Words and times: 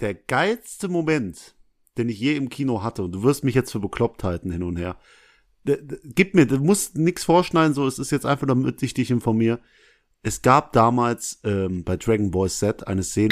der 0.00 0.14
geilste 0.14 0.88
Moment, 0.88 1.54
den 1.98 2.08
ich 2.08 2.18
je 2.18 2.36
im 2.36 2.48
Kino 2.48 2.82
hatte, 2.82 3.02
und 3.02 3.12
du 3.12 3.22
wirst 3.22 3.44
mich 3.44 3.54
jetzt 3.54 3.72
für 3.72 3.80
Beklopptheiten 3.80 4.50
hin 4.50 4.62
und 4.62 4.76
her, 4.76 4.96
gib 5.64 6.34
mir, 6.34 6.46
du 6.46 6.58
musst 6.58 6.96
nix 6.96 7.24
vorschneiden, 7.24 7.74
so, 7.74 7.86
es 7.86 7.98
ist 7.98 8.12
jetzt 8.12 8.26
einfach, 8.26 8.46
damit 8.46 8.82
ich 8.82 8.94
dich 8.94 9.10
informiere. 9.10 9.60
Es 10.22 10.42
gab 10.42 10.72
damals 10.72 11.40
ähm, 11.44 11.84
bei 11.84 11.96
Dragon 11.96 12.30
Ball 12.30 12.50
Z 12.50 12.86
eine 12.86 13.02
Szene. 13.02 13.30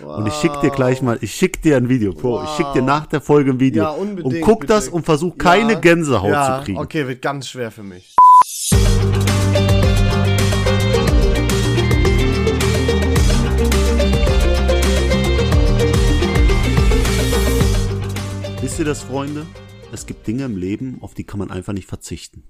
Und 0.00 0.26
ich 0.26 0.34
schick 0.34 0.52
dir 0.60 0.70
gleich 0.70 1.02
mal, 1.02 1.18
ich 1.20 1.34
schick 1.34 1.62
dir 1.62 1.76
ein 1.76 1.88
Video, 1.88 2.12
Bro. 2.12 2.44
Ich 2.44 2.50
schick 2.50 2.72
dir 2.72 2.82
nach 2.82 3.06
der 3.06 3.20
Folge 3.20 3.50
ein 3.52 3.60
Video. 3.60 3.84
Ja, 3.84 3.90
unbedingt, 3.90 4.34
und 4.34 4.40
guck 4.40 4.60
bitte. 4.60 4.72
das 4.72 4.88
und 4.88 5.04
versuch 5.04 5.36
keine 5.38 5.74
Ja, 5.74 5.78
Gänsehaut 5.80 6.30
ja, 6.30 6.58
zu 6.58 6.64
kriegen. 6.64 6.78
Okay, 6.78 7.06
wird 7.06 7.22
ganz 7.22 7.48
schwer 7.48 7.70
für 7.70 7.82
mich. 7.82 8.14
Wisst 18.78 18.86
ihr 18.86 18.92
das, 18.92 19.02
Freunde? 19.02 19.44
Es 19.90 20.06
gibt 20.06 20.28
Dinge 20.28 20.44
im 20.44 20.56
Leben, 20.56 20.98
auf 21.00 21.12
die 21.12 21.24
kann 21.24 21.40
man 21.40 21.50
einfach 21.50 21.72
nicht 21.72 21.88
verzichten. 21.88 22.44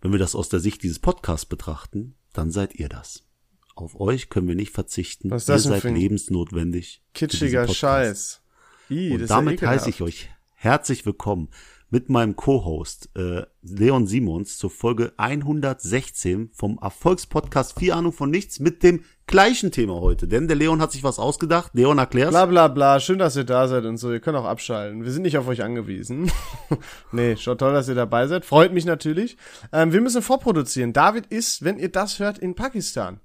Wenn 0.00 0.10
wir 0.10 0.18
das 0.18 0.34
aus 0.34 0.48
der 0.48 0.58
Sicht 0.58 0.82
dieses 0.82 0.98
Podcasts 0.98 1.46
betrachten, 1.46 2.16
dann 2.32 2.50
seid 2.50 2.74
ihr 2.74 2.88
das. 2.88 3.28
Auf 3.76 4.00
euch 4.00 4.30
können 4.30 4.48
wir 4.48 4.56
nicht 4.56 4.72
verzichten. 4.72 5.30
Was 5.30 5.42
ist 5.42 5.48
das 5.48 5.66
ihr 5.66 5.80
seid 5.80 5.84
lebensnotwendig. 5.84 7.04
Kitschiger. 7.14 7.68
Scheiß. 7.68 8.42
Ih, 8.88 9.12
Und 9.12 9.20
ja 9.20 9.26
damit 9.26 9.58
ekelhaft. 9.58 9.82
heiße 9.82 9.90
ich 9.90 10.02
euch 10.02 10.30
herzlich 10.54 11.06
willkommen 11.06 11.50
mit 11.88 12.08
meinem 12.08 12.34
Co-Host 12.34 13.08
äh, 13.14 13.46
Leon 13.62 14.08
Simons 14.08 14.58
zur 14.58 14.70
Folge 14.70 15.12
116 15.18 16.50
vom 16.52 16.80
Erfolgspodcast 16.82 17.78
Vier 17.78 17.94
Ahnung 17.94 18.12
von 18.12 18.28
Nichts 18.28 18.58
mit 18.58 18.82
dem 18.82 19.04
gleichen 19.30 19.70
Thema 19.70 20.00
heute. 20.00 20.28
Denn 20.28 20.48
der 20.48 20.56
Leon 20.56 20.82
hat 20.82 20.92
sich 20.92 21.02
was 21.02 21.18
ausgedacht. 21.18 21.72
Leon 21.74 21.98
erklär's. 21.98 22.30
Bla 22.30 22.46
bla 22.46 22.68
bla, 22.68 23.00
schön, 23.00 23.18
dass 23.18 23.36
ihr 23.36 23.44
da 23.44 23.68
seid 23.68 23.84
und 23.84 23.96
so. 23.96 24.12
Ihr 24.12 24.20
könnt 24.20 24.36
auch 24.36 24.44
abschalten. 24.44 25.04
Wir 25.04 25.12
sind 25.12 25.22
nicht 25.22 25.38
auf 25.38 25.48
euch 25.48 25.62
angewiesen. 25.62 26.30
nee, 27.12 27.36
schon 27.36 27.56
toll, 27.56 27.72
dass 27.72 27.88
ihr 27.88 27.94
dabei 27.94 28.26
seid. 28.26 28.44
Freut 28.44 28.72
mich 28.72 28.84
natürlich. 28.84 29.38
Ähm, 29.72 29.92
wir 29.92 30.00
müssen 30.00 30.20
vorproduzieren. 30.20 30.92
David 30.92 31.26
ist, 31.28 31.64
wenn 31.64 31.78
ihr 31.78 31.90
das 31.90 32.18
hört, 32.18 32.38
in 32.38 32.54
Pakistan. 32.54 33.20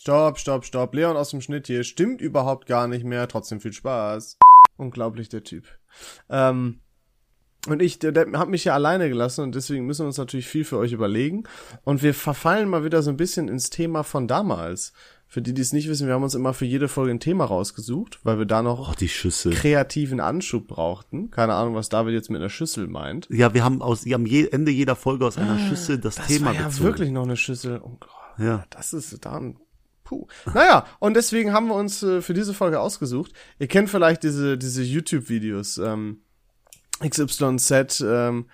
Stopp, 0.00 0.38
stopp, 0.38 0.64
stopp. 0.64 0.94
Leon 0.94 1.16
aus 1.16 1.30
dem 1.30 1.42
Schnitt 1.42 1.66
hier. 1.66 1.84
Stimmt 1.84 2.22
überhaupt 2.22 2.66
gar 2.66 2.88
nicht 2.88 3.04
mehr. 3.04 3.28
Trotzdem 3.28 3.60
viel 3.60 3.74
Spaß. 3.74 4.38
Unglaublich, 4.78 5.28
der 5.28 5.44
Typ. 5.44 5.64
Ähm, 6.30 6.80
und 7.68 7.82
ich, 7.82 7.98
der, 7.98 8.12
der 8.12 8.26
hat 8.38 8.48
mich 8.48 8.64
ja 8.64 8.72
alleine 8.72 9.10
gelassen 9.10 9.42
und 9.42 9.54
deswegen 9.54 9.84
müssen 9.84 10.04
wir 10.04 10.06
uns 10.06 10.16
natürlich 10.16 10.48
viel 10.48 10.64
für 10.64 10.78
euch 10.78 10.92
überlegen. 10.92 11.44
Und 11.84 12.02
wir 12.02 12.14
verfallen 12.14 12.70
mal 12.70 12.84
wieder 12.84 13.02
so 13.02 13.10
ein 13.10 13.18
bisschen 13.18 13.48
ins 13.48 13.68
Thema 13.68 14.02
von 14.02 14.26
damals. 14.26 14.94
Für 15.32 15.40
die, 15.40 15.54
die 15.54 15.62
es 15.62 15.72
nicht 15.72 15.88
wissen, 15.88 16.08
wir 16.08 16.14
haben 16.14 16.24
uns 16.24 16.34
immer 16.34 16.52
für 16.52 16.64
jede 16.64 16.88
Folge 16.88 17.12
ein 17.12 17.20
Thema 17.20 17.44
rausgesucht, 17.44 18.18
weil 18.24 18.38
wir 18.38 18.46
da 18.46 18.62
noch 18.62 18.90
Oh, 18.92 19.50
kreativen 19.52 20.18
Anschub 20.18 20.66
brauchten. 20.66 21.30
Keine 21.30 21.54
Ahnung, 21.54 21.76
was 21.76 21.88
David 21.88 22.14
jetzt 22.14 22.30
mit 22.30 22.40
einer 22.40 22.50
Schüssel 22.50 22.88
meint. 22.88 23.28
Ja, 23.30 23.54
wir 23.54 23.62
haben 23.62 23.80
aus, 23.80 24.04
wir 24.04 24.14
haben 24.14 24.26
je, 24.26 24.48
Ende 24.48 24.72
jeder 24.72 24.96
Folge 24.96 25.24
aus 25.24 25.38
einer 25.38 25.56
Schüssel 25.60 25.98
das, 25.98 26.16
Das 26.16 26.26
Thema 26.26 26.46
war 26.46 26.54
ja 26.54 26.66
gezogen. 26.66 26.84
wirklich 26.84 27.10
noch 27.12 27.22
eine 27.22 27.36
Schüssel. 27.36 27.80
Oh 27.80 27.96
Gott, 28.00 28.10
Ja. 28.38 28.64
das 28.70 28.92
ist 28.92 29.24
dann. 29.24 29.56
Puh. 30.02 30.26
Naja, 30.52 30.84
und 30.98 31.14
deswegen 31.14 31.52
haben 31.52 31.68
wir 31.68 31.76
uns 31.76 32.02
äh, 32.02 32.20
für 32.22 32.34
diese 32.34 32.52
Folge 32.52 32.80
ausgesucht. 32.80 33.32
Ihr 33.60 33.68
kennt 33.68 33.88
vielleicht 33.88 34.24
diese, 34.24 34.58
diese 34.58 34.82
YouTube-Videos, 34.82 35.78
ähm, 35.78 36.22
XYZ, 37.08 38.00
ähm, 38.04 38.46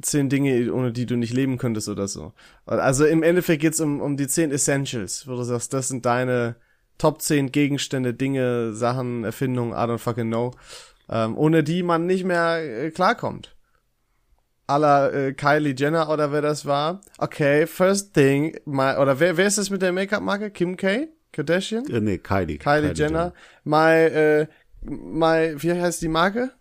zehn 0.00 0.28
Dinge, 0.28 0.72
ohne 0.72 0.92
die 0.92 1.06
du 1.06 1.16
nicht 1.16 1.32
leben 1.32 1.58
könntest 1.58 1.88
oder 1.88 2.08
so. 2.08 2.32
Also 2.66 3.04
im 3.04 3.22
Endeffekt 3.22 3.62
geht's 3.62 3.80
um, 3.80 4.00
um 4.00 4.16
die 4.16 4.28
zehn 4.28 4.50
Essentials, 4.50 5.26
wo 5.26 5.34
du 5.34 5.42
sagst, 5.42 5.72
das 5.72 5.88
sind 5.88 6.06
deine 6.06 6.56
Top 6.98 7.20
10 7.20 7.50
Gegenstände, 7.50 8.14
Dinge, 8.14 8.74
Sachen, 8.74 9.24
Erfindungen, 9.24 9.72
I 9.72 9.90
don't 9.90 9.98
fucking 9.98 10.28
know, 10.28 10.52
ähm, 11.08 11.36
ohne 11.36 11.64
die 11.64 11.82
man 11.82 12.06
nicht 12.06 12.24
mehr 12.24 12.58
äh, 12.62 12.90
klarkommt. 12.90 13.56
Aller 14.68 15.12
äh, 15.12 15.32
Kylie 15.32 15.74
Jenner 15.76 16.08
oder 16.08 16.32
wer 16.32 16.42
das 16.42 16.64
war. 16.64 17.00
Okay, 17.18 17.66
first 17.66 18.14
thing, 18.14 18.56
my, 18.64 18.96
oder 18.96 19.18
wer, 19.18 19.36
wer 19.36 19.46
ist 19.46 19.58
das 19.58 19.70
mit 19.70 19.82
der 19.82 19.92
Make-up-Marke? 19.92 20.50
Kim 20.50 20.76
K? 20.76 21.08
Kardashian? 21.32 21.86
Äh, 21.86 22.00
nee, 22.00 22.18
Kylie. 22.18 22.58
Kylie, 22.58 22.92
Jenner. 22.92 23.32
My, 23.64 23.94
äh, 23.94 24.46
my, 24.82 25.54
wie 25.56 25.72
heißt 25.72 26.02
die 26.02 26.08
Marke? 26.08 26.52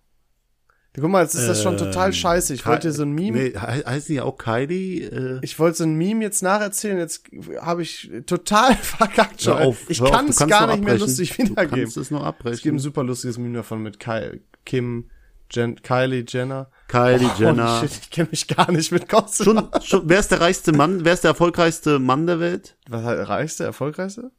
Guck 0.94 1.10
mal, 1.10 1.24
jetzt 1.24 1.36
ist 1.36 1.48
das 1.48 1.64
schon 1.64 1.78
total 1.78 2.12
scheiße. 2.12 2.54
Ich 2.54 2.66
wollte 2.66 2.92
so 2.92 3.04
ein 3.04 3.14
Meme, 3.14 3.40
Ähm, 3.40 3.54
Nee, 3.54 3.60
he 3.60 3.84
heißt 3.86 4.10
die 4.10 4.20
auch 4.20 4.38
Kylie? 4.38 5.06
Äh, 5.08 5.40
ich 5.42 5.58
wollte 5.58 5.78
so 5.78 5.84
ein 5.86 5.96
Meme 5.96 6.22
jetzt 6.22 6.44
nacherzählen, 6.44 6.98
jetzt 6.98 7.24
habe 7.62 7.82
ich 7.82 8.12
total 8.26 8.76
verkackt 8.82 9.42
schon. 9.42 9.54
auf, 9.58 9.90
ich 9.90 10.04
kann 10.04 10.26
du 10.26 10.32
es 10.32 10.38
gar 10.40 10.48
nicht 10.68 10.84
mehr 10.84 10.94
abbrechen. 10.96 11.00
lustig 11.00 11.30
Du 11.38 11.44
wiedergeben. 11.44 11.82
kannst 11.84 11.96
es 11.98 12.12
noch 12.12 12.20
Es 12.26 12.26
gibt 12.26 12.46
ein 12.46 12.50
abbrechen. 12.50 12.80
super 12.80 13.04
lustiges 13.06 13.38
Meme 13.38 13.56
davon 13.58 13.82
mit 13.84 14.00
Ky 14.02 14.42
Kim, 14.66 15.10
Jen 15.50 15.82
Kylie 15.82 16.26
Jenner. 16.28 16.70
Kylie 16.90 17.20
Holy 17.30 17.40
Jenner. 17.40 17.80
shit, 17.80 17.92
ich 18.04 18.10
kenne 18.10 18.28
mich 18.32 18.48
gar 18.48 18.70
nicht 18.72 18.92
mit 18.92 19.08
Gossip. 19.08 19.46
Schon, 19.46 19.70
schon, 19.82 20.02
wer 20.10 20.20
ist 20.20 20.30
der 20.32 20.42
reichste 20.42 20.74
Mann? 20.74 21.06
Wer 21.06 21.14
ist 21.14 21.24
der 21.24 21.30
erfolgreichste 21.32 22.00
Mann 22.00 22.28
der 22.28 22.40
Welt? 22.42 22.76
Was 22.90 23.04
reichste, 23.30 23.64
erfolgreichste? 23.64 24.32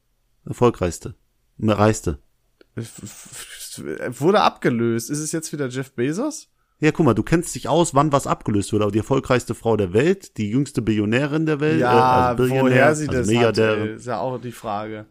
Erfolgreichste. 0.44 1.14
Reichste. 1.58 2.18
Wurde 3.78 4.40
abgelöst. 4.40 5.10
Ist 5.10 5.20
es 5.20 5.32
jetzt 5.32 5.52
wieder 5.52 5.68
Jeff 5.68 5.92
Bezos? 5.92 6.48
Ja, 6.80 6.90
guck 6.90 7.06
mal, 7.06 7.14
du 7.14 7.22
kennst 7.22 7.54
dich 7.54 7.68
aus, 7.68 7.94
wann 7.94 8.10
was 8.10 8.26
abgelöst 8.26 8.72
wurde, 8.72 8.84
aber 8.84 8.92
die 8.92 8.98
erfolgreichste 8.98 9.54
Frau 9.54 9.76
der 9.76 9.92
Welt, 9.92 10.36
die 10.36 10.50
jüngste 10.50 10.82
Billionärin 10.82 11.46
der 11.46 11.60
Welt, 11.60 11.76
äh, 11.76 11.82
Ja, 11.82 12.26
also 12.30 12.42
Billionär, 12.42 12.64
woher 12.64 12.94
sie 12.96 13.06
also 13.08 13.18
das 13.20 13.26
Milliardärin. 13.28 13.96
ist 13.96 14.06
ja 14.06 14.18
auch 14.18 14.40
die 14.40 14.50
Frage. 14.50 15.06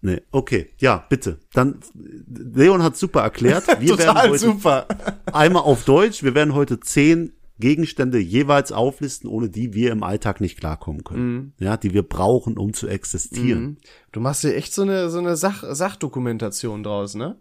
Nee, 0.00 0.20
okay, 0.32 0.70
ja, 0.78 1.06
bitte. 1.08 1.38
Dann, 1.52 1.78
Leon 2.26 2.82
hat 2.82 2.96
super 2.96 3.22
erklärt. 3.22 3.66
Wir 3.80 3.96
werden 3.96 4.20
heute 4.20 4.38
super. 4.38 4.86
einmal 5.32 5.62
auf 5.62 5.84
Deutsch, 5.84 6.22
wir 6.22 6.34
werden 6.34 6.54
heute 6.54 6.78
zehn 6.80 7.32
Gegenstände 7.58 8.18
jeweils 8.18 8.72
auflisten, 8.72 9.30
ohne 9.30 9.48
die 9.48 9.74
wir 9.74 9.92
im 9.92 10.02
Alltag 10.02 10.40
nicht 10.40 10.58
klarkommen 10.58 11.04
können. 11.04 11.34
Mhm. 11.34 11.52
Ja, 11.58 11.76
die 11.76 11.94
wir 11.94 12.02
brauchen, 12.02 12.58
um 12.58 12.74
zu 12.74 12.88
existieren. 12.88 13.78
Du 14.12 14.20
machst 14.20 14.40
hier 14.40 14.56
echt 14.56 14.74
so 14.74 14.82
eine, 14.82 15.08
so 15.08 15.20
eine 15.20 15.36
Sach 15.36 15.62
Sachdokumentation 15.66 16.82
draus, 16.82 17.14
ne? 17.14 17.38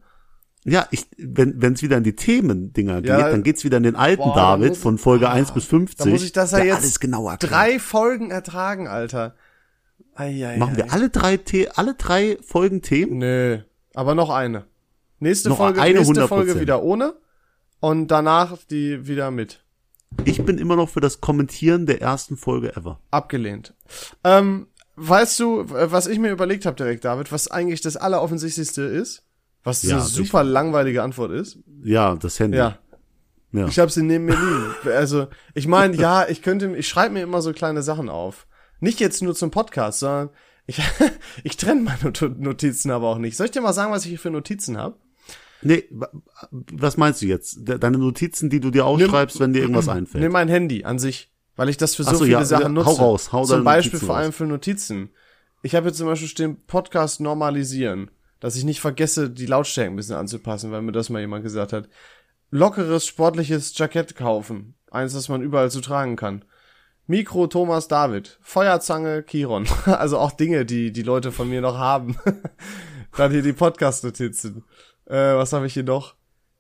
Ja, 0.65 0.87
ich, 0.91 1.05
wenn 1.17 1.73
es 1.73 1.81
wieder 1.81 1.97
in 1.97 2.03
die 2.03 2.15
Themendinger 2.15 3.01
geht, 3.01 3.09
Ja, 3.09 3.29
dann 3.29 3.43
geht's 3.43 3.63
wieder 3.65 3.77
in 3.77 3.83
den 3.83 3.95
alten 3.97 4.23
boah, 4.23 4.35
da 4.35 4.51
David 4.55 4.69
muss- 4.69 4.77
von 4.77 4.97
Folge 4.97 5.29
1 5.29 5.51
bis 5.51 5.65
50. 5.65 5.97
Da 5.97 6.05
muss 6.05 6.23
ich 6.23 6.31
das 6.31 6.51
ja 6.51 6.59
jetzt 6.59 6.77
alles 6.77 6.99
genau 7.01 7.29
drei 7.39 7.79
Folgen 7.79 8.31
ertragen, 8.31 8.87
Alter. 8.87 9.35
Eieiei. 10.15 10.57
Machen 10.57 10.77
wir 10.77 10.93
alle 10.93 11.09
drei, 11.09 11.39
The 11.45 11.69
alle 11.69 11.95
drei 11.95 12.37
Folgen 12.45 12.81
Themen? 12.81 13.17
Nö, 13.17 13.59
aber 13.93 14.15
noch 14.15 14.29
eine. 14.29 14.65
Nächste 15.19 15.49
Noch 15.49 15.57
Folge, 15.57 15.81
eine 15.81 15.99
nächste 15.99 16.13
100%. 16.13 16.27
Folge 16.27 16.59
wieder 16.59 16.83
ohne 16.83 17.13
und 17.79 18.07
danach 18.09 18.57
die 18.69 19.07
wieder 19.07 19.31
mit. 19.31 19.63
Ich 20.25 20.43
bin 20.45 20.57
immer 20.59 20.75
noch 20.75 20.89
für 20.89 20.99
das 21.01 21.19
Kommentieren 21.21 21.85
der 21.87 22.01
ersten 22.01 22.37
Folge 22.37 22.75
ever. 22.75 22.99
Abgelehnt. 23.09 23.73
Ähm, 24.23 24.67
weißt 24.95 25.39
du, 25.39 25.65
was 25.67 26.05
ich 26.07 26.19
mir 26.19 26.31
überlegt 26.31 26.65
habe 26.67 26.75
direkt, 26.77 27.03
David, 27.05 27.31
was 27.31 27.49
eigentlich 27.49 27.81
das 27.81 27.97
alleroffensichtlichste 27.97 28.83
ist? 28.83 29.23
Was 29.63 29.83
Ja, 29.83 29.97
eine 29.97 30.05
super 30.05 30.43
langweilige 30.43 31.03
Antwort 31.03 31.31
ist? 31.31 31.59
Ja, 31.83 32.15
das 32.15 32.39
Handy. 32.39 32.57
Ja. 32.57 32.77
Ja. 33.51 33.67
Ich 33.67 33.77
habe 33.79 33.91
sie 33.91 34.01
neben 34.01 34.25
mir 34.25 34.35
liegen. 34.35 34.73
Also, 34.95 35.27
ich 35.53 35.67
meine, 35.67 35.95
ja, 35.95 36.27
ich 36.27 36.41
könnte, 36.41 36.75
ich 36.75 36.87
schreibe 36.87 37.13
mir 37.13 37.21
immer 37.21 37.41
so 37.41 37.53
kleine 37.53 37.83
Sachen 37.83 38.09
auf. 38.09 38.47
Nicht 38.79 38.99
jetzt 38.99 39.21
nur 39.21 39.35
zum 39.35 39.51
Podcast, 39.51 39.99
sondern 39.99 40.29
ich, 40.65 40.81
ich 41.43 41.55
trenne 41.57 41.81
meine 41.81 41.99
Not- 42.03 42.39
Notizen 42.39 42.89
aber 42.91 43.07
auch 43.09 43.19
nicht. 43.19 43.37
Soll 43.37 43.45
ich 43.45 43.51
dir 43.51 43.61
mal 43.61 43.73
sagen, 43.73 43.91
was 43.91 44.03
ich 44.03 44.09
hier 44.09 44.19
für 44.19 44.31
Notizen 44.31 44.77
habe? 44.77 44.97
Nee, 45.61 45.85
wa- 45.91 46.09
was 46.51 46.97
meinst 46.97 47.21
du 47.21 47.27
jetzt? 47.27 47.67
De- 47.67 47.77
Deine 47.77 47.99
Notizen, 47.99 48.49
die 48.49 48.59
du 48.59 48.71
dir 48.71 48.85
aufschreibst, 48.85 49.39
wenn 49.39 49.53
dir 49.53 49.59
irgendwas 49.61 49.87
einfällt. 49.87 50.23
Nimm 50.23 50.31
mein 50.33 50.49
Handy 50.49 50.83
an 50.83 50.97
sich, 50.99 51.31
weil 51.55 51.69
ich 51.69 51.77
das 51.77 51.95
für 51.95 52.03
so, 52.03 52.11
so, 52.15 52.17
viele 52.25 52.31
ja, 52.31 52.45
Sachen 52.45 52.63
ja, 52.63 52.69
nutze. 52.69 52.87
hau 52.87 52.93
raus, 52.95 53.31
hau 53.31 53.45
Zum 53.45 53.63
Beispiel 53.63 53.91
Notizen 53.93 54.05
vor 54.07 54.17
allem 54.17 54.33
für 54.33 54.45
Notizen. 54.45 55.11
Ich 55.61 55.75
habe 55.75 55.87
jetzt 55.87 55.97
zum 55.99 56.07
Beispiel 56.07 56.27
stehen 56.27 56.57
Podcast 56.65 57.21
normalisieren, 57.21 58.09
dass 58.43 58.57
ich 58.57 58.65
nicht 58.65 58.81
vergesse, 58.81 59.29
die 59.29 59.45
Lautstärke 59.45 59.89
ein 59.89 59.95
bisschen 59.95 60.17
anzupassen, 60.17 60.69
weil 60.69 60.81
mir 60.81 60.91
das 60.91 61.09
mal 61.09 61.21
jemand 61.21 61.45
gesagt 61.45 61.71
hat. 61.71 61.87
Lockeres, 62.51 63.07
sportliches 63.07 63.77
Jackett 63.77 64.17
kaufen. 64.17 64.75
Eins, 64.91 65.13
das 65.13 65.29
man 65.29 65.41
überall 65.41 65.71
so 65.71 65.79
tragen 65.79 66.17
kann. 66.17 66.43
Mikro 67.07 67.47
Thomas 67.47 67.87
David. 67.87 68.37
Feuerzange 68.41 69.23
Kiron. 69.23 69.65
Also 69.85 70.17
auch 70.17 70.33
Dinge, 70.33 70.65
die 70.65 70.91
die 70.91 71.03
Leute 71.03 71.31
von 71.31 71.49
mir 71.49 71.61
noch 71.61 71.77
haben. 71.77 72.17
Dann 73.15 73.31
hier 73.31 73.43
die 73.43 73.53
Podcast-Notizen. 73.53 74.65
Äh, 75.05 75.35
was 75.35 75.53
habe 75.53 75.67
ich 75.67 75.73
hier 75.73 75.83
noch? 75.83 76.15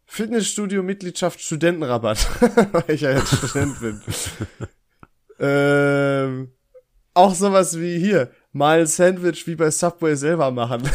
Fitnessstudio-Mitgliedschaft 0.05 1.41
Studentenrabatt. 1.41 2.25
Weil 2.71 2.95
ich 2.95 3.01
ja 3.01 3.11
jetzt 3.11 3.35
Student 3.35 3.81
bin. 3.81 4.01
ähm, 5.37 6.53
auch 7.13 7.35
sowas 7.35 7.77
wie 7.77 7.99
hier. 7.99 8.31
Mal 8.53 8.79
ein 8.79 8.87
Sandwich 8.87 9.47
wie 9.47 9.55
bei 9.55 9.69
Subway 9.69 10.15
selber 10.15 10.49
machen. 10.49 10.89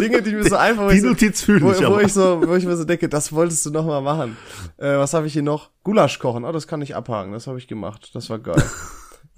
Dinge, 0.00 0.22
die 0.22 0.32
mir 0.32 0.44
so 0.48 0.56
einfach, 0.56 0.88
Die 0.90 0.96
ich 0.96 1.02
so- 1.02 1.08
Notiz 1.08 1.42
fühle 1.42 1.60
wo, 1.62 1.72
ich 1.72 1.80
wo 1.86 1.98
ich 1.98 2.12
so, 2.12 2.42
wo 2.46 2.54
ich 2.54 2.64
mir 2.66 2.76
so 2.76 2.84
denke, 2.84 3.08
das 3.08 3.32
wolltest 3.32 3.64
du 3.66 3.70
noch 3.70 3.86
mal 3.86 4.00
machen. 4.00 4.36
Äh, 4.78 4.96
was 4.96 5.14
habe 5.14 5.26
ich 5.26 5.32
hier 5.32 5.42
noch? 5.42 5.70
Gulasch 5.84 6.18
kochen. 6.18 6.44
Oh, 6.44 6.52
das 6.52 6.66
kann 6.66 6.82
ich 6.82 6.94
abhaken. 6.96 7.32
Das 7.32 7.46
habe 7.46 7.58
ich 7.58 7.68
gemacht. 7.68 8.10
Das 8.14 8.30
war 8.30 8.38
geil. 8.38 8.62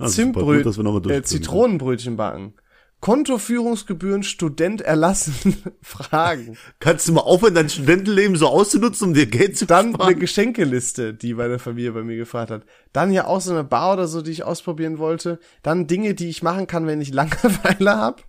Ah, 0.01 0.07
super, 0.07 0.43
gut, 0.45 0.63
Zimtbrötchen, 0.63 1.11
äh. 1.11 1.23
Zitronenbrötchen 1.25 2.17
backen. 2.17 2.55
Kontoführungsgebühren 3.01 4.23
Student 4.23 4.81
erlassen 4.81 5.57
Fragen. 5.83 6.57
Kannst 6.79 7.09
du 7.09 7.13
mal 7.15 7.23
aufhören, 7.23 7.55
dein 7.57 7.69
Studentenleben 7.69 8.37
so 8.37 8.47
auszunutzen, 8.47 9.09
um 9.09 9.15
dir 9.15 9.27
Geld 9.27 9.57
zu 9.59 9.67
Dann 9.67 9.87
eine 9.87 9.95
sparen? 9.95 10.19
Geschenkeliste, 10.21 11.15
die 11.15 11.35
meine 11.35 11.59
Familie 11.59 11.91
bei 11.93 12.05
mir 12.05 12.17
gefragt 12.17 12.53
hat. 12.53 12.63
Dann 12.93 13.11
ja 13.13 13.27
auch 13.27 13.41
so 13.41 13.51
eine 13.51 13.65
Bar 13.65 13.95
oder 13.95 14.07
so, 14.07 14.23
die 14.23 14.31
ich 14.31 14.45
ausprobieren 14.45 14.99
wollte. 14.99 15.41
Dann 15.65 15.89
Dinge, 15.89 16.15
die 16.15 16.29
ich 16.29 16.45
machen 16.45 16.69
kann, 16.69 16.87
wenn 16.87 17.01
ich 17.01 17.13
Langeweile 17.13 17.97
hab. 17.97 18.23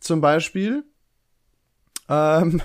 Zum 0.00 0.22
Beispiel 0.22 0.84
ähm, 2.12 2.62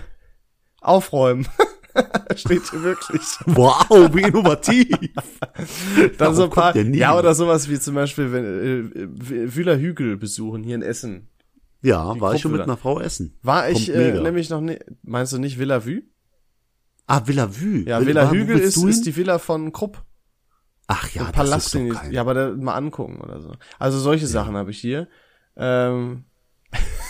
aufräumen. 0.82 1.48
Steht 2.36 2.70
hier 2.70 2.84
wirklich. 2.84 3.22
Wow, 3.46 4.14
wie 4.14 4.22
innovativ. 4.22 4.88
Dann 6.18 6.36
so 6.36 6.44
ein 6.44 6.50
paar, 6.50 6.76
ja 6.76 6.84
ja, 6.84 7.18
oder 7.18 7.34
sowas 7.34 7.70
wie 7.70 7.80
zum 7.80 7.96
Beispiel, 7.96 8.32
wenn 8.32 8.46
äh, 8.46 9.00
äh, 9.00 9.56
Wühler 9.56 9.80
Hügel 9.80 10.18
besuchen 10.18 10.64
hier 10.64 10.76
in 10.76 10.82
Essen. 10.84 11.30
Ja, 11.82 12.20
war 12.20 12.36
ich 12.36 12.42
schon 12.42 12.52
mit 12.52 12.62
einer 12.62 12.78
Frau 12.78 13.00
essen. 13.00 13.38
War 13.44 13.70
ich 13.70 13.94
äh, 13.94 14.20
nämlich 14.20 14.50
noch 14.50 14.62
nicht, 14.62 14.84
meinst 15.04 15.32
du 15.32 15.38
nicht 15.38 15.60
Villa 15.60 15.86
Vue? 15.86 16.02
Ah, 17.06 17.22
Villa 17.26 17.50
Vue. 17.50 17.84
Ja, 17.86 18.06
Villa 18.06 18.30
wo 18.30 18.34
Hügel 18.34 18.60
ist, 18.60 18.78
ist 18.78 19.06
die 19.06 19.16
Villa 19.16 19.40
von 19.40 19.72
Krupp. 19.72 20.04
Ach 20.88 21.10
ja, 21.12 21.22
Ein 21.22 21.28
das 21.28 21.36
Palast, 21.36 21.66
ist 21.68 21.76
doch 21.76 22.04
ich, 22.04 22.12
ja, 22.12 22.22
aber 22.22 22.34
da, 22.34 22.50
mal 22.52 22.76
angucken 22.76 23.20
oder 23.22 23.42
so. 23.42 23.54
Also 23.80 24.00
solche 24.00 24.28
Sachen 24.28 24.56
habe 24.56 24.72
ich 24.72 24.80
hier. 24.80 25.08
Ähm, 25.56 26.26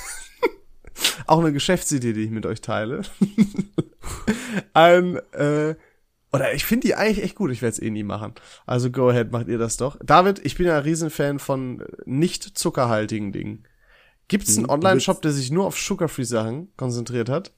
auch 1.29 1.39
eine 1.39 1.53
Geschäftsidee, 1.53 2.13
die 2.13 2.24
ich 2.24 2.31
mit 2.31 2.45
euch 2.45 2.62
teile. 2.62 3.01
Ein, 4.74 5.18
äh, 5.33 5.75
oder 6.33 6.53
ich 6.53 6.65
finde 6.65 6.88
die 6.88 6.95
eigentlich 6.95 7.24
echt 7.24 7.35
gut, 7.35 7.51
ich 7.51 7.62
werde 7.62 7.74
es 7.74 7.81
eh 7.81 7.89
nie 7.89 8.03
machen. 8.03 8.33
Also 8.65 8.91
go 8.91 9.09
ahead, 9.09 9.31
macht 9.31 9.47
ihr 9.47 9.57
das 9.57 9.77
doch. 9.77 9.97
David, 10.03 10.45
ich 10.45 10.56
bin 10.56 10.68
ja 10.68 10.77
ein 10.77 10.83
Riesenfan 10.83 11.39
von 11.39 11.83
nicht 12.06 12.57
zuckerhaltigen 12.57 13.31
Dingen. 13.31 13.65
Gibt 14.27 14.47
es 14.47 14.57
einen 14.57 14.65
Hm, 14.65 14.71
Online-Shop, 14.71 15.21
der 15.21 15.31
sich 15.31 15.51
nur 15.51 15.65
auf 15.65 15.77
Sugar-Free-Sachen 15.77 16.69
konzentriert 16.75 17.30
hat? 17.30 17.53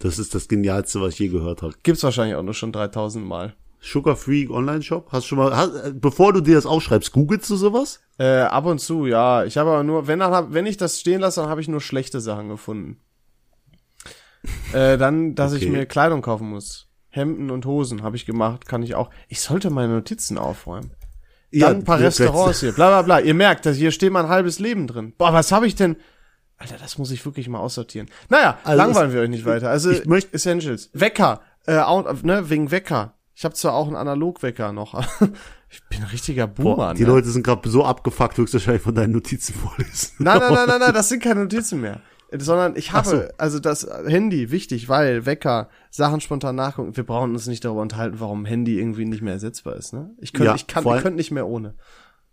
Das 0.00 0.18
ist 0.18 0.34
das 0.34 0.48
Genialste, 0.48 1.00
was 1.00 1.14
ich 1.14 1.18
je 1.18 1.28
gehört 1.28 1.62
habe. 1.62 1.74
Gibt's 1.82 2.02
wahrscheinlich 2.02 2.36
auch 2.36 2.42
nur 2.42 2.54
schon 2.54 2.72
3000 2.72 3.24
Mal. 3.24 3.54
Sugar 3.82 4.16
Free 4.16 4.46
Online 4.48 4.82
Shop? 4.82 5.08
Hast 5.10 5.24
du 5.24 5.28
schon 5.28 5.38
mal, 5.38 5.56
hast, 5.56 5.74
äh, 5.74 5.92
bevor 5.94 6.34
du 6.34 6.42
dir 6.42 6.54
das 6.56 6.66
aufschreibst, 6.66 7.12
googelst 7.12 7.48
du 7.48 7.56
sowas? 7.56 8.00
Äh, 8.18 8.40
ab 8.40 8.66
und 8.66 8.78
zu, 8.80 9.06
ja. 9.06 9.44
Ich 9.44 9.56
habe 9.56 9.70
aber 9.70 9.82
nur, 9.82 10.06
wenn 10.06 10.18
dann 10.18 10.32
hab, 10.32 10.52
wenn 10.52 10.66
ich 10.66 10.76
das 10.76 11.00
stehen 11.00 11.22
lasse, 11.22 11.40
dann 11.40 11.48
habe 11.48 11.62
ich 11.62 11.68
nur 11.68 11.80
schlechte 11.80 12.20
Sachen 12.20 12.50
gefunden. 12.50 13.00
Äh, 14.72 14.96
dann, 14.98 15.34
dass 15.34 15.52
ich 15.52 15.62
Okay. 15.64 15.70
mir 15.72 15.86
Kleidung 15.86 16.22
kaufen 16.22 16.48
muss. 16.48 16.86
Hemden 17.08 17.50
und 17.50 17.66
Hosen 17.66 18.02
habe 18.02 18.14
ich 18.16 18.24
gemacht, 18.24 18.66
kann 18.66 18.82
ich 18.84 18.94
auch. 18.94 19.10
Ich 19.28 19.40
sollte 19.40 19.68
meine 19.70 19.92
Notizen 19.94 20.38
aufräumen. 20.38 20.92
Dann 21.52 21.78
ein 21.78 21.84
paar 21.84 21.98
ja, 21.98 22.06
Restaurants 22.06 22.60
hier, 22.60 22.70
bla 22.72 22.88
bla 22.88 23.02
bla. 23.02 23.20
Ihr 23.20 23.34
merkt, 23.34 23.66
dass 23.66 23.76
hier 23.76 23.90
steht 23.90 24.12
mein 24.12 24.28
halbes 24.28 24.60
Leben 24.60 24.86
drin. 24.86 25.12
Boah, 25.18 25.32
was 25.32 25.50
habe 25.50 25.66
ich 25.66 25.74
denn? 25.74 25.96
Alter, 26.56 26.76
das 26.78 26.98
muss 26.98 27.10
ich 27.10 27.24
wirklich 27.24 27.48
mal 27.48 27.58
aussortieren. 27.58 28.08
Naja, 28.28 28.58
Also 28.62 28.76
langweilen 28.76 29.12
wir 29.12 29.20
euch 29.22 29.28
nicht 29.30 29.44
weiter. 29.44 29.68
Also 29.70 29.90
ich 29.90 30.04
möcht- 30.06 30.32
Essentials. 30.32 30.90
Wecker, 30.92 31.40
äh, 31.66 31.78
auch, 31.78 32.22
ne, 32.22 32.48
wegen 32.48 32.70
Wecker. 32.70 33.14
Ich 33.34 33.44
habe 33.44 33.54
zwar 33.54 33.72
auch 33.74 33.86
einen 33.88 33.96
Analogwecker 33.96 34.72
noch. 34.72 34.94
aber 34.94 35.06
ich 35.68 35.82
bin 35.88 35.98
ein 36.02 36.08
richtiger 36.10 36.46
Boomer. 36.46 36.76
Boah, 36.76 36.94
die 36.94 37.02
ne? 37.02 37.08
Leute 37.08 37.28
sind 37.30 37.42
gerade 37.42 37.68
so 37.68 37.84
abgefuckt, 37.84 38.38
höchstwahrscheinlich 38.38 38.82
von 38.82 38.94
deinen 38.94 39.12
Notizen 39.14 39.54
vorlesen. 39.54 40.12
Nein, 40.18 40.38
nein, 40.38 40.52
nein, 40.54 40.68
nein, 40.68 40.80
nein, 40.84 40.94
das 40.94 41.08
sind 41.08 41.22
keine 41.22 41.40
Notizen 41.40 41.80
mehr. 41.80 42.00
Sondern 42.38 42.76
ich 42.76 42.92
habe, 42.92 43.08
so. 43.08 43.22
also 43.38 43.58
das 43.58 43.88
Handy, 44.06 44.50
wichtig, 44.50 44.88
weil 44.88 45.26
Wecker, 45.26 45.68
Sachen 45.90 46.20
spontan 46.20 46.54
nachgucken. 46.54 46.96
Wir 46.96 47.04
brauchen 47.04 47.32
uns 47.32 47.46
nicht 47.46 47.64
darüber 47.64 47.82
unterhalten, 47.82 48.20
warum 48.20 48.44
Handy 48.44 48.78
irgendwie 48.78 49.04
nicht 49.04 49.22
mehr 49.22 49.32
ersetzbar 49.32 49.76
ist, 49.76 49.92
ne? 49.92 50.10
Ich 50.18 50.32
könnte, 50.32 50.50
Ja, 50.50 50.54
ich 50.54 50.66
kann, 50.68 50.84
ich 50.86 51.02
könnte 51.02 51.16
nicht 51.16 51.32
mehr 51.32 51.48
ohne. 51.48 51.74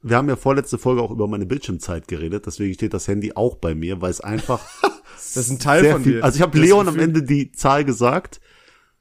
Wir 0.04 0.18
haben 0.18 0.30
ja 0.30 0.36
vorletzte 0.36 0.78
Folge 0.78 1.02
auch 1.02 1.10
über 1.10 1.28
meine 1.28 1.48
Bildschirmzeit 1.48 2.08
geredet, 2.08 2.46
deswegen 2.46 2.74
steht 2.76 2.94
das 2.94 3.08
Handy 3.08 3.34
auch 3.34 3.56
bei 3.56 3.74
mir, 3.74 4.00
weil 4.00 4.12
es 4.12 4.22
einfach 4.22 4.62
Das 5.18 5.46
ist 5.46 5.50
ein 5.50 5.60
Teil 5.60 5.92
von 5.92 6.04
viel, 6.04 6.14
dir. 6.14 6.24
also 6.24 6.36
ich 6.38 6.42
habe 6.42 6.58
Leon 6.60 6.88
am 6.88 7.00
Ende 7.00 7.24
die 7.24 7.52
Zahl 7.52 7.84
gesagt 7.86 8.40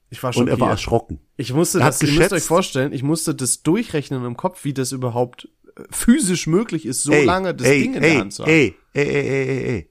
ich 0.09 0.23
war 0.23 0.29
und 0.29 0.35
schon 0.35 0.49
er 0.49 0.61
war 0.61 0.71
erschrocken. 0.71 1.21
Ich 1.37 1.53
musste 1.53 1.79
das, 1.79 2.01
ihr 2.03 2.13
müsst 2.13 2.33
euch 2.33 2.43
vorstellen, 2.43 2.93
ich 2.93 3.03
musste 3.03 3.35
das 3.35 3.63
durchrechnen 3.63 4.25
im 4.25 4.37
Kopf, 4.37 4.65
wie 4.65 4.73
das 4.73 4.93
überhaupt 4.93 5.49
äh, 5.77 5.83
physisch 5.91 6.47
möglich 6.47 6.87
ist, 6.87 7.03
so 7.03 7.13
ey, 7.13 7.25
lange 7.25 7.55
das 7.55 7.67
ey, 7.67 7.83
Ding 7.83 7.95
in 7.95 8.03
ey, 8.03 8.11
der 8.11 8.21
Hand 8.21 8.33
zu 8.33 8.45
haben. 8.45 8.51
Ey, 8.51 8.75
ey, 8.93 9.05
ey, 9.05 9.27
ey, 9.29 9.49
ey, 9.49 9.65
ey. 9.75 9.91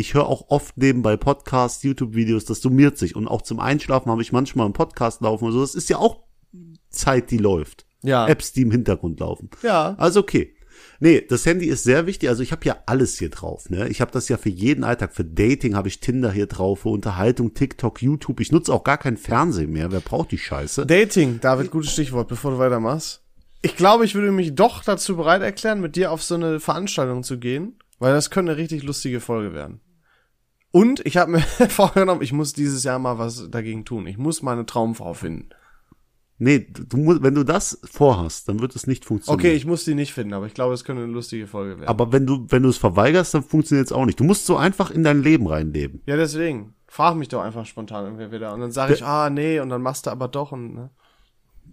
Ich 0.00 0.14
höre 0.14 0.26
auch 0.26 0.46
oft 0.48 0.78
nebenbei 0.78 1.18
Podcasts, 1.18 1.82
YouTube-Videos, 1.82 2.46
das 2.46 2.62
summiert 2.62 2.96
sich. 2.96 3.14
Und 3.14 3.28
auch 3.28 3.42
zum 3.42 3.60
Einschlafen 3.60 4.10
habe 4.10 4.22
ich 4.22 4.32
manchmal 4.32 4.64
einen 4.64 4.72
Podcast 4.72 5.20
laufen 5.20 5.44
und 5.44 5.52
so. 5.52 5.60
Das 5.60 5.74
ist 5.74 5.90
ja 5.90 5.98
auch 5.98 6.22
Zeit, 6.88 7.30
die 7.30 7.36
läuft. 7.36 7.84
Ja. 8.02 8.26
Apps, 8.26 8.54
die 8.54 8.62
im 8.62 8.70
Hintergrund 8.70 9.20
laufen. 9.20 9.50
Ja. 9.62 9.94
Also 9.98 10.20
okay. 10.20 10.54
Nee, 11.00 11.20
das 11.28 11.44
Handy 11.44 11.66
ist 11.66 11.84
sehr 11.84 12.06
wichtig. 12.06 12.30
Also 12.30 12.42
ich 12.42 12.50
habe 12.50 12.64
ja 12.64 12.78
alles 12.86 13.18
hier 13.18 13.28
drauf. 13.28 13.68
Ne? 13.68 13.88
Ich 13.88 14.00
habe 14.00 14.10
das 14.10 14.30
ja 14.30 14.38
für 14.38 14.48
jeden 14.48 14.84
Alltag. 14.84 15.14
Für 15.14 15.22
Dating 15.22 15.76
habe 15.76 15.88
ich 15.88 16.00
Tinder 16.00 16.32
hier 16.32 16.46
drauf, 16.46 16.80
für 16.80 16.88
Unterhaltung, 16.88 17.52
TikTok, 17.52 18.00
YouTube. 18.00 18.40
Ich 18.40 18.52
nutze 18.52 18.72
auch 18.72 18.84
gar 18.84 18.96
kein 18.96 19.18
Fernsehen 19.18 19.70
mehr. 19.70 19.92
Wer 19.92 20.00
braucht 20.00 20.30
die 20.30 20.38
Scheiße? 20.38 20.86
Dating, 20.86 21.40
David, 21.40 21.70
gutes 21.70 21.92
Stichwort, 21.92 22.28
bevor 22.28 22.52
du 22.52 22.58
weitermachst. 22.58 23.22
Ich 23.60 23.76
glaube, 23.76 24.06
ich 24.06 24.14
würde 24.14 24.32
mich 24.32 24.54
doch 24.54 24.82
dazu 24.82 25.18
bereit 25.18 25.42
erklären, 25.42 25.82
mit 25.82 25.94
dir 25.94 26.10
auf 26.10 26.22
so 26.22 26.36
eine 26.36 26.58
Veranstaltung 26.58 27.22
zu 27.22 27.38
gehen, 27.38 27.74
weil 27.98 28.14
das 28.14 28.30
könnte 28.30 28.52
eine 28.52 28.60
richtig 28.60 28.82
lustige 28.82 29.20
Folge 29.20 29.52
werden. 29.52 29.80
Und 30.72 31.04
ich 31.04 31.16
habe 31.16 31.32
mir 31.32 31.40
vorgenommen, 31.68 32.22
ich 32.22 32.32
muss 32.32 32.52
dieses 32.52 32.84
Jahr 32.84 32.98
mal 32.98 33.18
was 33.18 33.50
dagegen 33.50 33.84
tun. 33.84 34.06
Ich 34.06 34.18
muss 34.18 34.42
meine 34.42 34.66
Traumfrau 34.66 35.14
finden. 35.14 35.50
Nee, 36.42 36.66
du 36.70 36.96
musst, 36.96 37.22
wenn 37.22 37.34
du 37.34 37.44
das 37.44 37.78
vorhast, 37.84 38.48
dann 38.48 38.60
wird 38.60 38.74
es 38.74 38.86
nicht 38.86 39.04
funktionieren. 39.04 39.38
Okay, 39.38 39.52
ich 39.52 39.66
muss 39.66 39.84
die 39.84 39.94
nicht 39.94 40.14
finden, 40.14 40.32
aber 40.32 40.46
ich 40.46 40.54
glaube, 40.54 40.72
es 40.72 40.84
könnte 40.84 41.02
eine 41.02 41.12
lustige 41.12 41.46
Folge 41.46 41.76
werden. 41.78 41.88
Aber 41.88 42.12
wenn 42.12 42.26
du, 42.26 42.46
wenn 42.48 42.62
du 42.62 42.70
es 42.70 42.78
verweigerst, 42.78 43.34
dann 43.34 43.42
funktioniert 43.42 43.88
es 43.88 43.92
auch 43.92 44.06
nicht. 44.06 44.18
Du 44.18 44.24
musst 44.24 44.46
so 44.46 44.56
einfach 44.56 44.90
in 44.90 45.04
dein 45.04 45.22
Leben 45.22 45.46
reinleben. 45.46 46.00
ja, 46.06 46.16
deswegen. 46.16 46.74
Frag 46.86 47.14
mich 47.14 47.28
doch 47.28 47.42
einfach 47.42 47.66
spontan 47.66 48.04
irgendwer 48.04 48.32
wieder. 48.32 48.52
Und 48.52 48.60
dann 48.60 48.72
sage 48.72 48.94
ich, 48.94 49.04
ah, 49.04 49.30
nee, 49.30 49.60
und 49.60 49.68
dann 49.68 49.80
machst 49.80 50.06
du 50.06 50.10
aber 50.10 50.26
doch. 50.26 50.50
Und, 50.50 50.74
ne? 50.74 50.90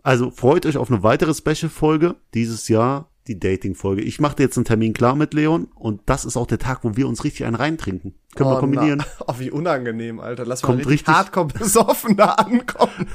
Also 0.04 0.30
freut 0.30 0.66
euch 0.68 0.78
auf 0.78 0.92
eine 0.92 1.02
weitere 1.02 1.34
Special-Folge 1.34 2.16
dieses 2.36 2.68
Jahr, 2.68 3.10
die 3.28 3.40
Dating-Folge. 3.40 4.02
Ich 4.02 4.20
mache 4.20 4.36
dir 4.38 4.44
jetzt 4.44 4.58
einen 4.58 4.66
Termin 4.66 4.94
klar 4.94 5.16
mit 5.16 5.34
Leon 5.34 5.68
und 5.76 6.02
das 6.06 6.26
ist 6.26 6.38
auch 6.38 6.48
der 6.48 6.60
Tag, 6.60 6.84
wo 6.84 6.96
wir 6.96 7.08
uns 7.08 7.24
richtig 7.24 7.46
einen 7.46 7.56
reintrinken. 7.56 8.16
Können 8.36 8.50
wir 8.50 8.58
Oh, 8.58 8.60
kombinieren. 8.60 9.00
Na, 9.00 9.26
oh, 9.28 9.36
wie 9.40 9.52
unangenehm, 9.52 10.20
Alter. 10.20 10.46
Lass 10.46 10.62
Kommt 10.62 10.80
mal 10.84 10.88
richtig, 10.90 11.08
richtig- 11.08 11.14
hardcore 11.16 11.48
besoffen 11.48 12.16
da 12.18 12.26
ankommen. 12.34 13.08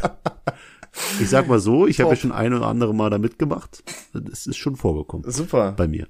Ich 1.21 1.31
sag 1.31 1.49
mal 1.49 1.59
so, 1.59 1.87
ich 1.87 2.01
habe 2.01 2.11
ja 2.11 2.17
schon 2.17 2.33
ein 2.33 2.53
oder 2.53 2.67
andere 2.67 2.95
Mal 2.95 3.09
da 3.11 3.19
mitgemacht. 3.19 3.83
Das 4.13 4.47
ist 4.47 4.57
schon 4.59 4.77
vorgekommen 4.77 5.31
Super. 5.31 5.73
bei 5.73 5.89
mir. 5.89 6.07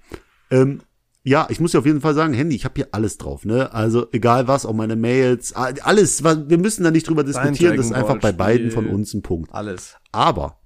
Ähm, 0.51 0.81
ja, 1.25 1.47
ich 1.51 1.61
muss 1.61 1.71
dir 1.71 1.79
auf 1.79 1.87
jeden 1.87 2.01
Fall 2.01 2.15
sagen, 2.15 2.35
Handy, 2.35 2.57
ich 2.57 2.65
habe 2.65 2.75
hier 2.75 2.89
alles 2.91 3.17
drauf, 3.17 3.45
ne? 3.45 3.73
Also 3.73 4.09
egal 4.11 4.49
was, 4.49 4.67
auch 4.67 4.73
meine 4.73 4.97
Mails, 4.97 5.53
alles, 5.53 6.25
was, 6.25 6.49
wir 6.49 6.59
müssen 6.59 6.83
da 6.83 6.91
nicht 6.91 7.09
drüber 7.09 7.23
diskutieren, 7.23 7.77
das 7.77 7.87
ist 7.87 7.93
einfach 7.93 8.19
bei 8.19 8.33
beiden 8.33 8.73
von 8.73 8.89
uns 8.89 9.15
ein 9.15 9.23
Punkt. 9.23 9.55
Alles. 9.55 9.95
Aber 10.11 10.59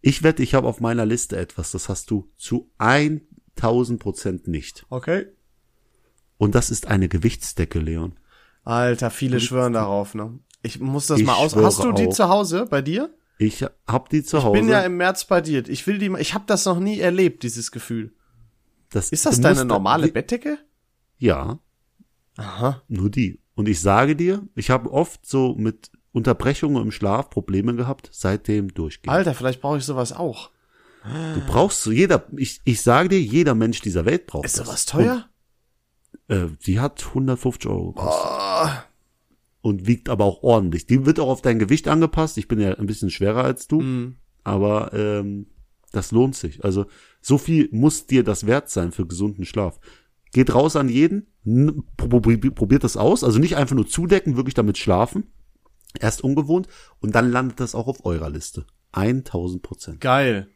ich 0.00 0.22
wette, 0.22 0.42
ich 0.42 0.54
habe 0.54 0.66
auf 0.68 0.80
meiner 0.80 1.06
Liste 1.06 1.36
etwas, 1.36 1.72
das 1.72 1.88
hast 1.88 2.10
du 2.10 2.28
zu 2.36 2.70
1000 2.78 4.00
Prozent 4.00 4.48
nicht. 4.48 4.86
Okay. 4.90 5.26
Und 6.36 6.54
das 6.54 6.70
ist 6.70 6.86
eine 6.86 7.08
Gewichtsdecke, 7.08 7.78
Leon. 7.80 8.12
Alter, 8.64 9.10
viele 9.10 9.40
schwören 9.40 9.72
darauf, 9.72 10.14
ne? 10.14 10.38
Ich 10.62 10.78
muss 10.80 11.06
das 11.06 11.20
Ich 11.20 11.26
mal 11.26 11.34
aus. 11.34 11.56
Hast 11.56 11.82
du 11.82 11.92
die 11.92 12.06
auch. 12.08 12.12
zu 12.12 12.28
Hause 12.28 12.66
bei 12.68 12.82
dir? 12.82 13.12
Ich 13.38 13.64
hab 13.86 14.08
die 14.10 14.22
zu 14.24 14.38
Ich 14.38 14.44
Hause. 14.44 14.52
bin 14.60 14.68
ja 14.68 14.80
im 14.82 14.96
März 14.96 15.24
bei 15.24 15.40
dir. 15.40 15.66
Ich 15.68 15.86
will 15.86 15.98
die 15.98 16.08
mal, 16.08 16.20
ich 16.20 16.34
habe 16.34 16.44
das 16.46 16.64
noch 16.64 16.80
nie 16.80 16.98
erlebt, 17.00 17.42
dieses 17.44 17.70
Gefühl. 17.72 18.12
das, 18.90 19.10
Ist 19.10 19.26
das 19.26 19.40
deine 19.40 19.64
normale 19.64 20.06
wie- 20.06 20.10
Bettdecke? 20.12 20.58
Ja, 21.18 21.58
Aha. 22.36 22.82
nur 22.88 23.10
die. 23.10 23.40
Und 23.54 23.68
ich 23.68 23.80
sage 23.80 24.14
dir, 24.16 24.46
ich 24.54 24.70
habe 24.70 24.90
oft 24.92 25.26
so 25.26 25.54
mit 25.56 25.90
Unterbrechungen 26.18 26.82
im 26.82 26.90
Schlaf 26.92 27.30
Probleme 27.30 27.74
gehabt, 27.74 28.10
seitdem 28.12 28.74
durchgehend. 28.74 29.14
Alter, 29.14 29.34
vielleicht 29.34 29.60
brauche 29.62 29.78
ich 29.78 29.84
sowas 29.84 30.12
auch. 30.12 30.50
Du 31.34 31.40
brauchst 31.46 31.82
so 31.82 31.90
jeder, 31.90 32.26
ich, 32.36 32.60
ich 32.64 32.82
sage 32.82 33.08
dir, 33.08 33.20
jeder 33.20 33.54
Mensch 33.54 33.80
dieser 33.80 34.04
Welt 34.04 34.26
braucht 34.26 34.44
Ist 34.44 34.58
das. 34.58 34.66
sowas 34.66 34.84
teuer? 34.84 35.28
Und, 36.28 36.36
äh, 36.36 36.48
die 36.66 36.80
hat 36.80 37.02
150 37.06 37.70
Euro 37.70 37.92
gekostet. 37.92 38.30
Oh, 38.30 38.68
Und 39.62 39.86
wiegt 39.86 40.08
aber 40.10 40.24
auch 40.26 40.42
ordentlich. 40.42 40.86
Die 40.86 41.06
wird 41.06 41.18
auch 41.20 41.28
auf 41.28 41.40
dein 41.40 41.58
Gewicht 41.58 41.88
angepasst. 41.88 42.36
Ich 42.36 42.48
bin 42.48 42.60
ja 42.60 42.74
ein 42.74 42.86
bisschen 42.86 43.10
schwerer 43.10 43.44
als 43.44 43.68
du. 43.68 43.80
mm. 43.80 44.16
Aber 44.44 44.92
ähm, 44.92 45.46
das 45.92 46.10
lohnt 46.10 46.34
sich. 46.36 46.64
Also 46.64 46.86
so 47.20 47.38
viel 47.38 47.68
muss 47.72 48.06
dir 48.06 48.24
das 48.24 48.46
wert 48.46 48.68
sein 48.68 48.92
für 48.92 49.06
gesunden 49.06 49.44
Schlaf. 49.44 49.80
Geht 50.32 50.54
raus 50.54 50.76
an 50.76 50.88
jeden, 50.90 51.26
probiert 51.96 52.84
das 52.84 52.96
aus. 52.98 53.24
Also 53.24 53.38
nicht 53.38 53.56
einfach 53.56 53.76
nur 53.76 53.86
zudecken, 53.86 54.36
wirklich 54.36 54.54
damit 54.54 54.76
schlafen. 54.78 55.24
Erst 56.00 56.22
ungewohnt 56.22 56.68
und 57.00 57.14
dann 57.14 57.30
landet 57.30 57.60
das 57.60 57.74
auch 57.74 57.86
auf 57.86 58.04
eurer 58.04 58.30
Liste. 58.30 58.66
1000 58.92 59.62
Prozent. 59.62 60.00
Geil. 60.00 60.48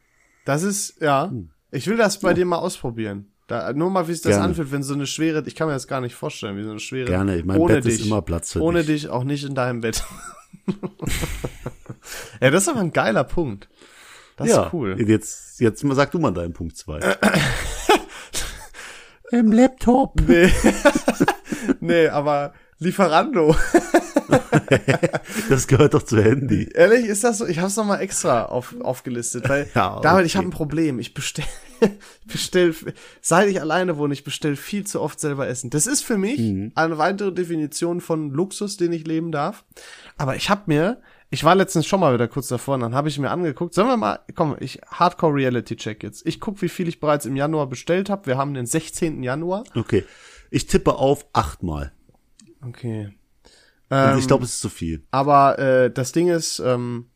Das 0.45 0.63
ist, 0.63 1.01
ja. 1.01 1.31
Ich 1.71 1.87
will 1.87 1.97
das 1.97 2.19
bei 2.19 2.33
dir 2.33 2.45
mal 2.45 2.57
ausprobieren. 2.57 3.33
Da, 3.47 3.73
nur 3.73 3.89
mal, 3.89 4.07
wie 4.07 4.13
sich 4.13 4.21
das 4.21 4.33
Gerne. 4.33 4.45
anfühlt, 4.45 4.71
wenn 4.71 4.83
so 4.83 4.93
eine 4.93 5.05
schwere, 5.05 5.43
ich 5.45 5.55
kann 5.55 5.67
mir 5.67 5.73
das 5.73 5.87
gar 5.87 6.01
nicht 6.01 6.15
vorstellen, 6.15 6.57
wie 6.57 6.63
so 6.63 6.71
eine 6.71 6.79
schwere. 6.79 7.07
Gerne. 7.07 7.41
Mein 7.43 7.59
ohne 7.59 7.75
Bett 7.75 7.85
dich, 7.85 7.99
ist 7.99 8.05
immer 8.05 8.21
Platz 8.21 8.53
für 8.53 8.61
Ohne 8.61 8.83
dich. 8.83 9.01
dich 9.01 9.09
auch 9.09 9.23
nicht 9.23 9.43
in 9.43 9.53
deinem 9.53 9.81
Bett. 9.81 10.03
ja, 12.41 12.51
das 12.51 12.63
ist 12.63 12.69
aber 12.69 12.79
ein 12.79 12.93
geiler 12.93 13.25
Punkt. 13.25 13.69
Das 14.37 14.47
ja, 14.47 14.65
ist 14.65 14.73
cool. 14.73 14.95
Jetzt, 14.99 15.59
jetzt 15.59 15.85
sag 15.91 16.11
du 16.11 16.19
mal 16.19 16.31
deinen 16.31 16.53
Punkt 16.53 16.77
zwei. 16.77 16.99
Im 19.31 19.51
Laptop. 19.51 20.21
Nee. 20.27 20.51
nee, 21.79 22.07
aber 22.07 22.53
Lieferando. 22.79 23.55
Das 25.49 25.67
gehört 25.67 25.93
doch 25.93 26.03
zu 26.03 26.21
Handy. 26.21 26.69
Ehrlich, 26.73 27.05
ist 27.05 27.23
das 27.23 27.37
so? 27.39 27.45
Ich 27.47 27.59
hab's 27.59 27.75
noch 27.75 27.85
mal 27.85 27.99
extra 27.99 28.45
auf, 28.45 28.75
aufgelistet, 28.81 29.47
weil 29.49 29.67
Ja, 29.75 29.99
David, 29.99 30.25
ich 30.25 30.33
okay. 30.33 30.37
habe 30.39 30.47
ein 30.47 30.51
Problem. 30.51 30.99
Ich 30.99 31.13
bestell, 31.13 31.45
bestell, 32.25 32.73
seit 33.21 33.49
ich 33.49 33.61
alleine 33.61 33.97
wohne, 33.97 34.13
ich 34.13 34.23
bestell 34.23 34.55
viel 34.55 34.85
zu 34.85 35.01
oft 35.01 35.19
selber 35.19 35.47
Essen. 35.47 35.69
Das 35.69 35.87
ist 35.87 36.03
für 36.03 36.17
mich 36.17 36.39
Mhm. 36.39 36.71
eine 36.75 36.97
weitere 36.97 37.31
Definition 37.31 38.01
von 38.01 38.31
Luxus, 38.31 38.77
den 38.77 38.91
ich 38.93 39.05
leben 39.05 39.31
darf. 39.31 39.63
Aber 40.17 40.35
ich 40.35 40.49
habe 40.49 40.63
mir, 40.67 41.01
ich 41.29 41.43
war 41.43 41.55
letztens 41.55 41.85
schon 41.85 41.99
mal 41.99 42.13
wieder 42.13 42.27
kurz 42.27 42.47
davor, 42.47 42.75
und 42.75 42.81
dann 42.81 42.95
habe 42.95 43.09
ich 43.09 43.19
mir 43.19 43.29
angeguckt. 43.31 43.73
Sollen 43.73 43.87
wir 43.87 43.97
mal, 43.97 44.19
komm, 44.35 44.55
ich 44.59 44.79
Hardcore 44.87 45.33
Reality 45.35 45.75
Check 45.75 46.03
jetzt. 46.03 46.25
Ich 46.25 46.39
guck, 46.39 46.61
wie 46.61 46.69
viel 46.69 46.87
ich 46.87 46.99
bereits 46.99 47.25
im 47.25 47.35
Januar 47.35 47.67
bestellt 47.67 48.09
habe. 48.09 48.25
Wir 48.27 48.37
haben 48.37 48.53
den 48.53 48.65
16. 48.65 49.23
Januar. 49.23 49.63
Okay. 49.75 50.03
Ich 50.53 50.67
tippe 50.67 50.95
auf 50.97 51.25
achtmal. 51.33 51.91
Okay. 52.63 53.11
Ähm, 53.89 54.19
ich 54.19 54.27
glaube, 54.27 54.43
es 54.45 54.53
ist 54.53 54.59
zu 54.59 54.69
viel. 54.69 55.03
Aber 55.09 55.57
äh, 55.57 55.91
das 55.91 56.11
Ding 56.11 56.27
ist, 56.27 56.59
ähm, 56.59 57.09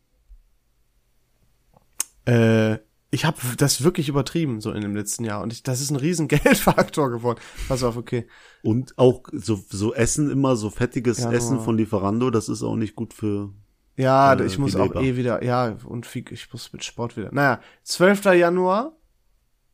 äh, 2.26 2.78
ich 3.10 3.24
habe 3.24 3.38
das 3.56 3.82
wirklich 3.84 4.08
übertrieben 4.08 4.60
so 4.60 4.72
in 4.72 4.82
dem 4.82 4.94
letzten 4.94 5.24
Jahr 5.24 5.42
und 5.42 5.52
ich, 5.52 5.62
das 5.62 5.80
ist 5.80 5.90
ein 5.90 5.96
riesen 5.96 6.26
Geldfaktor 6.28 7.10
geworden. 7.10 7.38
Pass 7.68 7.82
auf, 7.84 7.96
okay. 7.96 8.26
Und 8.62 8.98
auch 8.98 9.22
so, 9.32 9.62
so 9.70 9.94
Essen, 9.94 10.30
immer 10.30 10.56
so 10.56 10.68
fettiges 10.68 11.18
Ja, 11.20 11.32
Essen 11.32 11.60
von 11.60 11.76
Lieferando, 11.76 12.30
das 12.30 12.48
ist 12.48 12.62
auch 12.64 12.76
nicht 12.76 12.96
gut 12.96 13.14
für. 13.14 13.50
Ja, 13.96 14.34
Äh, 14.34 14.44
ich 14.44 14.58
muss 14.58 14.76
auch 14.76 14.88
Leber. 14.88 15.00
eh 15.00 15.16
wieder, 15.16 15.42
ja, 15.42 15.76
und 15.86 16.12
ich 16.14 16.52
muss 16.52 16.72
mit 16.72 16.84
Sport 16.84 17.16
wieder. 17.16 17.30
Naja, 17.32 17.60
12. 17.84 18.24
Januar 18.34 18.92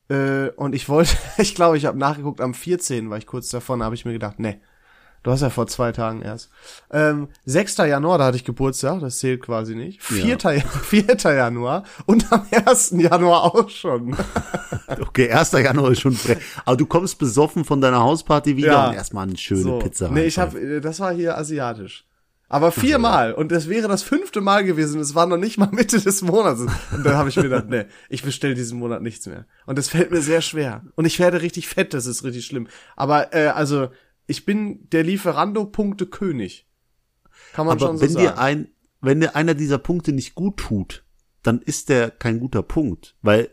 äh, 0.08 0.48
und 0.56 0.74
ich 0.74 0.88
wollte, 0.88 1.12
ich 1.38 1.54
glaube, 1.54 1.76
ich 1.76 1.86
habe 1.86 1.98
nachgeguckt, 1.98 2.40
am 2.40 2.54
14. 2.54 3.10
war 3.10 3.18
ich 3.18 3.26
kurz 3.26 3.48
davon, 3.48 3.82
habe 3.82 3.94
ich 3.94 4.04
mir 4.04 4.12
gedacht, 4.12 4.38
nee, 4.38 4.60
du 5.22 5.30
hast 5.30 5.40
ja 5.40 5.50
vor 5.50 5.66
zwei 5.66 5.90
Tagen 5.92 6.20
erst. 6.22 6.50
Ähm, 6.90 7.28
6. 7.46 7.78
Januar, 7.78 8.18
da 8.18 8.26
hatte 8.26 8.36
ich 8.36 8.44
Geburtstag, 8.44 9.00
das 9.00 9.18
zählt 9.18 9.42
quasi 9.42 9.74
nicht. 9.74 10.02
4. 10.02 10.36
Ja. 10.36 10.60
4. 10.60 11.16
Januar 11.34 11.84
und 12.06 12.30
am 12.32 12.46
1. 12.66 12.90
Januar 12.98 13.44
auch 13.44 13.70
schon. 13.70 14.14
Okay, 15.00 15.30
1. 15.30 15.52
Januar 15.52 15.90
ist 15.92 16.00
schon 16.00 16.12
frech. 16.12 16.38
Aber 16.66 16.76
du 16.76 16.84
kommst 16.86 17.18
besoffen 17.18 17.64
von 17.64 17.80
deiner 17.80 18.00
Hausparty 18.02 18.56
wieder 18.56 18.66
Ja. 18.72 18.88
und 18.88 18.94
erstmal 18.94 19.26
eine 19.26 19.36
schöne 19.38 19.62
So. 19.62 19.78
Pizza 19.78 20.10
Nee, 20.10 20.24
ich 20.24 20.38
habe, 20.38 20.80
das 20.82 21.00
war 21.00 21.12
hier 21.14 21.38
asiatisch. 21.38 22.04
Aber 22.48 22.72
viermal. 22.72 23.32
Und 23.32 23.50
das 23.50 23.68
wäre 23.68 23.88
das 23.88 24.02
fünfte 24.02 24.40
Mal 24.40 24.64
gewesen. 24.64 25.00
Es 25.00 25.14
war 25.14 25.26
noch 25.26 25.38
nicht 25.38 25.58
mal 25.58 25.68
Mitte 25.72 26.00
des 26.00 26.22
Monats. 26.22 26.60
Und 26.60 27.04
dann 27.04 27.14
habe 27.16 27.28
ich 27.28 27.36
mir 27.36 27.44
gedacht, 27.44 27.68
nee, 27.68 27.86
ich 28.08 28.22
bestelle 28.22 28.54
diesen 28.54 28.78
Monat 28.78 29.02
nichts 29.02 29.26
mehr. 29.26 29.46
Und 29.66 29.78
das 29.78 29.88
fällt 29.88 30.10
mir 30.10 30.20
sehr 30.20 30.42
schwer. 30.42 30.84
Und 30.94 31.04
ich 31.04 31.18
werde 31.18 31.42
richtig 31.42 31.68
fett, 31.68 31.94
das 31.94 32.06
ist 32.06 32.22
richtig 32.22 32.46
schlimm. 32.46 32.68
Aber 32.96 33.34
äh, 33.34 33.48
also, 33.48 33.88
ich 34.26 34.44
bin 34.44 34.88
der 34.90 35.02
Lieferando-Punkte 35.02 36.06
König. 36.06 36.66
Kann 37.52 37.66
man 37.66 37.76
Aber 37.76 37.86
schon 37.86 37.96
so 37.96 38.02
wenn 38.02 38.10
sagen. 38.12 38.26
dir 38.26 38.38
ein, 38.38 38.68
wenn 39.00 39.20
dir 39.20 39.36
einer 39.36 39.54
dieser 39.54 39.78
Punkte 39.78 40.12
nicht 40.12 40.34
gut 40.34 40.58
tut, 40.58 41.04
dann 41.42 41.60
ist 41.60 41.88
der 41.88 42.10
kein 42.10 42.40
guter 42.40 42.62
Punkt. 42.62 43.16
Weil 43.22 43.50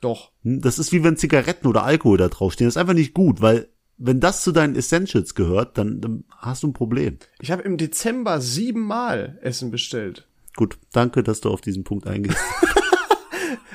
Doch. 0.00 0.32
hm, 0.42 0.60
das 0.60 0.78
ist 0.78 0.92
wie 0.92 1.04
wenn 1.04 1.16
Zigaretten 1.16 1.66
oder 1.66 1.84
Alkohol 1.84 2.18
da 2.18 2.28
draufstehen. 2.28 2.66
Das 2.68 2.74
ist 2.74 2.80
einfach 2.80 2.94
nicht 2.94 3.14
gut, 3.14 3.40
weil 3.40 3.68
wenn 4.04 4.20
das 4.20 4.42
zu 4.42 4.52
deinen 4.52 4.74
Essentials 4.74 5.34
gehört, 5.34 5.78
dann, 5.78 6.00
dann 6.00 6.24
hast 6.36 6.62
du 6.62 6.68
ein 6.68 6.72
Problem. 6.72 7.18
Ich 7.40 7.50
habe 7.50 7.62
im 7.62 7.76
Dezember 7.76 8.40
siebenmal 8.40 9.38
Essen 9.42 9.70
bestellt. 9.70 10.26
Gut, 10.56 10.76
danke, 10.92 11.22
dass 11.22 11.40
du 11.40 11.50
auf 11.50 11.60
diesen 11.60 11.84
Punkt 11.84 12.06
eingehst. 12.06 12.38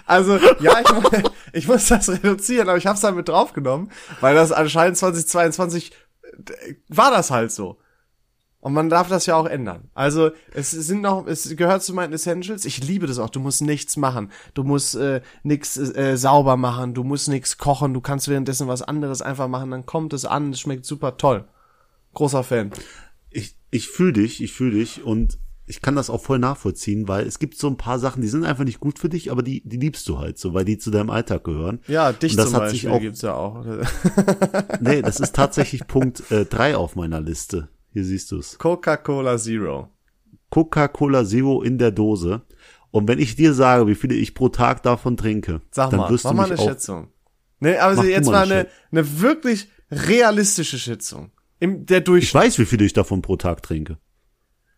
Also, 0.09 0.39
ja, 0.61 0.79
ich, 0.79 1.23
ich 1.53 1.67
muss 1.67 1.87
das 1.87 2.07
reduzieren, 2.09 2.69
aber 2.69 2.77
ich 2.77 2.87
habe 2.87 2.95
es 2.95 3.01
dann 3.01 3.15
mit 3.15 3.27
draufgenommen, 3.27 3.91
weil 4.21 4.35
das 4.35 4.53
anscheinend 4.53 4.95
2022 4.95 5.91
äh, 6.31 6.75
war 6.87 7.11
das 7.11 7.29
halt 7.29 7.51
so. 7.51 7.77
Und 8.67 8.73
man 8.73 8.89
darf 8.89 9.07
das 9.07 9.25
ja 9.27 9.35
auch 9.37 9.45
ändern. 9.45 9.89
Also, 9.93 10.31
es 10.53 10.71
sind 10.71 11.01
noch, 11.01 11.25
es 11.25 11.55
gehört 11.55 11.83
zu 11.83 11.93
meinen 11.93 12.11
Essentials. 12.11 12.65
Ich 12.65 12.83
liebe 12.85 13.07
das 13.07 13.17
auch. 13.17 13.29
Du 13.29 13.39
musst 13.39 13.61
nichts 13.61 13.95
machen. 13.95 14.29
Du 14.55 14.65
musst 14.65 14.95
äh, 14.95 15.21
nichts 15.43 15.77
äh, 15.77 16.17
sauber 16.17 16.57
machen. 16.57 16.93
Du 16.93 17.05
musst 17.05 17.29
nichts 17.29 17.57
kochen. 17.57 17.93
Du 17.93 18.01
kannst 18.01 18.27
währenddessen 18.27 18.67
was 18.67 18.81
anderes 18.81 19.21
einfach 19.21 19.47
machen. 19.47 19.71
Dann 19.71 19.85
kommt 19.85 20.11
es 20.11 20.25
an. 20.25 20.51
Es 20.51 20.59
schmeckt 20.59 20.85
super 20.85 21.15
toll. 21.15 21.45
Großer 22.13 22.43
Fan. 22.43 22.71
ich, 23.29 23.55
ich 23.71 23.87
fühle 23.87 24.11
dich, 24.13 24.43
ich 24.43 24.51
fühle 24.51 24.79
dich 24.79 25.01
und 25.03 25.37
ich 25.65 25.81
kann 25.81 25.95
das 25.95 26.09
auch 26.09 26.21
voll 26.21 26.39
nachvollziehen, 26.39 27.07
weil 27.07 27.25
es 27.27 27.39
gibt 27.39 27.57
so 27.57 27.67
ein 27.67 27.77
paar 27.77 27.99
Sachen, 27.99 28.21
die 28.21 28.27
sind 28.27 28.43
einfach 28.45 28.63
nicht 28.63 28.79
gut 28.79 28.99
für 28.99 29.09
dich, 29.09 29.31
aber 29.31 29.43
die, 29.43 29.61
die 29.67 29.77
liebst 29.77 30.07
du 30.09 30.17
halt 30.17 30.37
so, 30.37 30.53
weil 30.53 30.63
die 30.65 30.77
zu 30.77 30.91
deinem 30.91 31.09
Alltag 31.09 31.43
gehören. 31.43 31.79
Ja, 31.87 32.11
dich 32.13 32.31
Und 32.33 32.37
das 32.37 32.51
zum 32.51 32.55
hat 32.61 32.69
sich 32.69 32.83
Beispiel 32.83 32.91
auch- 32.97 33.01
gibt's 33.01 33.21
ja 33.21 33.33
auch. 33.33 33.65
Nee, 34.81 35.01
das 35.01 35.19
ist 35.19 35.35
tatsächlich 35.35 35.87
Punkt 35.87 36.29
äh, 36.31 36.45
drei 36.45 36.75
auf 36.77 36.95
meiner 36.95 37.21
Liste. 37.21 37.69
Hier 37.97 38.05
siehst 38.05 38.29
du 38.31 38.37
es. 38.37 38.59
Coca-Cola 38.59 39.39
Zero. 39.39 39.89
Coca-Cola 40.51 41.25
Zero 41.25 41.63
in 41.63 41.79
der 41.79 41.89
Dose. 41.89 42.43
Und 42.91 43.07
wenn 43.07 43.17
ich 43.17 43.35
dir 43.35 43.55
sage, 43.55 43.87
wie 43.87 43.95
viele 43.95 44.13
ich 44.13 44.35
pro 44.35 44.49
Tag 44.49 44.83
davon 44.83 45.17
trinke, 45.17 45.61
Sag 45.71 45.89
dann 45.89 46.01
mal, 46.01 46.11
wirst 46.11 46.25
mach 46.25 46.29
du 46.31 46.37
mal 46.37 46.43
mich 46.43 46.51
eine 46.51 46.61
auch, 46.61 46.67
Schätzung. 46.73 47.07
Nee, 47.59 47.75
aber 47.77 47.95
Mach 47.95 48.03
du 48.03 48.09
jetzt 48.11 48.25
mal 48.27 48.31
mal 48.45 48.51
eine 48.51 48.67
eine, 48.91 49.19
wirklich 49.19 49.67
realistische 49.89 50.77
Schätzung. 50.77 51.31
Im, 51.59 51.87
der 51.87 51.97
Ich 51.97 52.03
Durchschnitt. 52.03 52.35
weiß, 52.43 52.59
wie 52.59 52.65
viele 52.65 52.85
ich 52.85 52.93
davon 52.93 53.23
pro 53.23 53.35
Tag 53.35 53.63
trinke. 53.63 53.97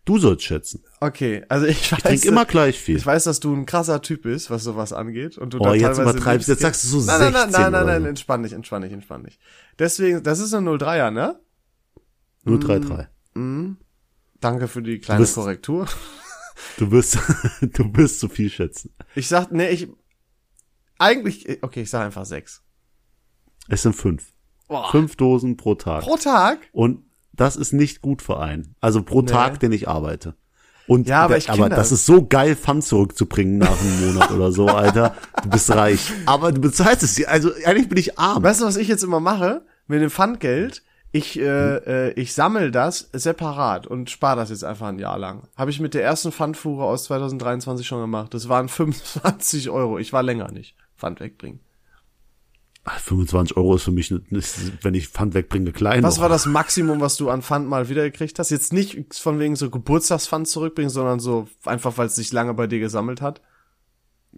Du 0.06 0.18
sollst 0.18 0.46
schätzen. 0.46 0.86
Okay, 1.02 1.44
also 1.50 1.66
ich 1.66 1.92
weiß. 1.92 1.98
Ich 2.00 2.04
trinke 2.06 2.28
immer 2.30 2.46
gleich 2.46 2.80
viel. 2.80 2.96
Ich 2.96 3.06
weiß, 3.06 3.26
dass 3.26 3.42
du 3.42 3.54
ein 3.54 3.66
krasser 3.66 4.02
Typ 4.02 4.22
bist, 4.22 4.50
was 4.50 4.64
sowas 4.64 4.94
angeht. 4.94 5.38
Und 5.38 5.54
du 5.54 5.60
Oh, 5.60 5.74
jetzt 5.74 6.00
übertreibst 6.00 6.48
Jetzt 6.48 6.62
sagst 6.62 6.86
du 6.86 6.88
so 6.88 7.06
nein, 7.06 7.20
nein, 7.20 7.34
nein, 7.34 7.42
16 7.52 7.62
nein, 7.64 7.72
nein, 7.74 7.84
oder 7.84 7.92
nein, 7.92 8.02
so. 8.04 8.08
entspann 8.08 8.44
dich, 8.44 8.54
entspann 8.54 8.82
dich, 8.82 8.94
entspann 8.94 9.26
dich. 9.26 9.40
Deswegen, 9.78 10.24
das 10.24 10.40
ist 10.40 10.54
eine 10.54 10.70
03er, 10.70 11.12
ne? 11.12 11.38
033. 12.58 13.08
Danke 14.42 14.68
für 14.68 14.82
die 14.82 15.00
kleine 15.00 15.22
bist- 15.22 15.36
Korrektur. 15.36 15.88
Du 16.78 16.92
wirst, 16.92 17.18
du 17.62 17.96
wirst 17.96 18.20
zu 18.20 18.28
viel 18.28 18.50
schätzen. 18.50 18.94
Ich 19.16 19.30
sag, 19.30 19.50
nee, 19.52 19.70
ich, 19.70 19.88
eigentlich, 20.98 21.64
okay, 21.64 21.84
ich 21.84 21.90
sag 21.90 22.04
einfach 22.06 22.26
sechs. 22.26 22.62
Es 23.70 23.84
sind 23.84 23.96
fünf. 23.96 24.34
Boah. 24.68 24.92
Fünf 24.92 25.16
Dosen 25.16 25.56
pro 25.56 25.76
Tag. 25.76 26.04
Pro 26.04 26.18
Tag? 26.18 26.60
Und 26.74 27.04
das 27.32 27.56
ist 27.56 27.72
nicht 27.72 28.02
gut 28.02 28.22
für 28.22 28.40
einen. 28.40 28.76
Also 28.82 29.04
pro 29.04 29.22
Tag, 29.22 29.62
den 29.62 29.72
ich 29.72 29.88
arbeite. 29.88 30.36
Und 30.86 31.08
Ja, 31.08 31.22
aber 31.24 31.38
ich 31.38 31.50
aber 31.50 31.70
das. 31.70 31.94
ist 31.94 32.06
so 32.06 32.26
geil, 32.28 32.56
Pfand 32.58 32.84
zurückzubringen 32.84 33.58
nach 33.58 33.80
einem 33.80 34.08
Monat 34.08 34.32
oder 34.32 34.52
so, 34.52 34.68
Alter. 34.68 35.16
Du 35.44 35.50
bist 35.50 35.70
reich. 35.72 36.12
Aber 36.26 36.52
du 36.52 36.60
bezahlst 36.60 37.04
es. 37.04 37.24
Also 37.26 37.52
eigentlich 37.66 37.88
bin 37.88 37.98
ich 37.98 38.20
arm. 38.20 38.44
Weißt 38.44 38.60
du, 38.62 38.66
was 38.66 38.76
ich 38.76 38.90
jetzt 38.90 39.04
immer 39.04 39.20
mache? 39.22 39.66
Mit 39.88 40.02
dem 40.02 40.10
Pfandgeld, 40.10 40.84
ich, 41.12 41.40
äh, 41.40 42.10
äh, 42.10 42.12
ich 42.14 42.34
sammel 42.34 42.72
das 42.72 43.10
separat 43.14 43.88
und 43.88 44.10
spare 44.10 44.38
das 44.38 44.50
jetzt 44.52 44.64
einfach 44.64 44.88
ein 44.88 45.00
Jahr 45.00 45.18
lang. 45.18 45.48
Habe 45.58 45.72
ich 45.72 45.80
mit 45.80 45.94
der 45.94 46.04
ersten 46.04 46.32
Pfandfuhre 46.32 46.86
aus 46.86 47.06
2023 47.06 47.88
schon 47.88 48.02
gemacht. 48.02 48.34
Das 48.34 48.48
waren 48.48 48.70
25 48.70 49.70
Euro. 49.70 49.98
Ich 49.98 50.14
war 50.14 50.22
länger 50.24 50.52
nicht 50.52 50.76
Pfand 50.98 51.20
wegbringen. 51.20 51.62
Ah, 52.86 52.98
25 52.98 53.58
Euro 53.58 53.76
ist 53.76 53.84
für 53.84 53.92
mich, 53.92 54.10
ist, 54.12 54.84
wenn 54.84 54.94
ich 54.94 55.10
Pfand 55.10 55.34
wegbringe, 55.34 55.72
klein. 55.74 56.02
Was 56.02 56.16
noch. 56.16 56.24
war 56.24 56.30
das 56.30 56.46
Maximum, 56.46 57.02
was 57.02 57.18
du 57.18 57.30
an 57.30 57.42
Pfand 57.42 57.68
mal 57.68 57.90
wiedergekriegt 57.90 58.40
hast? 58.40 58.52
Jetzt 58.52 58.72
nicht 58.74 59.16
von 59.16 59.38
wegen 59.40 59.56
so 59.56 59.70
Geburtstagspfand 59.70 60.48
zurückbringen, 60.48 60.90
sondern 60.90 61.20
so 61.20 61.48
einfach, 61.66 61.98
weil 61.98 62.08
es 62.08 62.16
sich 62.16 62.32
lange 62.32 62.54
bei 62.54 62.68
dir 62.68 62.80
gesammelt 62.80 63.22
hat. 63.22 63.42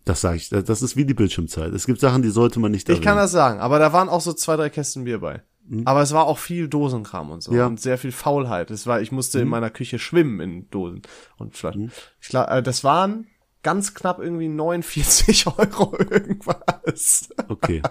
Das 0.06 0.22
sage 0.22 0.38
ich. 0.38 0.50
Das 0.50 0.82
ist 0.82 0.96
wie 0.96 1.06
die 1.06 1.14
Bildschirmzeit. 1.14 1.74
Es 1.74 1.86
gibt 1.86 2.00
Sachen, 2.00 2.24
die 2.24 2.30
sollte 2.30 2.60
man 2.60 2.72
nicht 2.72 2.90
Ich 2.90 2.96
kann 3.02 3.10
erwähnen. 3.14 3.24
das 3.24 3.32
sagen, 3.32 3.60
aber 3.60 3.78
da 3.78 3.94
waren 3.94 4.10
auch 4.10 4.22
so 4.22 4.34
zwei, 4.34 4.56
drei 4.56 4.70
Kästen 4.70 5.04
Bier 5.04 5.20
bei. 5.20 5.44
Aber 5.86 6.02
es 6.02 6.12
war 6.14 6.26
auch 6.26 6.38
viel 6.38 6.68
Dosenkram 6.68 7.30
und 7.32 7.42
so 7.44 7.54
Ja. 7.54 7.66
und 7.68 7.80
sehr 7.80 7.98
viel 7.98 8.12
Faulheit. 8.12 8.72
Es 8.72 8.88
war, 8.88 9.02
ich 9.02 9.12
musste 9.12 9.40
in 9.40 9.48
meiner 9.48 9.70
Küche 9.70 10.00
schwimmen 10.00 10.40
in 10.42 10.70
Dosen 10.70 11.02
und 11.38 11.56
Flaschen. 11.56 11.92
Ich 12.20 12.28
glaub, 12.30 12.50
äh, 12.50 12.62
das 12.62 12.84
waren 12.84 13.28
ganz 13.64 13.94
knapp 13.94 14.20
irgendwie 14.20 14.48
49 14.50 15.48
Euro 15.58 15.98
irgendwas. 15.98 17.30
Okay. 17.48 17.82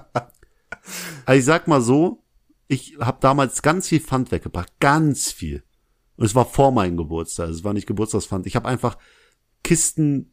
Also 1.26 1.38
ich 1.38 1.44
sag 1.44 1.68
mal 1.68 1.80
so, 1.80 2.22
ich 2.68 2.96
habe 3.00 3.18
damals 3.20 3.62
ganz 3.62 3.88
viel 3.88 4.00
Pfand 4.00 4.30
weggebracht, 4.30 4.72
ganz 4.80 5.30
viel. 5.32 5.62
Und 6.16 6.26
es 6.26 6.34
war 6.34 6.44
vor 6.44 6.72
meinem 6.72 6.96
Geburtstag, 6.96 7.48
es 7.48 7.64
war 7.64 7.72
nicht 7.72 7.86
Geburtstagspfand. 7.86 8.46
Ich 8.46 8.56
habe 8.56 8.68
einfach 8.68 8.98
Kisten 9.64 10.32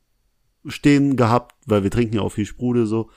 stehen 0.66 1.16
gehabt, 1.16 1.56
weil 1.66 1.84
wir 1.84 1.92
trinken 1.92 2.16
ja 2.16 2.22
auch 2.22 2.30
viel 2.32 2.46
Sprudel 2.46 2.88
so. 2.88 3.10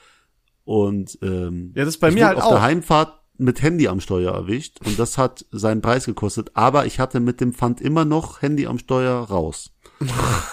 Und 0.63 1.17
ähm, 1.21 1.73
Ja, 1.75 1.83
das 1.85 1.95
ist 1.95 1.99
bei 1.99 2.11
mir 2.11 2.27
halt 2.27 2.37
auf 2.37 2.43
auch. 2.45 2.51
der 2.51 2.61
Heimfahrt 2.61 3.20
mit 3.41 3.61
Handy 3.61 3.87
am 3.87 3.99
Steuer 3.99 4.33
erwischt 4.33 4.79
und 4.85 4.97
das 4.99 5.17
hat 5.17 5.45
seinen 5.51 5.81
Preis 5.81 6.05
gekostet. 6.05 6.51
Aber 6.53 6.85
ich 6.85 6.99
hatte 6.99 7.19
mit 7.19 7.41
dem 7.41 7.53
Pfand 7.53 7.81
immer 7.81 8.05
noch 8.05 8.41
Handy 8.41 8.67
am 8.67 8.77
Steuer 8.77 9.15
raus. 9.15 9.71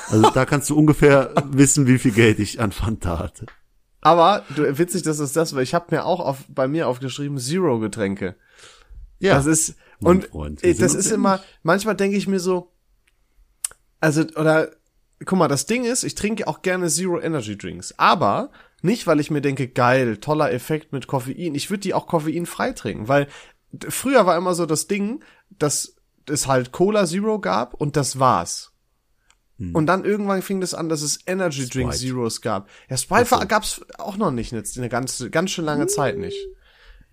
Also 0.08 0.30
da 0.30 0.44
kannst 0.44 0.68
du 0.70 0.76
ungefähr 0.76 1.32
wissen, 1.50 1.86
wie 1.86 1.98
viel 1.98 2.12
Geld 2.12 2.38
ich 2.38 2.60
an 2.60 2.72
Pfand 2.72 3.04
da 3.04 3.18
hatte. 3.18 3.46
Aber 4.00 4.44
du, 4.54 4.78
witzig, 4.78 5.02
dass 5.02 5.18
es 5.18 5.32
das 5.32 5.54
war. 5.54 5.62
Ich 5.62 5.74
habe 5.74 5.94
mir 5.94 6.04
auch 6.04 6.20
auf, 6.20 6.44
bei 6.48 6.68
mir 6.68 6.88
aufgeschrieben 6.88 7.38
Zero 7.38 7.78
Getränke. 7.78 8.36
Ja, 9.18 9.34
Das 9.34 9.46
ist 9.46 9.76
und 10.00 10.26
Freund, 10.26 10.62
das 10.62 10.94
ist 10.94 11.10
immer. 11.10 11.40
Manchmal 11.62 11.96
denke 11.96 12.16
ich 12.16 12.28
mir 12.28 12.40
so, 12.40 12.72
also 14.00 14.22
oder 14.36 14.70
guck 15.24 15.38
mal, 15.38 15.48
das 15.48 15.66
Ding 15.66 15.84
ist, 15.84 16.04
ich 16.04 16.14
trinke 16.14 16.46
auch 16.46 16.62
gerne 16.62 16.88
Zero 16.88 17.20
Energy 17.20 17.58
Drinks, 17.58 17.94
aber 17.98 18.50
Nicht, 18.82 19.06
weil 19.06 19.20
ich 19.20 19.30
mir 19.30 19.40
denke, 19.40 19.68
geil, 19.68 20.18
toller 20.18 20.52
Effekt 20.52 20.92
mit 20.92 21.06
Koffein. 21.06 21.54
Ich 21.54 21.70
würde 21.70 21.80
die 21.80 21.94
auch 21.94 22.06
koffeinfrei 22.06 22.72
trinken, 22.72 23.08
weil 23.08 23.26
früher 23.88 24.24
war 24.26 24.36
immer 24.36 24.54
so 24.54 24.66
das 24.66 24.86
Ding, 24.86 25.22
dass 25.50 25.96
es 26.28 26.46
halt 26.46 26.72
Cola 26.72 27.06
Zero 27.06 27.40
gab 27.40 27.74
und 27.74 27.96
das 27.96 28.18
war's. 28.18 28.72
Und 29.60 29.86
dann 29.86 30.04
irgendwann 30.04 30.40
fing 30.42 30.60
das 30.60 30.72
an, 30.72 30.88
dass 30.88 31.02
es 31.02 31.18
Energy 31.26 31.68
Drink 31.68 31.92
Sprite. 31.92 32.12
Zeros 32.12 32.40
gab. 32.40 32.68
Ja, 32.88 32.96
Sprite 32.96 33.30
war, 33.32 33.44
gab's 33.46 33.80
auch 33.98 34.16
noch 34.16 34.30
nicht 34.30 34.52
eine 34.54 34.88
ganze, 34.88 35.30
ganz 35.30 35.50
schön 35.50 35.64
lange 35.64 35.88
Zeit 35.88 36.16
nicht. 36.16 36.38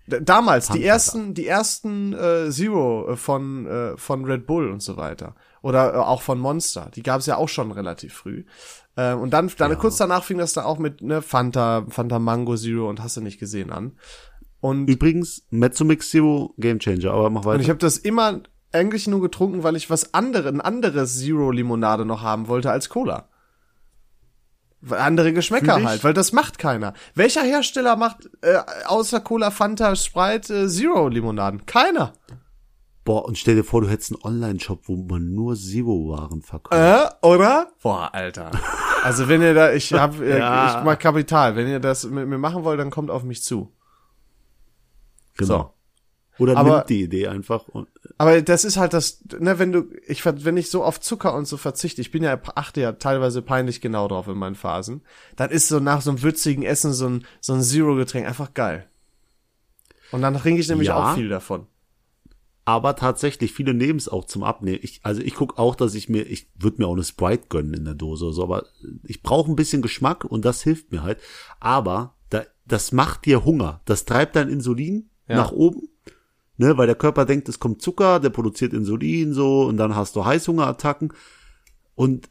Damals, 0.06 0.68
die 0.68 0.84
ersten, 0.84 1.34
die 1.34 1.48
ersten 1.48 2.12
äh, 2.12 2.48
Zero 2.52 3.10
äh, 3.10 3.16
von, 3.16 3.66
äh, 3.66 3.96
von 3.96 4.24
Red 4.24 4.46
Bull 4.46 4.70
und 4.70 4.80
so 4.80 4.96
weiter. 4.96 5.34
Oder 5.62 5.94
äh, 5.94 5.96
auch 5.96 6.22
von 6.22 6.38
Monster. 6.38 6.92
Die 6.94 7.02
gab's 7.02 7.26
ja 7.26 7.36
auch 7.36 7.48
schon 7.48 7.72
relativ 7.72 8.14
früh. 8.14 8.44
Äh, 8.96 9.12
und 9.12 9.30
dann, 9.30 9.50
dann 9.58 9.78
kurz 9.78 9.96
danach 9.98 10.24
fing 10.24 10.38
das 10.38 10.54
dann 10.54 10.64
auch 10.64 10.78
mit 10.78 11.02
ne, 11.02 11.22
Fanta, 11.22 11.86
Fanta 11.88 12.18
Mango 12.18 12.56
Zero 12.56 12.88
und 12.88 13.02
hast 13.02 13.16
du 13.16 13.20
nicht 13.20 13.38
gesehen 13.38 13.70
an. 13.70 13.92
Und, 14.60 14.88
Übrigens, 14.88 15.46
Mezzomix 15.50 16.10
Zero 16.10 16.54
Game 16.58 16.78
Changer, 16.78 17.12
aber 17.12 17.30
mach 17.30 17.44
weiter. 17.44 17.56
und 17.56 17.60
ich 17.60 17.68
habe 17.68 17.78
das 17.78 17.98
immer 17.98 18.40
eigentlich 18.72 19.06
nur 19.06 19.20
getrunken, 19.20 19.62
weil 19.62 19.76
ich 19.76 19.90
was 19.90 20.14
andere, 20.14 20.48
ein 20.48 20.60
anderes 20.60 21.18
Zero 21.18 21.50
Limonade 21.50 22.04
noch 22.04 22.22
haben 22.22 22.48
wollte 22.48 22.70
als 22.70 22.88
Cola. 22.88 23.28
Weil 24.80 25.00
Andere 25.00 25.32
Geschmäcker 25.32 25.82
halt, 25.82 26.04
weil 26.04 26.12
das 26.12 26.32
macht 26.32 26.58
keiner. 26.58 26.92
Welcher 27.14 27.42
Hersteller 27.42 27.96
macht 27.96 28.28
äh, 28.42 28.58
außer 28.86 29.20
Cola, 29.20 29.50
Fanta, 29.50 29.96
Sprite 29.96 30.64
äh, 30.64 30.68
Zero 30.68 31.08
Limonaden? 31.08 31.66
Keiner. 31.66 32.12
Boah, 33.04 33.24
und 33.24 33.38
stell 33.38 33.54
dir 33.54 33.64
vor, 33.64 33.82
du 33.82 33.88
hättest 33.88 34.12
einen 34.12 34.22
Online-Shop, 34.22 34.80
wo 34.86 34.96
man 34.96 35.32
nur 35.32 35.54
Zero-Waren 35.54 36.42
verkauft. 36.42 36.74
Äh, 36.74 37.26
oder? 37.26 37.68
Boah, 37.80 38.12
Alter. 38.12 38.50
Also 39.06 39.28
wenn 39.28 39.40
ihr 39.42 39.54
da, 39.54 39.72
ich 39.72 39.92
hab, 39.92 40.20
äh, 40.20 40.38
Ja. 40.38 40.78
ich 40.78 40.84
mag 40.84 40.98
Kapital. 41.00 41.56
Wenn 41.56 41.68
ihr 41.68 41.80
das 41.80 42.04
mit 42.04 42.26
mir 42.28 42.38
machen 42.38 42.64
wollt, 42.64 42.78
dann 42.80 42.90
kommt 42.90 43.10
auf 43.10 43.22
mich 43.22 43.42
zu. 43.42 43.72
genau. 45.36 45.72
Oder 46.38 46.56
Aber- 46.58 46.76
nimmt 46.76 46.90
die 46.90 47.02
Idee 47.02 47.28
einfach 47.28 47.66
und 47.68 47.88
Aber 48.18 48.40
das 48.42 48.64
ist 48.64 48.76
halt 48.76 48.92
das, 48.92 49.22
ne, 49.38 49.58
wenn 49.58 49.72
du, 49.72 49.84
ich, 50.06 50.20
ver- 50.22 50.44
wenn 50.44 50.58
ich 50.58 50.70
so 50.70 50.84
auf 50.84 51.00
Zucker 51.00 51.34
und 51.34 51.46
so 51.46 51.56
verzichte, 51.56 52.02
ich 52.02 52.10
bin 52.10 52.22
ja, 52.22 52.38
achte 52.54 52.82
ja 52.82 52.92
teilweise 52.92 53.40
peinlich 53.40 53.80
genau 53.80 54.06
drauf 54.06 54.28
in 54.28 54.36
meinen 54.36 54.54
Phasen, 54.54 55.00
dann 55.36 55.48
ist 55.50 55.68
so 55.68 55.80
nach 55.80 56.02
so 56.02 56.10
einem 56.10 56.22
würzigen 56.22 56.62
Essen 56.62 56.92
so 56.92 57.08
ein, 57.08 57.26
so 57.40 57.54
ein 57.54 57.62
Zero-Getränk 57.62 58.26
einfach 58.26 58.52
geil. 58.52 58.86
Und 60.12 60.20
dann 60.22 60.36
trinke 60.36 60.60
ich 60.60 60.68
nämlich 60.68 60.88
Ja. 60.88 61.12
auch 61.12 61.14
viel 61.14 61.28
davon. 61.30 61.66
Aber 62.66 62.96
tatsächlich, 62.96 63.52
viele 63.52 63.74
nehmen 63.74 63.96
es 63.96 64.08
auch 64.08 64.24
zum 64.24 64.42
Abnehmen. 64.42 64.80
Ich, 64.82 65.00
also 65.04 65.22
ich 65.22 65.36
guck 65.36 65.56
auch, 65.56 65.76
dass 65.76 65.94
ich 65.94 66.08
mir, 66.08 66.22
ich 66.22 66.50
würde 66.58 66.78
mir 66.78 66.88
auch 66.88 66.94
eine 66.94 67.04
Sprite 67.04 67.46
gönnen 67.48 67.72
in 67.74 67.84
der 67.84 67.94
Dose 67.94 68.24
oder 68.24 68.34
so, 68.34 68.42
aber 68.42 68.66
ich 69.04 69.22
brauche 69.22 69.50
ein 69.50 69.56
bisschen 69.56 69.82
Geschmack 69.82 70.24
und 70.24 70.44
das 70.44 70.62
hilft 70.62 70.90
mir 70.90 71.04
halt. 71.04 71.20
Aber 71.60 72.16
da, 72.28 72.42
das 72.66 72.90
macht 72.90 73.24
dir 73.24 73.44
Hunger. 73.44 73.82
Das 73.84 74.04
treibt 74.04 74.34
dein 74.34 74.48
Insulin 74.48 75.10
Ja. 75.28 75.36
nach 75.36 75.52
oben, 75.52 75.88
ne, 76.56 76.76
weil 76.76 76.88
der 76.88 76.96
Körper 76.96 77.24
denkt, 77.24 77.48
es 77.48 77.60
kommt 77.60 77.82
Zucker, 77.82 78.18
der 78.18 78.30
produziert 78.30 78.72
Insulin 78.72 79.32
so 79.32 79.62
und 79.62 79.76
dann 79.76 79.94
hast 79.94 80.16
du 80.16 80.24
Heißhungerattacken 80.24 81.12
und 81.94 82.28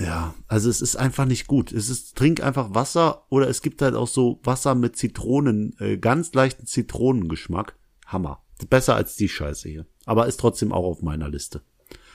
ja, 0.00 0.34
also 0.48 0.70
es 0.70 0.80
ist 0.80 0.96
einfach 0.96 1.24
nicht 1.24 1.46
gut. 1.46 1.72
Es 1.72 1.88
ist, 1.88 2.16
trink 2.16 2.40
einfach 2.42 2.74
Wasser 2.74 3.26
oder 3.30 3.48
es 3.48 3.62
gibt 3.62 3.82
halt 3.82 3.94
auch 3.94 4.06
so 4.06 4.40
Wasser 4.44 4.74
mit 4.76 4.96
Zitronen, 4.96 5.76
äh, 5.78 5.98
ganz 5.98 6.32
leichten 6.34 6.66
Zitronengeschmack. 6.66 7.76
Hammer. 8.06 8.42
Besser 8.66 8.96
als 8.96 9.16
die 9.16 9.28
Scheiße 9.28 9.68
hier. 9.68 9.86
Aber 10.06 10.26
ist 10.26 10.40
trotzdem 10.40 10.72
auch 10.72 10.84
auf 10.84 11.02
meiner 11.02 11.28
Liste. 11.28 11.60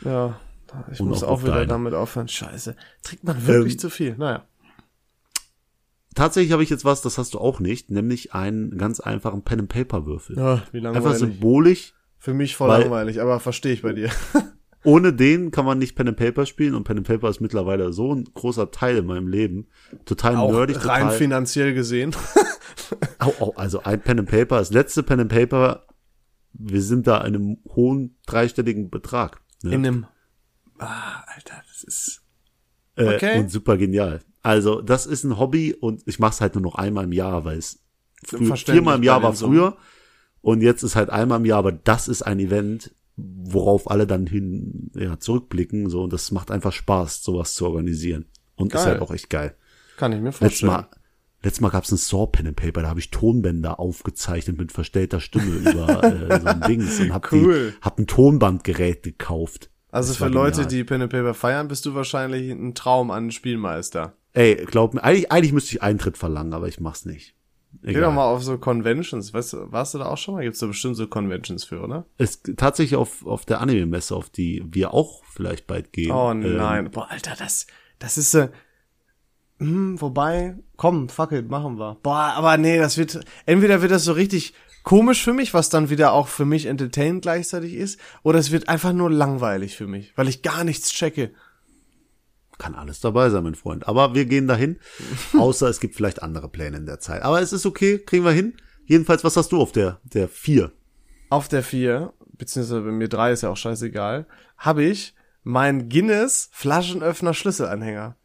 Ja, 0.04 0.40
ich 0.92 1.00
Und 1.00 1.08
muss 1.10 1.24
auch 1.24 1.30
auch 1.30 1.44
wieder 1.44 1.54
deine. 1.56 1.68
damit 1.68 1.94
aufhören. 1.94 2.28
Scheiße. 2.28 2.76
Trinkt 3.04 3.24
man 3.24 3.46
wirklich 3.48 3.74
Ähm, 3.74 3.80
zu 3.80 3.90
viel? 3.90 4.16
Naja. 4.18 4.44
Tatsächlich 6.16 6.52
habe 6.52 6.62
ich 6.64 6.70
jetzt 6.70 6.86
was, 6.86 7.02
das 7.02 7.18
hast 7.18 7.34
du 7.34 7.40
auch 7.40 7.60
nicht, 7.60 7.90
nämlich 7.90 8.34
einen 8.34 8.78
ganz 8.78 9.00
einfachen 9.00 9.42
Pen 9.42 9.62
and 9.62 9.70
Paper 9.70 10.06
Würfel. 10.06 10.38
Ja, 10.38 10.62
wie 10.72 10.78
Einfach 10.80 10.94
langweilig. 10.94 11.18
symbolisch. 11.20 11.94
Für 12.20 12.34
mich 12.34 12.56
voll 12.56 12.70
weil- 12.70 12.82
langweilig, 12.82 13.20
aber 13.22 13.40
verstehe 13.40 13.74
ich 13.74 13.82
bei 13.82 13.94
dir. 13.94 14.10
Ohne 14.86 15.14
den 15.14 15.50
kann 15.52 15.66
man 15.66 15.80
nicht 15.80 15.96
Pen 15.96 16.10
and 16.10 16.18
Paper 16.18 16.46
spielen 16.46 16.76
und 16.76 16.84
Pen 16.84 16.98
and 16.98 17.08
Paper 17.08 17.30
ist 17.30 17.40
mittlerweile 17.40 17.94
so 17.94 18.14
ein 18.14 18.26
großer 18.34 18.70
Teil 18.70 18.98
in 18.98 19.06
meinem 19.06 19.28
Leben. 19.30 19.68
Total 20.06 20.36
Auch 20.36 20.52
nerdig, 20.52 20.86
rein 20.86 21.04
total. 21.04 21.18
finanziell 21.18 21.74
gesehen. 21.74 22.14
Au, 23.20 23.32
au, 23.40 23.54
also 23.56 23.82
ein 23.84 24.02
Pen 24.02 24.20
and 24.20 24.30
Paper, 24.30 24.58
das 24.58 24.72
letzte 24.72 25.02
Pen 25.02 25.22
and 25.22 25.32
Paper, 25.32 25.86
wir 26.54 26.82
sind 26.82 27.08
da 27.08 27.18
in 27.20 27.36
einem 27.36 27.58
hohen 27.70 28.16
dreistelligen 28.26 28.90
Betrag. 28.90 29.42
Ne? 29.64 29.74
In 29.74 29.86
einem, 29.86 30.06
ah, 30.80 31.24
Alter, 31.36 31.62
das 31.68 31.84
ist, 31.84 32.22
Äh, 32.96 33.16
Okay. 33.16 33.40
Und 33.40 33.50
super 33.52 33.78
genial. 33.78 34.22
Also 34.44 34.82
das 34.82 35.06
ist 35.08 35.24
ein 35.24 35.40
Hobby 35.40 35.74
und 35.74 36.04
ich 36.06 36.20
mache 36.20 36.34
es 36.34 36.42
halt 36.42 36.54
nur 36.56 36.62
noch 36.62 36.76
einmal 36.76 37.06
im 37.06 37.12
Jahr, 37.14 37.44
weil 37.46 37.58
es 37.58 37.80
viermal 38.26 38.98
im 38.98 39.04
Jahr 39.04 39.24
war 39.24 39.34
früher 39.34 39.78
und 40.42 40.62
jetzt 40.62 40.84
ist 40.84 40.96
halt 40.96 41.10
einmal 41.10 41.40
im 41.40 41.46
Jahr, 41.46 41.60
aber 41.60 41.72
das 41.72 42.08
ist 42.08 42.22
ein 42.22 42.40
Event, 42.40 42.94
worauf 43.16 43.90
alle 43.90 44.06
dann 44.06 44.28
hin 44.28 44.92
ja, 44.96 45.20
zurückblicken 45.20 45.90
so 45.90 46.04
und 46.04 46.14
das 46.14 46.32
macht 46.32 46.52
einfach 46.52 46.74
Spaß, 46.74 47.24
sowas 47.24 47.54
zu 47.54 47.66
organisieren 47.66 48.26
und 48.56 48.68
ist 48.74 48.84
Geil. 48.84 48.86
halt 48.94 49.02
auch 49.02 49.12
echt 49.12 49.30
geil. 49.30 49.56
kann 49.98 50.12
ich 50.12 50.20
mir 50.20 50.26
Letztes 50.26 50.40
vorstellen. 50.60 50.72
Mal, 50.72 50.88
letztes 51.44 51.62
Mal 51.62 51.70
gab's 51.70 51.92
ein 51.92 51.98
Saw 51.98 52.28
Pen 52.28 52.48
and 52.48 52.56
Paper, 52.56 52.82
da 52.84 52.90
habe 52.90 53.00
ich 53.00 53.12
Tonbänder 53.12 53.80
aufgezeichnet 53.80 54.58
mit 54.58 54.72
verstellter 54.72 55.20
Stimme 55.20 55.46
über 55.72 56.04
äh, 56.04 56.40
so 56.40 56.48
ein 56.48 56.62
Dings 56.62 57.00
und 57.00 57.14
hab, 57.14 57.32
Cool. 57.32 57.74
die, 57.76 57.82
hab 57.86 58.00
ein 58.00 58.08
Tonbandgerät 58.08 59.04
gekauft. 59.04 59.70
Also 59.92 60.10
Das 60.10 60.18
für 60.18 60.28
Leute, 60.28 60.62
genial. 60.62 60.70
die 60.70 60.84
Pen 60.84 61.02
and 61.04 61.12
Paper 61.12 61.34
feiern, 61.34 61.68
bist 61.68 61.86
du 61.86 61.94
wahrscheinlich 61.94 62.50
ein 62.50 62.74
Traum 62.74 63.12
an 63.12 63.30
Spielmeister. 63.32 64.14
Ey, 64.34 64.56
glaub 64.66 64.96
mir, 64.96 65.04
eigentlich, 65.04 65.32
eigentlich 65.32 65.54
müsste 65.54 65.76
ich 65.76 65.84
Eintritt 65.84 66.18
verlangen, 66.18 66.54
aber 66.54 66.68
ich 66.68 66.80
mach's 66.80 67.06
nicht. 67.06 67.36
Geh 67.82 68.00
doch 68.00 68.14
mal 68.14 68.26
auf 68.26 68.44
so 68.44 68.58
Conventions. 68.58 69.34
Weißt 69.34 69.54
du, 69.54 69.72
warst 69.72 69.94
du 69.94 69.98
da 69.98 70.06
auch 70.06 70.18
schon 70.18 70.36
mal? 70.36 70.44
Gibt's 70.44 70.60
da 70.60 70.68
bestimmt 70.68 70.96
so 70.96 71.08
Conventions 71.08 71.64
für, 71.64 71.82
oder? 71.82 72.06
Es 72.18 72.42
tatsächlich 72.56 72.96
auf, 72.96 73.26
auf 73.26 73.46
der 73.46 73.62
Anime-Messe, 73.62 74.16
auf 74.16 74.30
die 74.30 74.64
wir 74.68 74.94
auch 74.94 75.24
vielleicht 75.26 75.68
bald 75.68 75.92
gehen. 75.92 76.12
Oh 76.12 76.32
ähm, 76.32 76.56
nein. 76.56 76.92
Boah, 76.92 77.10
Alter, 77.10 77.34
das, 77.38 77.68
das 78.00 78.18
ist, 78.18 78.34
äh, 78.36 78.50
hm, 79.64 80.02
wobei, 80.02 80.56
komm, 80.76 81.10
fuck 81.10 81.32
it, 81.32 81.50
machen 81.50 81.78
wir. 81.78 81.98
Boah, 82.04 82.34
aber 82.36 82.58
nee, 82.58 82.78
das 82.78 82.98
wird, 82.98 83.20
entweder 83.46 83.82
wird 83.82 83.92
das 83.92 84.04
so 84.04 84.14
richtig 84.14 84.54
komisch 84.84 85.24
für 85.24 85.34
mich, 85.34 85.54
was 85.54 85.70
dann 85.70 85.90
wieder 85.90 86.14
auch 86.14 86.28
für 86.28 86.46
mich 86.46 86.66
entertainend 86.66 87.22
gleichzeitig 87.22 87.74
ist, 87.74 88.00
oder 88.24 88.40
es 88.40 88.52
wird 88.52 88.70
einfach 88.70 88.94
nur 88.94 89.10
langweilig 89.10 89.76
für 89.76 89.88
mich, 89.88 90.14
weil 90.16 90.28
ich 90.28 90.42
gar 90.42 90.64
nichts 90.64 90.92
checke. 90.92 91.32
Kann 92.58 92.76
alles 92.76 93.00
dabei 93.00 93.30
sein, 93.30 93.44
mein 93.44 93.56
Freund. 93.56 93.88
Aber 93.88 94.14
wir 94.14 94.26
gehen 94.26 94.48
dahin. 94.48 94.78
Außer 95.38 95.68
es 95.68 95.80
gibt 95.80 95.96
vielleicht 95.96 96.22
andere 96.22 96.50
Pläne 96.50 96.78
in 96.78 96.86
der 96.86 97.00
Zeit. 97.00 97.24
Aber 97.24 97.42
es 97.42 97.52
ist 97.52 97.66
okay, 97.66 97.98
kriegen 97.98 98.24
wir 98.24 98.32
hin. 98.32 98.54
Jedenfalls, 98.86 99.24
was 99.24 99.36
hast 99.36 99.52
du 99.52 99.60
auf 99.60 99.72
der, 99.72 100.00
der 100.04 100.30
vier? 100.30 100.72
Auf 101.30 101.48
der 101.48 101.64
vier 101.64 102.14
beziehungsweise 102.38 102.82
bei 102.82 102.92
mir 102.92 103.10
drei 103.10 103.32
ist 103.32 103.42
ja 103.42 103.50
auch 103.50 103.58
scheißegal, 103.58 104.26
habe 104.58 104.84
ich 104.84 105.16
mein 105.44 105.90
Guinness 105.90 106.50
Flaschenöffner 106.52 107.34
Schlüsselanhänger. 107.34 108.16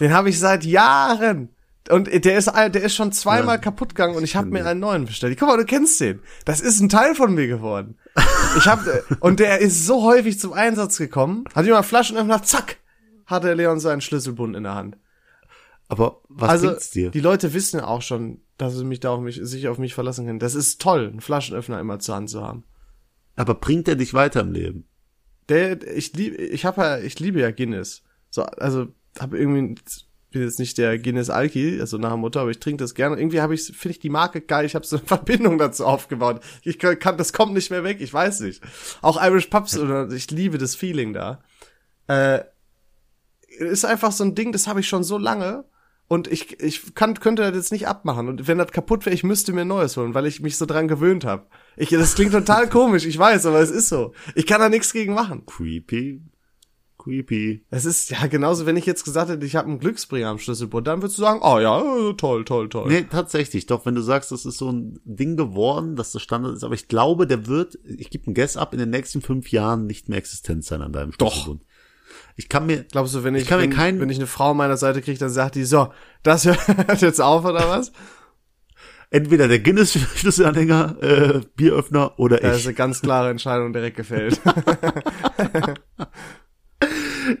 Den 0.00 0.12
habe 0.12 0.30
ich 0.30 0.38
seit 0.38 0.64
Jahren. 0.64 1.50
Und 1.90 2.08
der 2.24 2.36
ist, 2.36 2.50
der 2.54 2.82
ist 2.82 2.94
schon 2.94 3.12
zweimal 3.12 3.56
Ja. 3.56 3.60
kaputt 3.62 3.90
gegangen 3.90 4.14
und 4.14 4.22
ich 4.22 4.36
habe 4.36 4.48
mir 4.48 4.66
einen 4.66 4.80
neuen 4.80 5.06
bestellt. 5.06 5.38
Guck 5.38 5.48
mal, 5.48 5.56
du 5.56 5.64
kennst 5.64 5.98
den. 6.00 6.20
Das 6.44 6.60
ist 6.60 6.80
ein 6.80 6.90
Teil 6.90 7.14
von 7.14 7.34
mir 7.34 7.46
geworden. 7.46 7.96
Ich 8.58 8.66
hab, 8.66 8.80
und 9.20 9.40
der 9.40 9.58
ist 9.60 9.86
so 9.86 10.02
häufig 10.04 10.38
zum 10.38 10.52
Einsatz 10.52 10.98
gekommen. 10.98 11.44
Hat 11.54 11.64
jemand 11.64 11.86
Flaschenöffner, 11.86 12.42
zack, 12.42 12.76
hatte 13.24 13.54
Leon 13.54 13.80
seinen 13.80 14.02
Schlüsselbund 14.02 14.54
in 14.54 14.64
der 14.64 14.74
Hand. 14.74 14.98
Aber 15.88 16.20
was 16.28 16.50
also, 16.50 16.66
bringt's 16.68 16.90
dir? 16.90 17.10
die 17.10 17.20
Leute 17.20 17.54
wissen 17.54 17.78
ja 17.78 17.86
auch 17.86 18.02
schon, 18.02 18.42
dass 18.58 18.76
sie 18.76 18.84
mich 18.84 19.00
da 19.00 19.10
auf 19.10 19.20
mich, 19.20 19.40
sich 19.42 19.68
auf 19.68 19.78
mich 19.78 19.94
verlassen 19.94 20.26
können. 20.26 20.38
Das 20.38 20.54
ist 20.54 20.82
toll, 20.82 21.08
einen 21.08 21.22
Flaschenöffner 21.22 21.80
immer 21.80 21.98
zur 22.00 22.16
Hand 22.16 22.28
zu 22.28 22.42
haben. 22.42 22.64
Aber 23.36 23.54
bringt 23.54 23.88
er 23.88 23.96
dich 23.96 24.12
weiter 24.12 24.40
im 24.40 24.52
Leben? 24.52 24.86
Der, 25.48 25.80
ich 25.96 26.12
liebe, 26.12 26.36
ich 26.36 26.66
habe 26.66 26.82
ja, 26.82 26.98
ich 26.98 27.18
liebe 27.18 27.40
ja 27.40 27.50
Guinness. 27.50 28.02
So, 28.28 28.42
also 28.42 28.88
habe 29.20 29.38
irgendwie, 29.38 29.76
bin 30.30 30.42
jetzt 30.42 30.58
nicht 30.58 30.76
der 30.78 30.98
Guinness 30.98 31.30
Alki, 31.30 31.80
also 31.80 31.96
nach 31.98 32.16
Motto, 32.16 32.40
aber 32.40 32.50
ich 32.50 32.60
trinke 32.60 32.82
das 32.84 32.94
gerne. 32.94 33.16
Irgendwie 33.18 33.40
habe 33.40 33.54
ich, 33.54 33.64
finde 33.64 33.92
ich 33.92 34.00
die 34.00 34.10
Marke 34.10 34.40
geil. 34.40 34.66
Ich 34.66 34.74
habe 34.74 34.86
so 34.86 34.96
eine 34.96 35.06
Verbindung 35.06 35.58
dazu 35.58 35.86
aufgebaut. 35.86 36.40
Ich 36.62 36.78
kann, 36.78 36.98
kann, 36.98 37.16
das 37.16 37.32
kommt 37.32 37.54
nicht 37.54 37.70
mehr 37.70 37.84
weg. 37.84 37.98
Ich 38.00 38.12
weiß 38.12 38.40
nicht. 38.40 38.62
Auch 39.00 39.22
Irish 39.22 39.46
Pubs 39.46 39.78
oder 39.78 40.10
ich 40.10 40.30
liebe 40.30 40.58
das 40.58 40.74
Feeling 40.74 41.12
da. 41.12 41.42
Äh, 42.06 42.40
ist 43.58 43.84
einfach 43.84 44.12
so 44.12 44.24
ein 44.24 44.34
Ding, 44.34 44.52
das 44.52 44.66
habe 44.66 44.80
ich 44.80 44.88
schon 44.88 45.04
so 45.04 45.18
lange. 45.18 45.64
Und 46.08 46.26
ich, 46.26 46.58
ich 46.60 46.94
kann, 46.94 47.20
könnte 47.20 47.42
das 47.42 47.54
jetzt 47.54 47.72
nicht 47.72 47.86
abmachen. 47.86 48.28
Und 48.28 48.48
wenn 48.48 48.56
das 48.56 48.72
kaputt 48.72 49.04
wäre, 49.04 49.14
ich 49.14 49.24
müsste 49.24 49.52
mir 49.52 49.62
ein 49.62 49.68
neues 49.68 49.96
holen, 49.98 50.14
weil 50.14 50.26
ich 50.26 50.40
mich 50.40 50.56
so 50.56 50.64
dran 50.64 50.88
gewöhnt 50.88 51.26
habe. 51.26 51.46
Ich, 51.76 51.90
das 51.90 52.14
klingt 52.14 52.32
total 52.32 52.68
komisch, 52.70 53.04
ich 53.04 53.18
weiß, 53.18 53.44
aber 53.44 53.60
es 53.60 53.70
ist 53.70 53.90
so. 53.90 54.14
Ich 54.34 54.46
kann 54.46 54.60
da 54.60 54.70
nichts 54.70 54.94
gegen 54.94 55.12
machen. 55.12 55.44
Creepy. 55.44 56.22
Creepy. 57.08 57.64
Es 57.70 57.84
ist 57.86 58.10
ja 58.10 58.26
genauso, 58.26 58.66
wenn 58.66 58.76
ich 58.76 58.84
jetzt 58.86 59.04
gesagt 59.04 59.30
hätte, 59.30 59.46
ich 59.46 59.56
habe 59.56 59.68
einen 59.68 59.78
Glücksbringer 59.78 60.28
am 60.28 60.38
Schlüsselbund, 60.38 60.86
dann 60.86 61.00
würdest 61.00 61.16
du 61.18 61.22
sagen, 61.22 61.40
oh 61.42 61.58
ja, 61.58 61.80
äh, 61.80 62.14
toll, 62.14 62.44
toll, 62.44 62.68
toll. 62.68 62.88
Nee, 62.88 63.06
tatsächlich. 63.10 63.64
Doch, 63.66 63.86
wenn 63.86 63.94
du 63.94 64.02
sagst, 64.02 64.30
das 64.30 64.44
ist 64.44 64.58
so 64.58 64.70
ein 64.70 65.00
Ding 65.04 65.36
geworden, 65.36 65.96
dass 65.96 66.12
das 66.12 66.20
Standard 66.22 66.54
ist, 66.54 66.64
aber 66.64 66.74
ich 66.74 66.88
glaube, 66.88 67.26
der 67.26 67.46
wird, 67.46 67.78
ich 67.84 68.10
gebe 68.10 68.26
einen 68.26 68.34
Guess 68.34 68.56
ab, 68.58 68.74
in 68.74 68.78
den 68.78 68.90
nächsten 68.90 69.22
fünf 69.22 69.50
Jahren 69.50 69.86
nicht 69.86 70.08
mehr 70.08 70.18
existent 70.18 70.64
sein 70.64 70.82
an 70.82 70.92
deinem 70.92 71.12
Doch. 71.16 71.32
Schlüsselbund. 71.32 71.62
Ich 72.36 72.48
kann 72.48 72.66
mir, 72.66 72.84
Glaubst 72.84 73.14
du, 73.14 73.24
wenn 73.24 73.34
ich, 73.34 73.42
Ich 73.42 73.48
kann 73.48 73.58
mir 73.58 73.64
wenn, 73.64 73.70
kein- 73.72 74.00
wenn 74.00 74.10
ich 74.10 74.18
eine 74.18 74.26
Frau 74.26 74.50
an 74.50 74.56
meiner 74.58 74.76
Seite 74.76 75.00
kriege, 75.02 75.18
dann 75.18 75.30
sagt 75.30 75.54
die, 75.56 75.64
so, 75.64 75.88
das 76.22 76.44
hört 76.46 77.00
jetzt 77.00 77.20
auf 77.20 77.44
oder 77.44 77.68
was? 77.68 77.90
entweder 79.10 79.48
der 79.48 79.58
Guinness-Schlüsselanhänger, 79.60 80.96
äh, 81.02 81.40
Bieröffner 81.56 82.18
oder 82.18 82.36
Das 82.36 82.56
ist 82.56 82.60
ich. 82.60 82.66
eine 82.66 82.74
ganz 82.74 83.00
klare 83.00 83.30
Entscheidung 83.30 83.72
direkt 83.72 83.96
gefällt. 83.96 84.38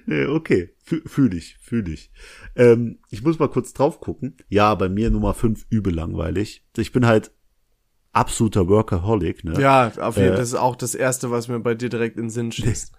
Äh, 0.08 0.26
okay, 0.26 0.74
fühle 0.84 1.36
ich, 1.36 1.56
fühle 1.60 1.92
ich. 1.92 2.10
Ähm, 2.56 2.98
ich 3.10 3.22
muss 3.22 3.38
mal 3.38 3.48
kurz 3.48 3.74
drauf 3.74 4.00
gucken. 4.00 4.36
Ja, 4.48 4.74
bei 4.74 4.88
mir 4.88 5.10
Nummer 5.10 5.34
5 5.34 5.66
übel 5.68 5.94
langweilig. 5.94 6.64
Ich 6.76 6.92
bin 6.92 7.06
halt 7.06 7.30
absoluter 8.12 8.68
Workaholic, 8.68 9.44
ne? 9.44 9.60
ja, 9.60 9.88
auf 9.88 10.16
jeden 10.16 10.28
Fall. 10.28 10.34
Äh, 10.34 10.36
Das 10.36 10.48
ist 10.48 10.54
auch 10.54 10.76
das 10.76 10.94
Erste, 10.94 11.30
was 11.30 11.48
mir 11.48 11.60
bei 11.60 11.74
dir 11.74 11.88
direkt 11.90 12.16
in 12.16 12.24
den 12.24 12.30
Sinn 12.30 12.52
schießt. 12.52 12.92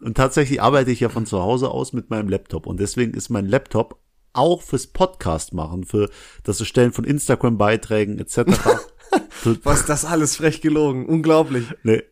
Und 0.00 0.16
tatsächlich 0.16 0.60
arbeite 0.60 0.90
ich 0.90 1.00
ja 1.00 1.08
von 1.08 1.24
zu 1.24 1.40
Hause 1.40 1.70
aus 1.70 1.92
mit 1.92 2.10
meinem 2.10 2.28
Laptop. 2.28 2.66
Und 2.66 2.80
deswegen 2.80 3.14
ist 3.14 3.30
mein 3.30 3.46
Laptop 3.46 4.00
auch 4.32 4.60
fürs 4.60 4.88
Podcast 4.88 5.54
machen, 5.54 5.84
für 5.84 6.10
das 6.42 6.60
Erstellen 6.60 6.92
von 6.92 7.04
Instagram-Beiträgen 7.04 8.18
etc. 8.18 8.38
Was 9.62 9.80
ist 9.80 9.88
das 9.88 10.04
alles 10.04 10.36
frech 10.36 10.60
gelogen? 10.60 11.06
Unglaublich. 11.06 11.64
nee, 11.84 12.02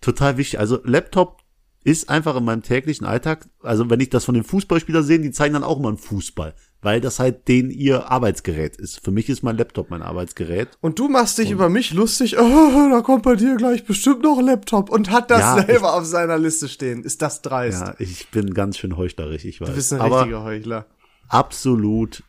total 0.00 0.36
wichtig. 0.36 0.58
Also 0.58 0.80
Laptop 0.84 1.39
ist 1.82 2.10
einfach 2.10 2.36
in 2.36 2.44
meinem 2.44 2.62
täglichen 2.62 3.06
Alltag, 3.06 3.48
also 3.62 3.88
wenn 3.88 4.00
ich 4.00 4.10
das 4.10 4.24
von 4.24 4.34
den 4.34 4.44
Fußballspielern 4.44 5.02
sehe, 5.04 5.18
die 5.18 5.30
zeigen 5.30 5.54
dann 5.54 5.64
auch 5.64 5.78
immer 5.78 5.88
einen 5.88 5.96
Fußball, 5.96 6.54
weil 6.82 7.00
das 7.00 7.18
halt 7.18 7.48
den 7.48 7.70
ihr 7.70 8.10
Arbeitsgerät 8.10 8.76
ist. 8.76 9.02
Für 9.02 9.10
mich 9.10 9.28
ist 9.30 9.42
mein 9.42 9.56
Laptop 9.56 9.88
mein 9.90 10.02
Arbeitsgerät. 10.02 10.68
Und 10.82 10.98
du 10.98 11.08
machst 11.08 11.38
dich 11.38 11.50
über 11.50 11.68
mich 11.70 11.92
lustig, 11.94 12.38
oh, 12.38 12.88
da 12.90 13.00
kommt 13.00 13.22
bei 13.22 13.34
dir 13.34 13.56
gleich 13.56 13.84
bestimmt 13.86 14.22
noch 14.22 14.38
ein 14.38 14.44
Laptop 14.44 14.90
und 14.90 15.10
hat 15.10 15.30
das 15.30 15.40
Ja, 15.40 15.62
selber 15.62 15.94
auf 15.94 16.04
seiner 16.04 16.36
Liste 16.38 16.68
stehen. 16.68 17.02
Ist 17.02 17.22
das 17.22 17.40
dreist? 17.40 17.80
Ja, 17.80 17.94
ich 17.98 18.28
bin 18.30 18.52
ganz 18.52 18.76
schön 18.76 18.96
heuchlerisch, 18.98 19.46
ich 19.46 19.60
weiß. 19.62 19.68
du 19.70 19.74
bist 19.74 19.92
ein 19.94 20.00
Aber 20.02 20.20
richtiger 20.20 20.44
Heuchler. 20.44 20.86
absolut 21.28 22.22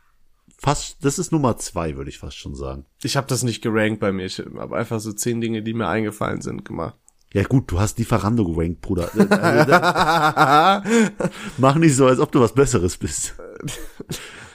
fast, 0.58 0.98
das 1.04 1.20
ist 1.20 1.32
Nummer 1.32 1.58
zwei, 1.58 1.98
würde 1.98 2.10
ich 2.10 2.20
fast 2.20 2.38
schon 2.38 2.56
sagen. 2.56 2.86
Ich 3.04 3.18
habe 3.18 3.28
das 3.28 3.44
nicht 3.44 3.62
gerankt 3.62 4.00
bei 4.00 4.12
mir. 4.12 4.26
Ich 4.28 4.40
habe 4.40 4.78
einfach 4.78 5.00
so 5.00 5.12
zehn 5.12 5.42
Dinge, 5.42 5.62
die 5.64 5.74
mir 5.74 5.88
eingefallen 5.88 6.42
sind, 6.42 6.64
gemacht. 6.66 6.96
Ja 7.34 7.44
gut, 7.44 7.72
du 7.72 7.80
hast 7.80 7.98
Lieferando 7.98 8.46
gerankt, 8.46 8.82
Bruder. 8.82 9.10
Also, 9.14 9.26
da- 9.72 10.84
Mach 11.58 11.76
nicht 11.76 11.96
so, 11.96 12.08
als 12.08 12.20
ob 12.20 12.32
du 12.32 12.42
was 12.42 12.54
Besseres 12.54 12.98
bist. 12.98 13.36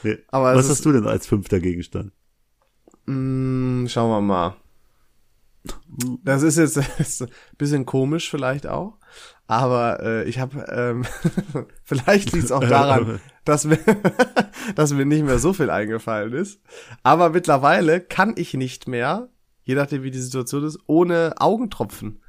Nee. 0.02 0.18
Aber 0.28 0.54
was 0.54 0.68
hast 0.68 0.84
du 0.84 0.92
denn 0.92 1.06
als 1.06 1.26
fünfter 1.26 1.58
Gegenstand? 1.60 2.12
Mm, 3.06 3.86
schauen 3.86 4.10
wir 4.10 4.20
mal. 4.20 4.56
Das 6.22 6.42
ist 6.42 6.58
jetzt 6.58 6.76
ist 6.98 7.22
ein 7.22 7.28
bisschen 7.58 7.86
komisch 7.86 8.30
vielleicht 8.30 8.66
auch, 8.68 8.98
aber 9.48 10.00
äh, 10.00 10.24
ich 10.28 10.38
habe 10.38 10.64
ähm, 10.70 11.04
vielleicht 11.82 12.32
liegt 12.32 12.44
es 12.44 12.52
auch 12.52 12.60
daran, 12.60 13.20
dass 13.44 13.64
mir 13.64 13.78
dass 14.76 14.92
mir 14.92 15.04
nicht 15.06 15.24
mehr 15.24 15.38
so 15.40 15.52
viel 15.52 15.70
eingefallen 15.70 16.34
ist. 16.34 16.60
Aber 17.02 17.30
mittlerweile 17.30 18.00
kann 18.00 18.34
ich 18.36 18.54
nicht 18.54 18.86
mehr, 18.86 19.28
je 19.64 19.74
nachdem 19.74 20.04
wie 20.04 20.10
die 20.12 20.20
Situation 20.20 20.62
ist, 20.64 20.78
ohne 20.86 21.34
Augentropfen. 21.38 22.20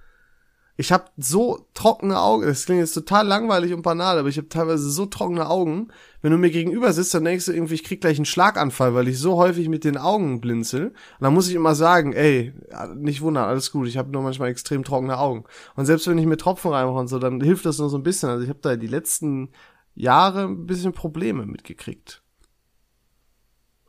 Ich 0.80 0.92
habe 0.92 1.06
so 1.18 1.66
trockene 1.74 2.20
Augen. 2.20 2.44
Das 2.46 2.66
klingt 2.66 2.82
jetzt 2.82 2.94
total 2.94 3.26
langweilig 3.26 3.74
und 3.74 3.82
banal, 3.82 4.20
aber 4.20 4.30
ich 4.30 4.38
habe 4.38 4.48
teilweise 4.48 4.92
so 4.92 5.08
trockene 5.08 5.50
Augen. 5.50 5.88
Wenn 6.22 6.32
du 6.32 6.38
mir 6.38 6.52
gegenüber 6.52 6.94
sitzt, 6.94 7.16
dann 7.16 7.26
denkst 7.26 7.48
du 7.48 7.52
irgendwie, 7.52 7.74
ich 7.74 7.84
krieg 7.84 8.00
gleich 8.00 8.18
einen 8.20 8.26
Schlaganfall, 8.26 8.94
weil 8.94 9.08
ich 9.08 9.18
so 9.18 9.38
häufig 9.38 9.70
mit 9.70 9.84
den 9.84 9.98
Augen 9.98 10.40
blinzel. 10.40 10.90
Und 10.90 10.94
dann 11.22 11.34
muss 11.34 11.50
ich 11.50 11.56
immer 11.56 11.74
sagen, 11.74 12.14
ey, 12.14 12.54
nicht 12.96 13.22
wundern, 13.22 13.46
alles 13.46 13.72
gut. 13.72 13.88
Ich 13.88 13.98
habe 13.98 14.12
nur 14.12 14.22
manchmal 14.22 14.50
extrem 14.50 14.84
trockene 14.84 15.18
Augen. 15.18 15.46
Und 15.76 15.88
selbst 15.88 16.08
wenn 16.08 16.20
ich 16.20 16.28
mir 16.28 16.38
Tropfen 16.38 16.72
reinmache 16.72 17.00
und 17.00 17.08
so, 17.08 17.18
dann 17.18 17.42
hilft 17.42 17.66
das 17.66 17.80
nur 17.80 17.90
so 17.90 17.98
ein 17.98 18.04
bisschen. 18.04 18.30
Also 18.30 18.44
ich 18.44 18.50
habe 18.50 18.60
da 18.62 18.76
die 18.76 18.86
letzten 18.86 19.50
Jahre 19.96 20.44
ein 20.44 20.68
bisschen 20.68 20.94
Probleme 20.94 21.48
mitgekriegt. 21.48 22.22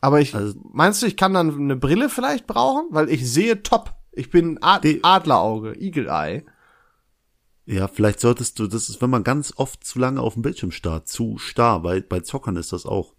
Aber 0.01 0.21
ich, 0.21 0.35
Also- 0.35 0.55
meinst 0.73 1.03
du, 1.03 1.07
ich 1.07 1.19
kann 1.19 1.35
dann 1.35 1.55
eine 1.55 1.77
Brille 1.77 2.09
vielleicht 2.09 2.47
brauchen? 2.47 2.87
Weil 2.91 3.11
ich 3.11 3.31
sehe 3.31 3.63
top. 3.63 3.93
Ich 4.13 4.31
bin 4.31 4.59
Ad 4.63 5.01
Adlerauge, 5.03 5.75
Eagle 5.79 6.09
Eye. 6.09 6.45
Ja, 7.71 7.87
vielleicht 7.87 8.19
solltest 8.21 8.59
du, 8.59 8.67
das 8.67 8.89
ist, 8.89 9.03
wenn 9.03 9.11
man 9.11 9.25
ganz 9.25 9.53
oft 9.57 9.85
zu 9.85 9.99
lange 9.99 10.23
auf 10.23 10.33
dem 10.33 10.43
Bildschirm 10.43 10.71
starrt, 10.71 11.07
zu 11.07 11.37
starr, 11.37 11.85
weil 11.85 12.01
bei 12.01 12.21
Zockern 12.21 12.57
ist 12.57 12.73
das 12.73 12.87
auch. 12.87 13.15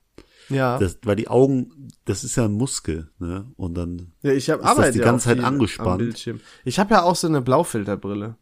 Ja. 0.49 0.79
Das, 0.79 0.97
weil 1.03 1.15
die 1.15 1.27
Augen, 1.27 1.89
das 2.05 2.23
ist 2.23 2.35
ja 2.35 2.45
ein 2.45 2.53
Muskel, 2.53 3.11
ne? 3.19 3.51
Und 3.57 3.75
dann, 3.75 4.13
ja 4.23 4.31
ich 4.31 4.49
habe 4.49 4.63
ist 4.63 4.75
das 4.75 4.91
die 4.91 4.97
ja 4.97 5.05
ganze 5.05 5.25
Zeit 5.25 5.43
angespannt? 5.43 6.27
Ich 6.65 6.79
habe 6.79 6.95
ja 6.95 7.03
auch 7.03 7.15
so 7.15 7.27
eine 7.27 7.41
Blaufilterbrille. 7.41 8.37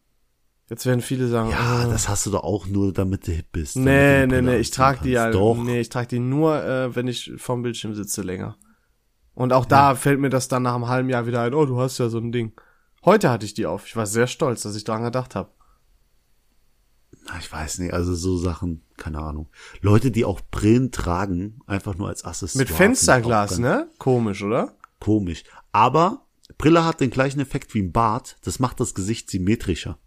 Jetzt 0.70 0.86
werden 0.86 1.02
viele 1.02 1.28
sagen, 1.28 1.50
ja, 1.50 1.84
oh, 1.86 1.90
das 1.90 2.08
hast 2.08 2.24
du 2.24 2.30
doch 2.30 2.42
auch 2.42 2.66
nur, 2.66 2.94
damit 2.94 3.26
du 3.26 3.32
hip 3.32 3.52
bist. 3.52 3.76
nee, 3.76 4.26
nee, 4.26 4.40
nee, 4.40 4.56
ich 4.56 4.70
trage 4.70 5.00
die 5.02 5.10
ja. 5.10 5.30
Doch. 5.30 5.62
nee, 5.62 5.80
ich 5.80 5.90
trage 5.90 6.08
die 6.08 6.20
nur, 6.20 6.64
äh, 6.64 6.96
wenn 6.96 7.06
ich 7.06 7.32
vorm 7.36 7.60
Bildschirm 7.60 7.92
sitze 7.92 8.22
länger. 8.22 8.56
Und 9.34 9.52
auch 9.52 9.66
da 9.66 9.94
fällt 9.94 10.20
mir 10.20 10.30
das 10.30 10.48
dann 10.48 10.62
nach 10.62 10.74
einem 10.74 10.88
halben 10.88 11.10
Jahr 11.10 11.26
wieder 11.26 11.42
ein, 11.42 11.52
oh, 11.52 11.66
du 11.66 11.78
hast 11.78 11.98
ja 11.98 12.08
so 12.08 12.18
ein 12.18 12.32
Ding. 12.32 12.58
Heute 13.04 13.28
hatte 13.28 13.44
ich 13.44 13.52
die 13.52 13.66
auf. 13.66 13.86
Ich 13.86 13.94
war 13.94 14.06
sehr 14.06 14.26
stolz, 14.26 14.62
dass 14.62 14.74
ich 14.74 14.84
daran 14.84 15.04
gedacht 15.04 15.34
habe. 15.34 15.50
Na, 17.28 17.38
Ich 17.38 17.52
weiß 17.52 17.78
nicht, 17.78 17.92
also 17.92 18.14
so 18.14 18.36
Sachen, 18.36 18.82
keine 18.96 19.18
Ahnung. 19.20 19.48
Leute, 19.80 20.10
die 20.10 20.24
auch 20.24 20.40
Brillen 20.50 20.90
tragen, 20.90 21.60
einfach 21.66 21.96
nur 21.96 22.08
als 22.08 22.24
Accessoire. 22.24 22.64
Mit 22.64 22.70
Fensterglas, 22.70 23.58
ne? 23.58 23.88
Komisch, 23.98 24.42
oder? 24.42 24.74
Komisch. 25.00 25.44
Aber 25.72 26.26
Brille 26.56 26.84
hat 26.84 27.00
den 27.00 27.10
gleichen 27.10 27.40
Effekt 27.40 27.74
wie 27.74 27.82
ein 27.82 27.92
Bart. 27.92 28.36
Das 28.44 28.58
macht 28.58 28.80
das 28.80 28.94
Gesicht 28.94 29.30
symmetrischer. 29.30 29.98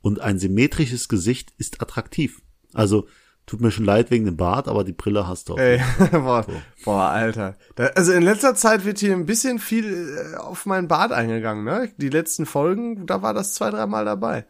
Und 0.00 0.20
ein 0.20 0.38
symmetrisches 0.38 1.08
Gesicht 1.08 1.52
ist 1.58 1.82
attraktiv. 1.82 2.40
Also, 2.72 3.06
tut 3.44 3.60
mir 3.60 3.70
schon 3.70 3.84
leid 3.84 4.10
wegen 4.10 4.24
dem 4.24 4.36
Bart, 4.36 4.68
aber 4.68 4.84
die 4.84 4.92
Brille 4.92 5.26
hast 5.26 5.48
du 5.48 5.54
auch. 5.54 5.58
Ey, 5.58 5.80
boah, 6.12 6.46
boah, 6.84 7.08
Alter. 7.08 7.56
Da, 7.74 7.86
also 7.88 8.12
in 8.12 8.22
letzter 8.22 8.54
Zeit 8.54 8.84
wird 8.84 8.98
hier 8.98 9.12
ein 9.12 9.26
bisschen 9.26 9.58
viel 9.58 10.16
äh, 10.34 10.36
auf 10.36 10.66
meinen 10.66 10.88
Bart 10.88 11.12
eingegangen, 11.12 11.64
ne? 11.64 11.90
Die 11.98 12.08
letzten 12.08 12.46
Folgen, 12.46 13.06
da 13.06 13.20
war 13.22 13.34
das 13.34 13.54
zwei, 13.54 13.70
dreimal 13.70 14.04
dabei. 14.04 14.46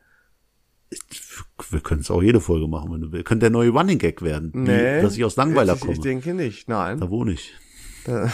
Wir 1.71 1.81
können 1.81 2.01
es 2.01 2.11
auch 2.11 2.23
jede 2.23 2.41
Folge 2.41 2.67
machen, 2.67 2.93
wenn 2.93 3.01
du 3.01 3.13
willst. 3.13 3.27
Könnte 3.27 3.45
der 3.45 3.51
neue 3.51 3.71
Running 3.71 3.99
Gag 3.99 4.23
werden. 4.23 4.51
Nee. 4.55 4.99
Wie, 4.99 5.03
dass 5.03 5.17
ich 5.17 5.25
aus 5.25 5.37
Langweiler 5.37 5.75
ich, 5.75 5.81
komme. 5.81 5.93
Ich 5.93 6.01
denke 6.01 6.35
nicht, 6.35 6.69
nein. 6.69 6.99
da 6.99 7.11
wohne 7.11 7.33
ich. 7.33 7.55
Da, 8.05 8.31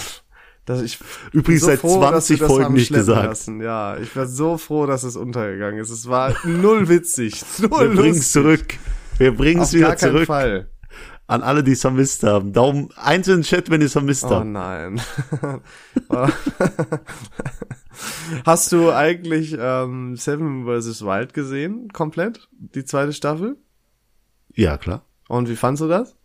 dass 0.64 0.80
ich 0.82 0.98
Übrigens 1.32 1.66
bin 1.66 1.76
seit 1.76 1.80
20 1.80 2.30
wir 2.30 2.38
das 2.38 2.48
Folgen 2.50 2.64
haben 2.64 2.74
nicht 2.74 2.92
gesagt. 2.92 3.26
Lassen. 3.26 3.60
Ja, 3.60 3.98
ich 3.98 4.14
war 4.16 4.26
so 4.26 4.58
froh, 4.58 4.86
dass 4.86 5.02
es 5.04 5.16
untergegangen 5.16 5.80
ist. 5.80 5.90
Es 5.90 6.08
war 6.08 6.34
null 6.44 6.88
witzig, 6.88 7.44
null 7.60 7.70
Wir 7.70 7.94
bringen 7.94 8.16
es 8.16 8.32
zurück. 8.32 8.74
Wir 9.18 9.34
bringen 9.34 9.62
es 9.62 9.72
wieder 9.72 9.88
gar 9.88 9.96
keinen 9.96 10.12
zurück 10.12 10.26
Fall. 10.26 10.68
an 11.26 11.42
alle, 11.42 11.62
die 11.62 11.72
es 11.72 11.82
vermisst 11.82 12.22
haben. 12.22 12.52
Daumen 12.52 12.88
eins 12.96 13.28
in 13.28 13.36
den 13.38 13.42
Chat, 13.42 13.70
wenn 13.70 13.80
ihr 13.80 13.86
es 13.86 13.92
vermisst 13.92 14.24
Oh 14.24 14.30
habt. 14.30 14.46
nein. 14.46 15.00
Hast 18.44 18.72
du 18.72 18.92
eigentlich 18.92 19.56
ähm, 19.58 20.16
Seven 20.16 20.64
vs. 20.64 21.02
Wild 21.02 21.34
gesehen, 21.34 21.88
komplett? 21.92 22.48
Die 22.52 22.84
zweite 22.84 23.12
Staffel? 23.12 23.56
Ja, 24.54 24.76
klar. 24.78 25.04
Und 25.28 25.48
wie 25.48 25.56
fandst 25.56 25.82
du 25.82 25.88
das? 25.88 26.16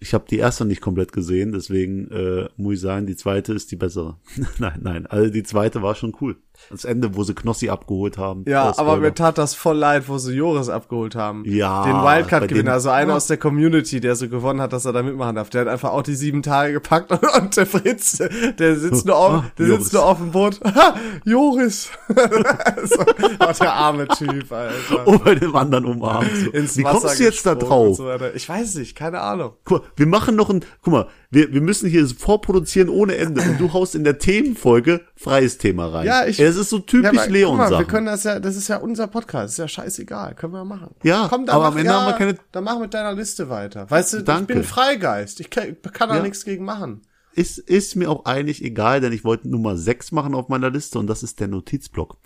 Ich 0.00 0.12
habe 0.12 0.26
die 0.28 0.38
erste 0.38 0.64
nicht 0.64 0.82
komplett 0.82 1.12
gesehen, 1.12 1.52
deswegen 1.52 2.10
äh, 2.10 2.48
muss 2.56 2.74
ich 2.74 2.80
sagen, 2.80 3.06
die 3.06 3.16
zweite 3.16 3.54
ist 3.54 3.70
die 3.70 3.76
bessere. 3.76 4.18
nein, 4.58 4.80
nein, 4.82 5.06
also 5.06 5.32
die 5.32 5.42
zweite 5.42 5.82
war 5.82 5.94
schon 5.94 6.14
cool. 6.20 6.36
Das 6.70 6.84
Ende, 6.84 7.14
wo 7.14 7.24
sie 7.24 7.34
Knossi 7.34 7.68
abgeholt 7.68 8.16
haben. 8.16 8.44
Ja, 8.48 8.64
Oh, 8.70 8.78
aber 8.78 8.92
Spoiler. 8.92 8.96
mir 9.00 9.14
tat 9.14 9.38
das 9.38 9.54
voll 9.54 9.76
leid, 9.76 10.08
wo 10.08 10.18
sie 10.18 10.32
Joris 10.34 10.68
abgeholt 10.68 11.14
haben. 11.14 11.42
Ja, 11.46 11.82
Den 11.84 11.96
Wildcard-Gewinner, 11.96 12.72
also 12.72 12.90
einer 12.90 13.10
Ja. 13.10 13.16
aus 13.16 13.26
der 13.26 13.36
Community, 13.36 14.00
der 14.00 14.16
so 14.16 14.28
gewonnen 14.28 14.60
hat, 14.62 14.72
dass 14.72 14.84
er 14.84 14.92
da 14.92 15.02
mitmachen 15.02 15.34
darf. 15.36 15.50
Der 15.50 15.62
hat 15.62 15.68
einfach 15.68 15.90
auch 15.90 16.02
die 16.02 16.14
sieben 16.14 16.42
Tage 16.42 16.72
gepackt 16.72 17.10
und, 17.12 17.20
und 17.42 17.56
der 17.56 17.66
Fritz, 17.66 18.22
der 18.58 18.76
sitzt 18.76 19.04
nur 19.04 19.16
auf, 19.16 19.32
Ah, 19.32 19.44
der 19.58 19.66
Joris. 19.66 19.82
sitzt 19.82 19.94
nur 19.94 20.06
auf 20.06 20.18
dem 20.18 20.30
Boot. 20.30 20.60
Ha, 20.64 20.94
Joris! 21.24 21.90
so, 22.08 23.00
oh, 23.00 23.52
der 23.60 23.72
arme 23.72 24.08
Typ, 24.08 24.50
Alter. 24.52 25.02
Oh, 25.06 25.18
bei 25.18 25.34
dem 25.34 25.54
anderen 25.56 25.84
umarmt. 25.84 26.30
So. 26.34 26.78
Wie 26.78 26.82
kommst 26.82 27.18
du 27.18 27.24
jetzt 27.24 27.44
da 27.46 27.52
und 27.52 27.62
drauf? 27.62 27.96
So 27.96 28.08
ich 28.34 28.48
weiß 28.48 28.76
nicht, 28.76 28.96
keine 28.96 29.20
Ahnung. 29.20 29.52
Guck 29.64 29.82
mal, 29.82 29.88
wir 29.96 30.06
machen 30.06 30.36
noch 30.36 30.50
ein, 30.50 30.64
guck 30.82 30.92
mal, 30.92 31.08
wir, 31.34 31.52
wir 31.52 31.60
müssen 31.60 31.88
hier 31.90 32.06
vorproduzieren 32.08 32.88
ohne 32.88 33.16
Ende 33.16 33.42
und 33.42 33.58
du 33.60 33.72
haust 33.72 33.94
in 33.94 34.04
der 34.04 34.18
Themenfolge 34.18 35.02
freies 35.16 35.58
Thema 35.58 35.88
rein. 35.88 36.06
Ja, 36.06 36.26
ich- 36.26 36.40
Es 36.40 36.56
ist 36.56 36.70
so 36.70 36.78
Ja, 36.78 36.82
typisch 36.86 37.20
guck 37.24 37.30
Leon 37.30 37.56
mal, 37.58 37.70
wir 37.70 37.84
können 37.84 38.06
das 38.06 38.24
ja, 38.24 38.40
das 38.40 38.56
ist 38.56 38.68
ja 38.68 38.76
unser 38.78 39.06
Podcast, 39.08 39.52
ist 39.54 39.58
ja 39.58 39.68
scheißegal, 39.68 40.34
können 40.34 40.52
wir 40.54 40.64
machen. 40.64 40.94
Ja, 41.02 41.26
Komm, 41.28 41.48
aber 41.48 41.64
mach, 41.64 41.72
am 41.72 41.76
Ende 41.76 41.90
ja, 41.90 42.00
haben 42.00 42.06
wir 42.12 42.16
keine- 42.18 42.38
dann 42.52 42.64
mach 42.64 42.78
mit 42.78 42.94
deiner 42.94 43.12
Liste 43.12 43.50
weiter. 43.50 43.90
Weißt 43.90 44.12
du, 44.14 44.22
Danke. 44.22 44.52
ich 44.52 44.58
bin 44.60 44.64
Freigeist, 44.64 45.40
ich 45.40 45.50
kann, 45.50 45.76
kann 45.92 46.08
da 46.08 46.16
Ja. 46.16 46.22
nichts 46.22 46.44
gegen 46.44 46.64
machen. 46.64 47.02
ist, 47.36 47.58
ist 47.58 47.96
mir 47.96 48.08
auch 48.10 48.26
eigentlich 48.26 48.62
egal, 48.64 49.00
denn 49.00 49.12
ich 49.12 49.24
wollte 49.24 49.48
Nummer 49.48 49.76
6 49.76 50.12
machen 50.12 50.36
auf 50.36 50.48
meiner 50.48 50.70
Liste 50.70 51.00
und 51.00 51.08
das 51.08 51.24
ist 51.24 51.40
der 51.40 51.48
Notizblock. 51.48 52.18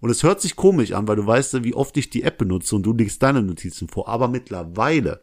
Und 0.00 0.08
es 0.08 0.22
hört 0.22 0.40
sich 0.40 0.56
komisch 0.56 0.92
an, 0.92 1.06
weil 1.06 1.16
du 1.16 1.26
weißt 1.26 1.52
ja, 1.52 1.64
wie 1.64 1.74
oft 1.74 1.94
ich 1.98 2.08
die 2.08 2.22
App 2.22 2.38
benutze 2.38 2.74
und 2.74 2.82
du 2.82 2.94
legst 2.94 3.22
deine 3.22 3.42
Notizen 3.42 3.88
vor. 3.88 4.08
Aber 4.08 4.26
mittlerweile, 4.28 5.22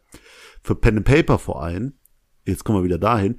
für 0.62 0.76
Pen 0.76 0.98
and 0.98 1.06
Paper 1.08 1.40
vor 1.40 1.64
allem, 1.64 1.94
jetzt 2.52 2.64
kommen 2.64 2.80
wir 2.80 2.84
wieder 2.84 3.00
dahin, 3.00 3.38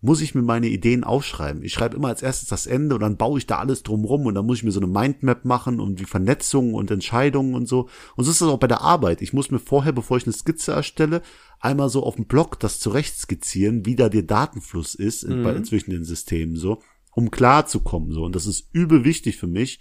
muss 0.00 0.20
ich 0.20 0.34
mir 0.34 0.42
meine 0.42 0.68
Ideen 0.68 1.04
aufschreiben. 1.04 1.62
Ich 1.62 1.72
schreibe 1.72 1.96
immer 1.96 2.08
als 2.08 2.22
erstes 2.22 2.48
das 2.48 2.66
Ende 2.66 2.94
und 2.94 3.00
dann 3.00 3.16
baue 3.16 3.38
ich 3.38 3.46
da 3.46 3.58
alles 3.58 3.82
drumrum 3.82 4.26
und 4.26 4.34
dann 4.34 4.46
muss 4.46 4.58
ich 4.58 4.64
mir 4.64 4.70
so 4.70 4.80
eine 4.80 4.86
Mindmap 4.86 5.44
machen 5.44 5.80
und 5.80 5.98
die 5.98 6.04
Vernetzungen 6.04 6.74
und 6.74 6.90
Entscheidungen 6.90 7.54
und 7.54 7.66
so. 7.66 7.88
Und 8.14 8.24
so 8.24 8.30
ist 8.30 8.40
das 8.40 8.48
auch 8.48 8.58
bei 8.58 8.68
der 8.68 8.82
Arbeit. 8.82 9.22
Ich 9.22 9.32
muss 9.32 9.50
mir 9.50 9.58
vorher, 9.58 9.92
bevor 9.92 10.16
ich 10.16 10.24
eine 10.24 10.34
Skizze 10.34 10.72
erstelle, 10.72 11.22
einmal 11.60 11.88
so 11.88 12.02
auf 12.02 12.16
dem 12.16 12.26
Block 12.26 12.60
das 12.60 12.78
zurecht 12.78 13.16
skizzieren, 13.16 13.86
wie 13.86 13.96
da 13.96 14.08
der 14.08 14.22
Datenfluss 14.22 14.94
ist 14.94 15.26
mhm. 15.26 15.42
bei, 15.42 15.60
zwischen 15.62 15.90
den 15.90 16.04
Systemen 16.04 16.56
so, 16.56 16.82
um 17.12 17.30
klar 17.30 17.66
zu 17.66 17.80
kommen 17.80 18.12
so. 18.12 18.24
Und 18.24 18.36
das 18.36 18.46
ist 18.46 18.68
übel 18.72 19.04
wichtig 19.04 19.38
für 19.38 19.48
mich, 19.48 19.80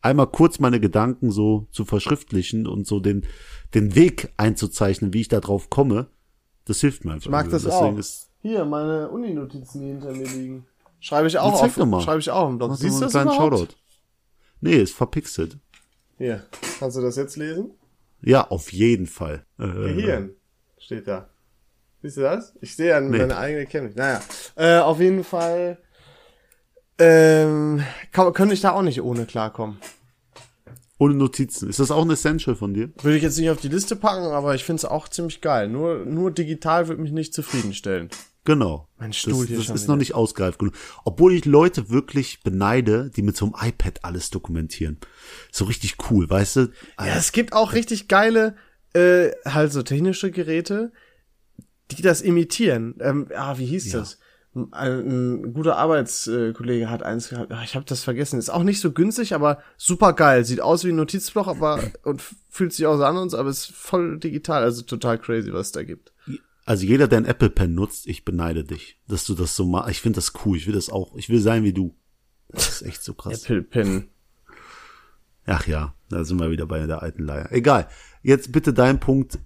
einmal 0.00 0.28
kurz 0.28 0.58
meine 0.58 0.80
Gedanken 0.80 1.30
so 1.30 1.66
zu 1.72 1.84
verschriftlichen 1.84 2.66
und 2.66 2.86
so 2.86 3.00
den, 3.00 3.26
den 3.74 3.94
Weg 3.94 4.32
einzuzeichnen, 4.36 5.12
wie 5.12 5.22
ich 5.22 5.28
da 5.28 5.40
drauf 5.40 5.68
komme. 5.68 6.08
Das 6.66 6.80
hilft 6.80 7.04
mir 7.04 7.12
einfach. 7.12 7.26
Ich 7.26 7.30
mag 7.30 7.48
das 7.48 7.62
Deswegen 7.62 7.94
auch. 7.94 7.98
Ist, 7.98 8.30
hier, 8.42 8.64
meine 8.64 9.08
Uni-Notizen, 9.08 9.80
die 9.80 9.86
hinter 9.88 10.12
mir 10.12 10.26
liegen. 10.26 10.66
Schreibe 11.00 11.28
ich 11.28 11.38
auch 11.38 11.62
auf. 11.62 11.76
Mal. 11.76 12.00
Schreibe 12.00 12.20
ich 12.20 12.30
auch 12.30 12.48
im 12.48 12.58
Blog. 12.58 12.70
Mach 12.70 12.76
Siehst 12.76 12.96
du 12.96 13.00
das 13.02 13.12
kleinen 13.12 13.32
Shoutout. 13.32 13.74
Nee, 14.60 14.76
ist 14.76 14.94
verpixelt. 14.94 15.58
Hier, 16.18 16.44
kannst 16.78 16.96
du 16.96 17.00
das 17.00 17.16
jetzt 17.16 17.36
lesen? 17.36 17.72
Ja, 18.22 18.48
auf 18.48 18.72
jeden 18.72 19.06
Fall. 19.06 19.44
Äh, 19.58 19.66
Gehirn 19.66 20.30
steht 20.78 21.06
da. 21.06 21.28
Siehst 22.02 22.16
du 22.16 22.22
das? 22.22 22.54
Ich 22.60 22.74
sehe 22.74 22.88
ja 22.88 23.00
nee. 23.00 23.18
meine 23.18 23.36
eigene 23.36 23.66
Chemie. 23.66 23.92
Naja, 23.94 24.20
äh, 24.56 24.78
auf 24.78 25.00
jeden 25.00 25.24
Fall 25.24 25.78
ähm, 26.98 27.82
kann, 28.12 28.32
könnte 28.32 28.54
ich 28.54 28.60
da 28.60 28.72
auch 28.72 28.82
nicht 28.82 29.02
ohne 29.02 29.26
klarkommen. 29.26 29.78
Ohne 30.98 31.14
Notizen. 31.14 31.68
Ist 31.68 31.78
das 31.78 31.90
auch 31.90 32.04
ein 32.04 32.10
Essential 32.10 32.56
von 32.56 32.72
dir? 32.72 32.90
Würde 33.02 33.16
ich 33.16 33.22
jetzt 33.22 33.38
nicht 33.38 33.50
auf 33.50 33.60
die 33.60 33.68
Liste 33.68 33.96
packen, 33.96 34.32
aber 34.32 34.54
ich 34.54 34.64
finde 34.64 34.80
es 34.80 34.84
auch 34.86 35.08
ziemlich 35.08 35.42
geil. 35.42 35.68
Nur, 35.68 36.06
nur 36.06 36.30
digital 36.30 36.88
würde 36.88 37.02
mich 37.02 37.12
nicht 37.12 37.34
zufriedenstellen. 37.34 38.08
Genau. 38.46 38.88
Mein 38.96 39.12
Stuhl 39.12 39.40
das, 39.40 39.48
hier 39.48 39.56
das 39.58 39.68
ist 39.68 39.82
wieder. 39.82 39.92
noch 39.92 39.98
nicht 39.98 40.14
ausgereift 40.14 40.58
genug. 40.58 40.74
Obwohl 41.04 41.34
ich 41.34 41.44
Leute 41.44 41.90
wirklich 41.90 42.42
beneide, 42.42 43.10
die 43.10 43.22
mit 43.22 43.36
so 43.36 43.44
einem 43.44 43.68
iPad 43.68 44.04
alles 44.04 44.30
dokumentieren. 44.30 44.98
So 45.50 45.66
richtig 45.66 45.96
cool, 46.10 46.30
weißt 46.30 46.56
du? 46.56 46.60
Ja, 46.98 47.16
es 47.16 47.32
gibt 47.32 47.52
auch 47.52 47.74
richtig 47.74 48.08
geile, 48.08 48.56
äh, 48.94 49.32
halt 49.44 49.72
so 49.72 49.82
technische 49.82 50.30
Geräte, 50.30 50.92
die 51.90 52.02
das 52.02 52.22
imitieren. 52.22 52.94
Ähm, 53.00 53.28
ah, 53.34 53.58
wie 53.58 53.66
hieß 53.66 53.92
ja. 53.92 53.98
das? 53.98 54.18
Ein, 54.70 55.42
ein 55.42 55.52
guter 55.52 55.76
Arbeitskollege 55.76 56.88
hat 56.88 57.02
eins 57.02 57.28
gehabt. 57.28 57.52
Ich 57.64 57.74
habe 57.74 57.84
das 57.84 58.02
vergessen. 58.02 58.38
Ist 58.38 58.48
auch 58.48 58.62
nicht 58.62 58.80
so 58.80 58.90
günstig, 58.90 59.34
aber 59.34 59.62
super 59.76 60.14
geil. 60.14 60.44
Sieht 60.44 60.62
aus 60.62 60.84
wie 60.84 60.90
ein 60.90 60.96
Notizblock, 60.96 61.46
aber 61.46 61.82
und 62.04 62.22
fühlt 62.48 62.72
sich 62.72 62.86
auch 62.86 62.96
so 62.96 63.04
an 63.04 63.18
uns, 63.18 63.34
aber 63.34 63.50
ist 63.50 63.66
voll 63.66 64.18
digital. 64.18 64.62
Also 64.62 64.82
total 64.82 65.18
crazy, 65.18 65.52
was 65.52 65.66
es 65.66 65.72
da 65.72 65.82
gibt. 65.82 66.12
Also 66.64 66.86
jeder, 66.86 67.06
der 67.06 67.18
ein 67.18 67.26
Apple 67.26 67.50
Pen 67.50 67.74
nutzt, 67.74 68.06
ich 68.06 68.24
beneide 68.24 68.64
dich, 68.64 68.98
dass 69.06 69.24
du 69.24 69.34
das 69.34 69.54
so 69.54 69.66
machst. 69.66 69.90
Ich 69.90 70.00
finde 70.00 70.16
das 70.16 70.32
cool. 70.44 70.56
Ich 70.56 70.66
will 70.66 70.74
das 70.74 70.90
auch. 70.90 71.14
Ich 71.16 71.28
will 71.28 71.40
sein 71.40 71.62
wie 71.62 71.72
du. 71.72 71.94
Das 72.48 72.68
ist 72.68 72.82
echt 72.82 73.02
so 73.02 73.14
krass. 73.14 73.44
Apple 73.44 73.62
Pen. 73.62 74.08
Ach 75.44 75.66
ja, 75.66 75.94
da 76.08 76.24
sind 76.24 76.40
wir 76.40 76.50
wieder 76.50 76.66
bei 76.66 76.84
der 76.86 77.02
alten 77.02 77.24
Leier. 77.24 77.52
Egal. 77.52 77.88
Jetzt 78.22 78.52
bitte 78.52 78.72
dein 78.72 78.98
Punkt 79.00 79.38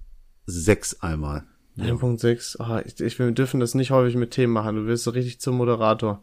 sechs 0.47 1.01
einmal. 1.01 1.47
Dein 1.81 1.99
Punkt 1.99 2.21
sechs. 2.21 2.57
Oh, 2.61 2.79
ich, 2.85 3.01
ich, 3.01 3.19
wir 3.19 3.31
dürfen 3.33 3.61
das 3.61 3.75
nicht 3.75 3.91
häufig 3.91 4.17
mit 4.17 4.31
Themen 4.33 4.53
machen. 4.53 4.77
Du 4.77 4.87
wirst 4.87 5.05
so 5.05 5.11
richtig 5.11 5.41
zum 5.41 5.57
Moderator. 5.57 6.23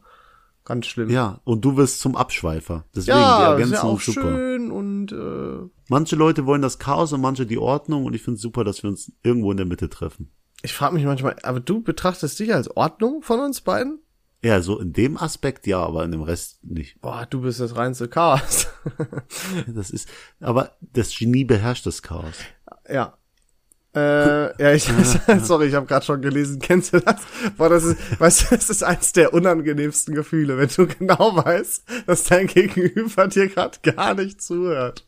Ganz 0.65 0.85
schlimm. 0.85 1.09
Ja, 1.09 1.39
und 1.45 1.63
du 1.63 1.77
wirst 1.77 2.01
zum 2.01 2.17
Abschweifer. 2.17 2.83
Deswegen, 2.93 3.17
ja, 3.17 3.37
die 3.37 3.51
ergänzen 3.51 3.73
ist 3.73 3.83
ja 3.83 3.87
auch 3.87 4.01
super. 4.01 4.21
schön 4.21 4.71
und 4.71 5.13
äh, 5.13 5.69
Manche 5.87 6.17
Leute 6.17 6.45
wollen 6.45 6.61
das 6.61 6.77
Chaos 6.77 7.13
und 7.13 7.21
manche 7.21 7.45
die 7.45 7.57
Ordnung 7.57 8.03
und 8.03 8.13
ich 8.13 8.21
finde 8.21 8.39
super, 8.39 8.65
dass 8.65 8.83
wir 8.83 8.89
uns 8.89 9.11
irgendwo 9.23 9.51
in 9.51 9.57
der 9.57 9.65
Mitte 9.65 9.89
treffen. 9.89 10.29
Ich 10.63 10.73
frage 10.73 10.95
mich 10.95 11.05
manchmal, 11.05 11.37
aber 11.43 11.61
du 11.61 11.81
betrachtest 11.81 12.37
dich 12.39 12.53
als 12.53 12.75
Ordnung 12.75 13.21
von 13.21 13.39
uns 13.39 13.61
beiden? 13.61 13.99
Ja, 14.43 14.61
so 14.61 14.79
in 14.79 14.91
dem 14.91 15.17
Aspekt 15.17 15.67
ja, 15.67 15.79
aber 15.79 16.03
in 16.03 16.11
dem 16.11 16.21
Rest 16.21 16.63
nicht. 16.63 16.99
Boah, 16.99 17.25
du 17.29 17.41
bist 17.41 17.59
das 17.59 17.75
reinste 17.75 18.07
Chaos. 18.07 18.67
das 19.67 19.89
ist, 19.89 20.09
aber 20.39 20.77
das 20.81 21.17
Genie 21.17 21.45
beherrscht 21.45 21.85
das 21.85 22.01
Chaos. 22.01 22.35
Ja. 22.89 23.17
Äh, 23.95 24.61
ja, 24.61 24.73
ich, 24.73 24.83
sorry, 25.43 25.67
ich 25.67 25.73
habe 25.73 25.85
gerade 25.85 26.05
schon 26.05 26.21
gelesen, 26.21 26.59
kennst 26.59 26.93
du 26.93 26.99
das? 26.99 27.21
Boah, 27.57 27.69
das 27.69 27.83
ist, 27.83 28.19
weißt 28.19 28.51
du, 28.51 28.55
das 28.55 28.69
ist 28.69 28.83
eins 28.83 29.13
der 29.13 29.33
unangenehmsten 29.33 30.13
Gefühle, 30.13 30.57
wenn 30.57 30.69
du 30.69 30.87
genau 30.99 31.35
weißt, 31.35 31.83
dass 32.05 32.23
dein 32.25 32.47
Gegenüber 32.47 33.27
dir 33.27 33.47
gerade 33.47 33.77
gar 33.81 34.13
nicht 34.13 34.41
zuhört. 34.41 35.07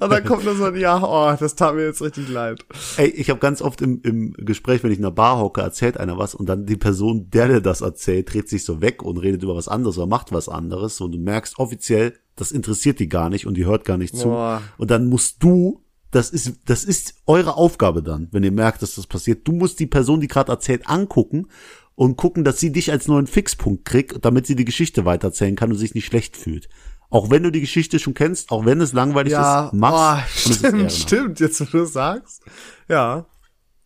Und 0.00 0.10
dann 0.10 0.24
kommt 0.24 0.44
nur 0.44 0.54
so 0.54 0.64
ein 0.64 0.76
Ja, 0.76 1.02
oh, 1.02 1.36
das 1.38 1.54
tat 1.54 1.74
mir 1.74 1.84
jetzt 1.84 2.02
richtig 2.02 2.28
leid. 2.28 2.64
Ey, 2.96 3.08
ich 3.08 3.30
habe 3.30 3.40
ganz 3.40 3.62
oft 3.62 3.82
im, 3.82 4.00
im 4.02 4.32
Gespräch, 4.34 4.82
wenn 4.82 4.92
ich 4.92 4.98
in 4.98 5.04
einer 5.04 5.14
Bar 5.14 5.38
hocke, 5.38 5.60
erzählt 5.60 5.98
einer 5.98 6.18
was 6.18 6.34
und 6.34 6.48
dann 6.48 6.66
die 6.66 6.76
Person, 6.76 7.30
der 7.30 7.48
dir 7.48 7.60
das 7.60 7.80
erzählt, 7.80 8.32
dreht 8.32 8.48
sich 8.48 8.64
so 8.64 8.80
weg 8.80 9.02
und 9.02 9.18
redet 9.18 9.42
über 9.42 9.56
was 9.56 9.68
anderes 9.68 9.98
oder 9.98 10.06
macht 10.06 10.32
was 10.32 10.48
anderes 10.48 11.00
und 11.00 11.12
du 11.12 11.18
merkst 11.18 11.58
offiziell, 11.58 12.14
das 12.36 12.52
interessiert 12.52 13.00
die 13.00 13.08
gar 13.08 13.30
nicht 13.30 13.46
und 13.46 13.54
die 13.54 13.66
hört 13.66 13.84
gar 13.84 13.96
nicht 13.96 14.16
zu. 14.16 14.28
Boah. 14.28 14.62
Und 14.76 14.90
dann 14.90 15.06
musst 15.08 15.42
du, 15.42 15.82
das 16.10 16.30
ist, 16.30 16.60
das 16.64 16.84
ist 16.84 17.14
eure 17.26 17.56
Aufgabe 17.56 18.02
dann, 18.02 18.28
wenn 18.32 18.42
ihr 18.42 18.52
merkt, 18.52 18.82
dass 18.82 18.94
das 18.94 19.06
passiert. 19.06 19.46
Du 19.46 19.52
musst 19.52 19.78
die 19.80 19.86
Person, 19.86 20.20
die 20.20 20.28
gerade 20.28 20.52
erzählt, 20.52 20.88
angucken 20.88 21.48
und 21.94 22.16
gucken, 22.16 22.44
dass 22.44 22.58
sie 22.58 22.72
dich 22.72 22.90
als 22.90 23.08
neuen 23.08 23.26
Fixpunkt 23.26 23.84
kriegt, 23.84 24.24
damit 24.24 24.46
sie 24.46 24.56
die 24.56 24.64
Geschichte 24.64 25.04
weitererzählen 25.04 25.56
kann 25.56 25.70
und 25.70 25.78
sich 25.78 25.94
nicht 25.94 26.06
schlecht 26.06 26.36
fühlt. 26.36 26.68
Auch 27.10 27.30
wenn 27.30 27.42
du 27.42 27.50
die 27.50 27.60
Geschichte 27.60 27.98
schon 27.98 28.14
kennst, 28.14 28.50
auch 28.50 28.66
wenn 28.66 28.80
es 28.80 28.92
langweilig 28.92 29.32
ja, 29.32 29.66
ist, 29.66 29.72
mach's. 29.72 30.46
Oh, 30.46 30.50
stimmt, 30.52 30.92
stimmt, 30.92 31.40
jetzt 31.40 31.60
wo 31.60 31.78
du 31.78 31.84
sagst. 31.86 32.42
Ja, 32.88 33.26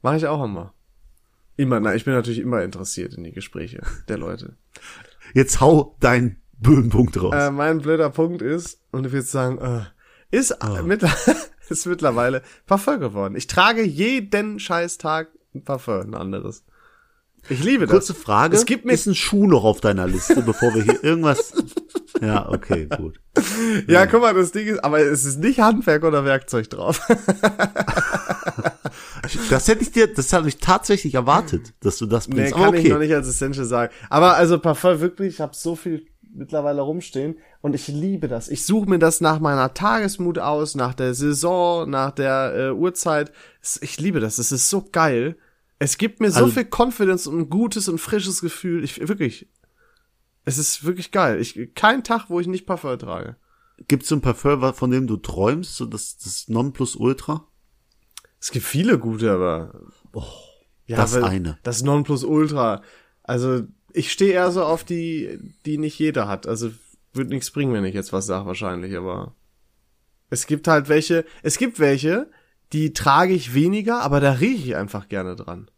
mache 0.03 0.17
ich 0.17 0.27
auch 0.27 0.45
immer. 0.45 0.75
Immer, 1.57 1.81
na, 1.81 1.95
ich 1.95 2.05
bin 2.05 2.15
natürlich 2.15 2.41
immer 2.41 2.63
interessiert 2.63 3.15
in 3.15 3.25
die 3.25 3.33
Gespräche 3.33 3.83
der 4.09 4.19
Leute. 4.19 4.57
Jetzt 5.35 5.61
hau 5.61 5.97
deinen 6.01 6.43
blöden 6.59 6.91
Punkt 6.91 7.21
raus. 7.23 7.35
Äh, 7.35 7.51
mein 7.51 7.81
blöder 7.81 8.11
Punkt 8.11 8.43
ist, 8.43 8.81
und 8.91 9.07
ich 9.07 9.13
würde 9.13 9.27
sagen, 9.27 9.59
äh, 9.59 9.83
ist, 10.37 10.57
oh. 10.65 10.83
mit, 10.83 11.03
ist 11.73 11.87
mittlerweile 11.87 12.43
Parfum 12.67 13.01
geworden. 13.01 13.37
Ich 13.37 13.47
trage 13.47 13.83
jeden 13.83 14.59
Scheißtag 14.61 15.29
ein 15.55 15.65
Parfum, 15.65 16.01
ein 16.01 16.15
anderes. 16.15 16.65
Ich 17.49 17.63
liebe 17.65 17.87
das. 17.87 17.93
Kurze 17.93 18.15
Frage. 18.15 18.57
Es 18.57 18.65
gibt 18.67 18.85
mir 18.85 18.93
ist 18.93 19.07
ein 19.07 19.15
Schuh 19.15 19.47
noch 19.47 19.65
auf 19.65 19.81
deiner 19.81 20.07
Liste, 20.07 20.43
bevor 20.43 20.75
wir 20.75 20.83
hier 20.83 21.03
irgendwas. 21.03 21.53
Ja, 22.21 22.49
okay, 22.51 22.87
gut. 22.87 23.19
Ja, 23.89 23.95
ja, 23.95 24.07
guck 24.07 24.21
mal, 24.21 24.33
das 24.33 24.53
Ding 24.53 24.69
ist, 24.69 24.85
aber 24.85 25.01
es 25.01 25.25
ist 25.25 25.41
nicht 25.41 25.59
Handwerk 25.59 26.05
oder 26.05 26.25
Werkzeug 26.25 26.71
drauf. 26.71 27.01
das 29.51 29.67
hätte 29.67 29.83
ich 29.83 29.91
dir, 29.91 30.07
das 30.13 30.33
habe 30.33 30.47
ich 30.47 30.59
tatsächlich 30.59 31.15
erwartet, 31.15 31.73
dass 31.81 31.99
du 31.99 32.07
das 32.07 32.29
bringst. 32.29 32.55
Nee, 32.55 32.61
kann 32.63 32.69
okay. 32.69 32.83
ich 32.83 32.91
noch 32.91 33.01
nicht 33.01 33.13
als 33.13 33.27
Essential 33.27 33.67
sagen. 33.67 33.93
Aber 34.09 34.37
also 34.37 34.61
Parfum 34.61 35.01
wirklich, 35.01 35.35
ich 35.35 35.41
habe 35.41 35.57
so 35.57 35.75
viel 35.75 36.07
mittlerweile 36.35 36.83
rumstehen 36.83 37.37
und 37.61 37.75
ich 37.75 37.89
liebe 37.89 38.29
das. 38.29 38.49
Ich 38.49 38.65
suche 38.65 38.89
mir 38.89 38.99
das 38.99 39.21
nach 39.21 39.41
meiner 39.41 39.75
Tagesmut 39.75 40.39
aus, 40.39 40.75
nach 40.75 40.95
der 40.95 41.15
Saison, 41.15 41.89
nach 41.89 42.11
der 42.11 42.55
äh, 42.55 42.71
Uhrzeit. 42.73 43.33
Ich 43.81 44.01
liebe 44.01 44.21
das. 44.21 44.39
Es 44.39 44.53
ist 44.53 44.71
so 44.71 44.89
geil. 44.91 45.37
Es 45.79 45.99
gibt 45.99 46.21
mir 46.21 46.27
also, 46.27 46.47
so 46.47 46.53
viel 46.53 46.69
Confidence 46.71 47.27
und 47.27 47.39
ein 47.39 47.51
gutes 47.51 47.89
und 47.89 47.99
frisches 47.99 48.41
Gefühl. 48.41 48.85
Ich 48.85 49.07
wirklich. 49.09 49.49
Es 50.45 50.59
ist 50.59 50.85
wirklich 50.85 51.13
geil. 51.13 51.41
Ich 51.41 51.75
kein 51.75 52.05
Tag, 52.05 52.27
wo 52.29 52.41
ich 52.41 52.47
nicht 52.47 52.67
Parfum 52.67 52.99
trage. 52.99 53.37
Gibt's 53.89 54.09
so 54.09 54.17
ein 54.17 54.21
Parfum, 54.21 54.75
von 54.75 54.91
dem 54.91 55.07
du 55.07 55.17
träumst, 55.17 55.77
so 55.77 55.87
das 55.87 56.19
das 56.19 56.49
Nonplusultra? 56.49 57.47
Es 58.41 58.51
gibt 58.51 58.65
viele 58.65 58.99
gute, 58.99 59.31
aber 59.31 59.73
oh, 60.13 60.25
ja, 60.87 60.97
das 60.97 61.15
eine. 61.15 61.59
Das 61.63 61.83
Nonplusultra. 61.83 62.83
Also, 63.23 63.63
ich 63.95 64.13
stehe 64.13 64.33
eher 64.33 64.51
so 64.51 64.65
auf 64.65 64.85
die 64.85 65.39
die 65.67 65.79
nicht 65.79 65.99
jeder 65.99 66.29
hat. 66.29 66.47
Also 66.47 66.71
wird 67.13 67.29
nichts 67.29 67.51
bringen, 67.51 67.73
wenn 67.73 67.85
ich 67.85 67.95
jetzt 67.95 68.13
was 68.13 68.27
sage 68.27 68.47
wahrscheinlich, 68.47 68.97
aber 68.97 69.35
es 70.31 70.47
gibt 70.47 70.67
halt 70.67 70.89
welche, 70.89 71.25
es 71.43 71.59
gibt 71.59 71.79
welche, 71.79 72.31
die 72.73 72.93
trage 72.95 73.35
ich 73.35 73.55
weniger, 73.55 74.01
aber 74.01 74.21
da 74.21 74.33
rieche 74.33 74.69
ich 74.69 74.77
einfach 74.77 75.09
gerne 75.09 75.37
dran. 75.37 75.71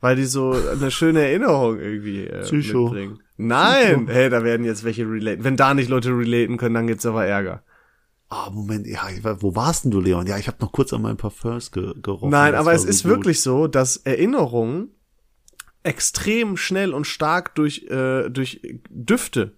Weil 0.00 0.16
die 0.16 0.24
so 0.24 0.50
eine 0.52 0.90
schöne 0.90 1.22
Erinnerung 1.22 1.78
irgendwie 1.78 2.26
äh, 2.26 2.42
Psycho. 2.42 2.84
mitbringen. 2.84 3.20
Nein, 3.36 4.06
Psycho. 4.06 4.12
hey, 4.12 4.30
da 4.30 4.44
werden 4.44 4.66
jetzt 4.66 4.84
welche 4.84 5.08
relaten. 5.08 5.44
Wenn 5.44 5.56
da 5.56 5.74
nicht 5.74 5.88
Leute 5.88 6.10
relaten 6.10 6.56
können, 6.58 6.74
dann 6.74 6.86
gibt's 6.88 7.06
aber 7.06 7.24
Ärger. 7.24 7.62
Ah, 8.28 8.50
Moment, 8.50 8.86
ja, 8.86 9.00
wo 9.40 9.54
warst 9.54 9.84
denn 9.84 9.90
du, 9.90 10.00
Leon? 10.00 10.26
Ja, 10.26 10.38
ich 10.38 10.46
habe 10.48 10.56
noch 10.60 10.72
kurz 10.72 10.92
an 10.92 11.02
meinen 11.02 11.18
Parfums 11.18 11.70
ge 11.70 11.92
gerochen. 12.02 12.30
Nein, 12.30 12.54
aber 12.54 12.72
es 12.72 12.82
so 12.82 12.88
ist 12.88 13.02
gut. 13.02 13.10
wirklich 13.12 13.40
so, 13.42 13.66
dass 13.66 13.98
Erinnerungen 13.98 14.90
extrem 15.82 16.56
schnell 16.56 16.94
und 16.94 17.06
stark 17.06 17.54
durch, 17.54 17.84
äh, 17.90 18.28
durch 18.30 18.60
Düfte, 18.88 19.52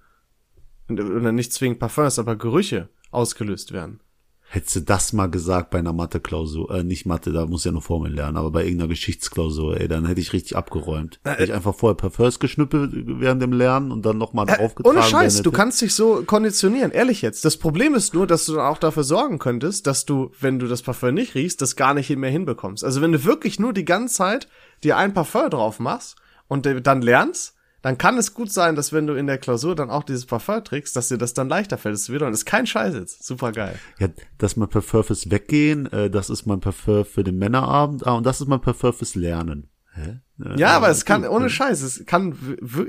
oder 0.88 1.32
nicht 1.32 1.52
zwingend 1.52 1.78
Parfums, 1.78 2.18
aber 2.18 2.36
Gerüche 2.36 2.88
ausgelöst 3.10 3.72
werden. 3.72 4.00
Hättest 4.46 4.76
du 4.76 4.80
das 4.82 5.12
mal 5.12 5.26
gesagt 5.26 5.70
bei 5.70 5.78
einer 5.78 5.92
Mathe-Klausur, 5.92 6.70
äh, 6.70 6.84
nicht 6.84 7.06
Mathe, 7.06 7.32
da 7.32 7.46
muss 7.46 7.64
ja 7.64 7.72
nur 7.72 7.82
Formeln 7.82 8.14
lernen, 8.14 8.36
aber 8.36 8.52
bei 8.52 8.62
irgendeiner 8.62 8.88
Geschichtsklausur, 8.88 9.80
ey, 9.80 9.88
dann 9.88 10.06
hätte 10.06 10.20
ich 10.20 10.32
richtig 10.32 10.56
abgeräumt. 10.56 11.18
Äh, 11.24 11.30
hätte 11.30 11.44
ich 11.44 11.52
einfach 11.52 11.74
vorher 11.74 11.96
Parfums 11.96 12.38
geschnüppelt 12.38 12.92
während 12.94 13.42
dem 13.42 13.52
Lernen 13.52 13.90
und 13.90 14.06
dann 14.06 14.16
nochmal 14.18 14.48
äh, 14.48 14.56
draufgetragen. 14.56 14.96
Ohne 14.96 15.04
Scheiß, 15.04 15.42
du 15.42 15.50
kannst 15.50 15.80
dich 15.80 15.94
so 15.94 16.22
konditionieren, 16.24 16.92
ehrlich 16.92 17.20
jetzt. 17.22 17.44
Das 17.44 17.56
Problem 17.56 17.94
ist 17.94 18.14
nur, 18.14 18.28
dass 18.28 18.44
du 18.44 18.54
dann 18.54 18.66
auch 18.66 18.78
dafür 18.78 19.02
sorgen 19.02 19.40
könntest, 19.40 19.88
dass 19.88 20.04
du, 20.04 20.30
wenn 20.38 20.60
du 20.60 20.68
das 20.68 20.82
Parfum 20.82 21.14
nicht 21.14 21.34
riechst, 21.34 21.60
das 21.60 21.74
gar 21.74 21.94
nicht 21.94 22.14
mehr 22.14 22.30
hinbekommst. 22.30 22.84
Also 22.84 23.00
wenn 23.00 23.10
du 23.10 23.24
wirklich 23.24 23.58
nur 23.58 23.72
die 23.72 23.84
ganze 23.84 24.14
Zeit 24.14 24.46
dir 24.84 24.96
ein 24.96 25.14
Parfum 25.14 25.50
drauf 25.50 25.80
machst 25.80 26.16
und 26.46 26.66
dann 26.66 27.02
lernst, 27.02 27.54
dann 27.82 27.98
kann 27.98 28.16
es 28.16 28.32
gut 28.32 28.50
sein, 28.50 28.76
dass 28.76 28.94
wenn 28.94 29.06
du 29.06 29.12
in 29.12 29.26
der 29.26 29.36
Klausur 29.36 29.74
dann 29.74 29.90
auch 29.90 30.04
dieses 30.04 30.24
Parfum 30.24 30.64
trägst, 30.64 30.96
dass 30.96 31.08
dir 31.08 31.18
das 31.18 31.34
dann 31.34 31.50
leichter 31.50 31.76
fällt. 31.76 31.94
Das 31.94 32.10
wieder 32.10 32.24
und 32.24 32.32
das 32.32 32.40
ist 32.40 32.46
kein 32.46 32.66
Scheiß 32.66 32.94
jetzt. 32.94 33.22
Super 33.24 33.52
geil. 33.52 33.78
Ja, 33.98 34.08
das 34.38 34.52
ist 34.52 34.56
mein 34.56 34.70
Parfum 34.70 35.04
fürs 35.04 35.30
Weggehen, 35.30 35.92
äh, 35.92 36.08
das 36.08 36.30
ist 36.30 36.46
mein 36.46 36.60
Parfum 36.60 37.04
für 37.04 37.24
den 37.24 37.36
Männerabend, 37.36 38.06
ah, 38.06 38.14
und 38.14 38.24
das 38.24 38.40
ist 38.40 38.48
mein 38.48 38.62
Parfum 38.62 38.94
fürs 38.94 39.14
Lernen. 39.14 39.68
Hä? 39.92 40.20
Äh, 40.42 40.58
Ja, 40.58 40.70
aber 40.70 40.88
es 40.88 41.04
kann, 41.04 41.26
ohne 41.26 41.48
Scheiß, 41.50 41.82
es 41.82 42.04
kann, 42.06 42.36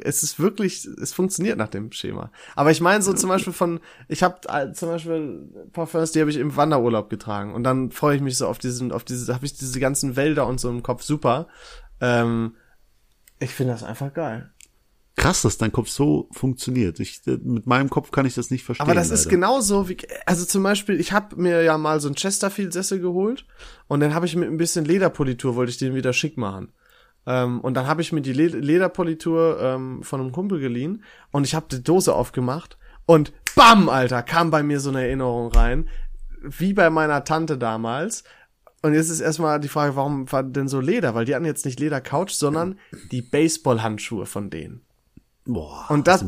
es 0.02 0.24
ist 0.24 0.40
wirklich, 0.40 0.86
es 0.86 1.14
funktioniert 1.14 1.58
nach 1.58 1.68
dem 1.68 1.92
Schema. 1.92 2.32
Aber 2.56 2.72
ich 2.72 2.82
meine 2.82 3.04
so 3.04 3.14
zum 3.14 3.30
Beispiel 3.30 3.54
von, 3.54 3.80
ich 4.08 4.24
habe 4.24 4.40
zum 4.74 4.90
Beispiel 4.90 5.68
Parfums, 5.74 6.14
die 6.14 6.22
habe 6.22 6.32
ich 6.32 6.38
im 6.38 6.56
Wanderurlaub 6.56 7.10
getragen 7.10 7.54
und 7.54 7.64
dann 7.64 7.92
freue 7.92 8.16
ich 8.16 8.22
mich 8.22 8.38
so 8.38 8.48
auf 8.48 8.58
diesen, 8.58 8.92
auf 8.92 9.04
diese, 9.04 9.34
habe 9.34 9.46
ich 9.46 9.56
diese 9.56 9.80
ganzen 9.80 10.16
Wälder 10.16 10.48
und 10.48 10.60
so 10.60 10.70
im 10.70 10.82
Kopf, 10.84 11.04
super. 11.04 11.48
Ähm, 12.02 12.56
ich 13.40 13.52
finde 13.52 13.74
das 13.74 13.84
einfach 13.84 14.14
geil. 14.14 14.52
Krass, 15.16 15.44
dass 15.44 15.58
dein 15.58 15.72
Kopf 15.72 15.88
so 15.88 16.28
funktioniert. 16.32 17.00
Ich, 17.00 17.22
äh, 17.26 17.38
mit 17.42 17.66
meinem 17.68 17.90
Kopf 17.90 18.12
kann 18.12 18.26
ich 18.26 18.36
das 18.36 18.52
nicht 18.52 18.66
verstehen. 18.66 18.86
Aber 18.86 18.96
das 18.96 19.12
ist 19.12 19.26
leider. 19.26 19.38
genauso 19.38 19.88
wie, 19.88 19.98
also 20.26 20.46
zum 20.46 20.62
Beispiel, 20.62 21.00
ich 21.00 21.14
habe 21.14 21.38
mir 21.38 21.64
ja 21.64 21.78
mal 21.78 22.02
so 22.02 22.10
einen 22.10 22.16
Chesterfield-Sessel 22.16 23.00
geholt 23.00 23.46
und 23.88 24.02
dann 24.02 24.14
habe 24.14 24.26
ich 24.26 24.36
mit 24.36 24.50
ein 24.50 24.58
bisschen 24.58 24.84
Lederpolitur, 24.84 25.56
wollte 25.56 25.70
ich 25.72 25.78
den 25.78 25.96
wieder 25.96 26.12
schick 26.12 26.38
machen. 26.38 26.74
Ähm, 27.26 27.62
und 27.62 27.76
dann 27.76 27.88
habe 27.88 28.02
ich 28.02 28.12
mir 28.12 28.22
die 28.22 28.34
Le 28.34 28.48
Lederpolitur 28.48 29.60
ähm, 29.62 30.04
von 30.04 30.20
einem 30.20 30.32
Kumpel 30.34 30.60
geliehen 30.60 31.04
und 31.32 31.46
ich 31.46 31.56
habe 31.56 31.68
die 31.72 31.82
Dose 31.82 32.14
aufgemacht 32.14 32.78
und 33.06 33.32
bam, 33.56 33.88
Alter, 33.88 34.22
kam 34.22 34.52
bei 34.52 34.64
mir 34.64 34.82
so 34.82 34.90
eine 34.90 35.04
Erinnerung 35.04 35.52
rein, 35.52 35.90
wie 36.42 36.74
bei 36.74 36.90
meiner 36.90 37.24
Tante 37.24 37.58
damals. 37.58 38.24
Und 38.86 38.94
jetzt 38.94 39.10
ist 39.10 39.20
erstmal 39.20 39.60
die 39.60 39.68
Frage, 39.68 39.96
warum 39.96 40.32
war 40.32 40.44
denn 40.44 40.68
so 40.68 40.80
Leder? 40.80 41.16
Weil 41.16 41.26
die 41.26 41.34
hatten 41.34 41.44
jetzt 41.44 41.66
nicht 41.66 41.80
Leder-Couch, 41.80 42.30
sondern 42.34 42.78
die 43.12 43.24
Baseball-Handschuhe 43.24 44.28
von 44.28 44.52
denen. 44.52 44.82
Boah, 45.46 45.86
Und 45.90 46.06
das, 46.08 46.24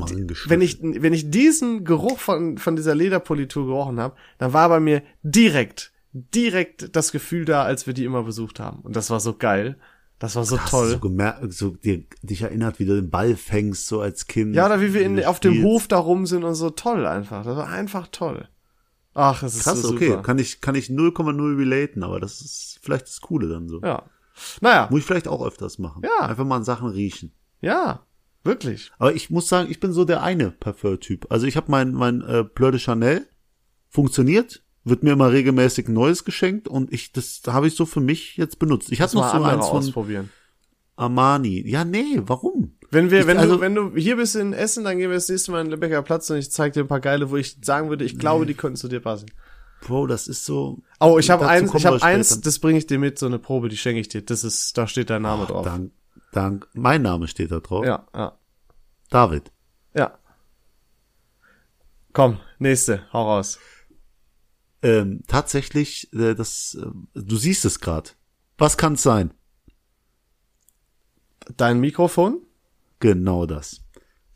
wenn 0.48 0.62
ich, 0.62 0.80
wenn 0.82 1.14
ich 1.14 1.30
diesen 1.30 1.84
Geruch 1.84 2.18
von, 2.18 2.58
von 2.58 2.76
dieser 2.76 2.96
Lederpolitur 2.96 3.68
gerochen 3.68 4.00
habe, 4.00 4.16
dann 4.40 4.54
war 4.54 4.70
bei 4.70 4.80
mir 4.80 5.04
direkt, 5.22 5.92
direkt 6.14 6.96
das 6.96 7.12
Gefühl 7.12 7.46
da, 7.46 7.62
als 7.62 7.86
wir 7.86 7.94
die 7.94 8.06
immer 8.06 8.24
besucht 8.24 8.60
haben. 8.60 8.80
Und 8.82 8.96
das 8.96 9.12
war 9.12 9.20
so 9.20 9.36
geil. 9.36 9.78
Das 10.18 10.36
war 10.36 10.44
so 10.44 10.60
Hast 10.60 10.72
toll. 10.72 10.88
Du 10.88 10.94
so 10.94 11.00
gemerkt, 11.00 11.54
so 11.54 11.70
dir, 11.70 12.04
dich 12.24 12.42
erinnert, 12.42 12.80
wie 12.80 12.86
du 12.86 12.96
den 12.96 13.12
Ball 13.12 13.36
fängst, 13.36 13.86
so 13.86 14.02
als 14.02 14.26
Kind. 14.26 14.56
ja, 14.56 14.66
oder 14.66 14.82
wie 14.82 14.96
wir 14.96 15.02
in, 15.02 15.24
auf 15.26 15.40
dem. 15.40 15.62
Hof 15.62 15.88
da 15.88 15.98
rum 16.00 16.26
sind 16.26 16.44
und 16.44 16.56
so 16.56 16.72
toll 16.72 17.06
einfach. 17.06 17.44
Das 17.44 17.56
war 17.56 17.68
einfach 17.68 18.08
toll. 18.12 18.48
Ach, 19.20 19.42
es 19.42 19.56
ist 19.56 19.64
Krass, 19.64 19.82
so 19.82 19.96
okay. 19.96 20.10
super. 20.10 20.22
Kann 20.22 20.38
ich, 20.38 20.62
kann 20.62 20.76
ich 20.76 20.90
0,0 20.90 21.58
relaten, 21.58 22.04
aber 22.04 22.20
das 22.20 22.40
ist 22.42 22.78
vielleicht 22.84 23.08
das 23.08 23.20
Coole 23.20 23.48
dann 23.48 23.68
so. 23.68 23.82
Ja. 23.82 24.04
Naja, 24.62 24.88
Muss 24.92 25.00
ich 25.00 25.06
vielleicht 25.08 25.28
auch 25.28 25.44
öfters 25.44 25.80
machen. 25.80 26.04
Ja. 26.04 26.28
Einfach 26.28 26.46
mal 26.46 26.58
an 26.58 26.64
Sachen 26.64 26.90
riechen. 26.90 27.32
ja, 27.60 28.06
wirklich. 28.44 28.92
Aber 29.00 29.16
ich 29.16 29.32
muss 29.32 29.50
sagen, 29.50 29.72
ich 29.72 29.80
bin 29.80 29.92
so 29.92 30.06
der 30.06 30.22
eine 30.22 30.52
Parfum-Typ. 30.52 31.32
Also 31.32 31.48
ich 31.48 31.58
habe 31.58 31.72
mein, 31.72 31.94
mein 31.94 32.22
äh, 32.22 32.44
Bleu 32.44 32.70
de 32.70 32.80
Chanel, 32.80 33.28
funktioniert, 33.90 34.62
wird 34.84 35.02
mir 35.02 35.14
immer 35.14 35.32
regelmäßig 35.32 35.88
Neues 35.90 36.24
geschenkt 36.24 36.68
und 36.68 36.94
ich, 36.94 37.12
das 37.12 37.42
habe 37.48 37.68
ich 37.68 37.76
so 37.76 37.88
für 37.88 38.00
mich 38.00 38.38
jetzt 38.38 38.60
benutzt. 38.60 38.92
Ich 38.92 39.02
hatte 39.02 39.16
noch 39.16 39.34
Mal 39.34 39.40
so 39.40 39.44
eins 39.44 39.68
von 39.68 39.80
ausprobieren. 39.80 40.30
Armani. 40.98 41.64
Ja, 41.70 41.86
nee, 41.86 42.22
warum? 42.24 42.74
Wenn 42.92 43.12
wir, 43.12 43.22
Ich- 43.22 43.28
wenn 43.28 43.38
also- 43.38 43.56
du, 43.56 43.62
wenn 43.62 43.76
du 43.76 43.96
hier 43.96 44.18
bist 44.18 44.36
in 44.36 44.52
Essen, 44.54 44.84
dann 44.84 44.98
gehen 44.98 45.10
wir 45.10 45.16
das 45.16 45.30
nächste 45.30 45.52
Mal 45.52 45.60
in 45.62 45.68
den 45.68 45.72
Lebecker 45.72 46.02
Platz 46.02 46.30
und 46.30 46.38
ich 46.38 46.52
zeig 46.52 46.74
dir 46.74 46.82
ein 46.82 46.88
paar 46.88 47.00
geile, 47.00 47.30
wo 47.30 47.38
ich 47.38 47.58
sagen 47.64 47.90
würde, 47.90 48.04
ich 48.04 48.18
glaube, 48.20 48.46
die 48.46 48.54
könnten 48.54 48.78
zu 48.78 48.88
dir 48.88 49.00
passen. 49.00 49.28
Bro, 49.82 50.08
das 50.08 50.28
ist 50.28 50.44
so. 50.46 50.80
Oh, 51.00 51.20
ich 51.20 51.30
habe 51.30 51.48
eins, 51.48 51.72
ich 51.74 51.86
habe 51.86 52.02
eins, 52.02 52.42
das 52.42 52.60
bringe 52.60 52.80
ich 52.80 52.88
dir 52.88 52.98
mit, 52.98 53.20
so 53.20 53.28
eine 53.28 53.38
Probe, 53.40 53.70
die 53.70 53.78
schenke 53.78 54.00
ich 54.02 54.08
dir. 54.10 54.24
Das 54.24 54.44
ist, 54.44 54.76
da 54.78 54.88
steht 54.88 55.10
dein 55.12 55.22
Name 55.22 55.46
drauf. 55.46 55.66
Dank, 55.66 55.92
dank, 56.32 56.68
mein 56.74 57.04
Name 57.04 57.28
steht 57.28 57.52
da 57.52 57.60
drauf. 57.60 57.86
Ja, 57.86 58.08
ja, 58.16 58.38
David. 59.12 59.52
ja. 59.94 60.18
Komm, 62.14 62.40
nächste, 62.58 63.04
hau 63.14 63.24
raus. 63.36 63.60
Ähm, 64.82 65.22
tatsächlich, 65.28 66.12
äh, 66.14 66.34
das, 66.34 66.76
äh, 66.82 66.88
du 67.14 67.36
siehst 67.38 67.66
es 67.66 67.80
gerade. 67.80 68.12
Was 68.58 68.78
kann's 68.78 69.04
sein? 69.04 69.32
Dein 71.56 71.80
Mikrofon? 71.80 72.42
Genau 73.00 73.46
das. 73.46 73.84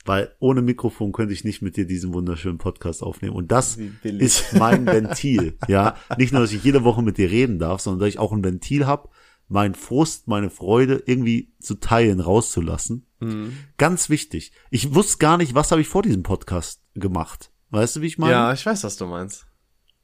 Weil 0.05 0.35
ohne 0.39 0.61
Mikrofon 0.61 1.11
könnte 1.11 1.33
ich 1.33 1.43
nicht 1.43 1.61
mit 1.61 1.77
dir 1.77 1.85
diesen 1.85 2.13
wunderschönen 2.13 2.57
Podcast 2.57 3.03
aufnehmen. 3.03 3.35
Und 3.35 3.51
das 3.51 3.77
ist 4.03 4.53
mein 4.53 4.85
Ventil. 4.85 5.57
ja, 5.67 5.95
nicht 6.17 6.33
nur, 6.33 6.41
dass 6.41 6.53
ich 6.53 6.63
jede 6.63 6.83
Woche 6.83 7.03
mit 7.03 7.17
dir 7.17 7.29
reden 7.29 7.59
darf, 7.59 7.81
sondern 7.81 7.99
dass 7.99 8.09
ich 8.09 8.19
auch 8.19 8.31
ein 8.31 8.43
Ventil 8.43 8.87
habe, 8.87 9.09
meinen 9.47 9.75
Frust, 9.75 10.27
meine 10.27 10.49
Freude 10.49 11.03
irgendwie 11.05 11.53
zu 11.59 11.75
teilen, 11.75 12.19
rauszulassen. 12.19 13.05
Mhm. 13.19 13.57
Ganz 13.77 14.09
wichtig. 14.09 14.53
Ich 14.71 14.95
wusste 14.95 15.17
gar 15.17 15.37
nicht, 15.37 15.53
was 15.53 15.71
habe 15.71 15.81
ich 15.81 15.87
vor 15.87 16.01
diesem 16.01 16.23
Podcast 16.23 16.81
gemacht. 16.95 17.51
Weißt 17.69 17.95
du, 17.95 18.01
wie 18.01 18.07
ich 18.07 18.17
meine? 18.17 18.33
Ja, 18.33 18.53
ich 18.53 18.65
weiß, 18.65 18.83
was 18.83 18.97
du 18.97 19.05
meinst. 19.05 19.45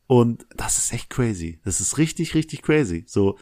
Und 0.06 0.46
das 0.56 0.78
ist 0.78 0.94
echt 0.94 1.10
crazy. 1.10 1.60
Das 1.66 1.82
ist 1.82 1.98
richtig, 1.98 2.34
richtig 2.34 2.62
crazy. 2.62 3.04
So, 3.08 3.38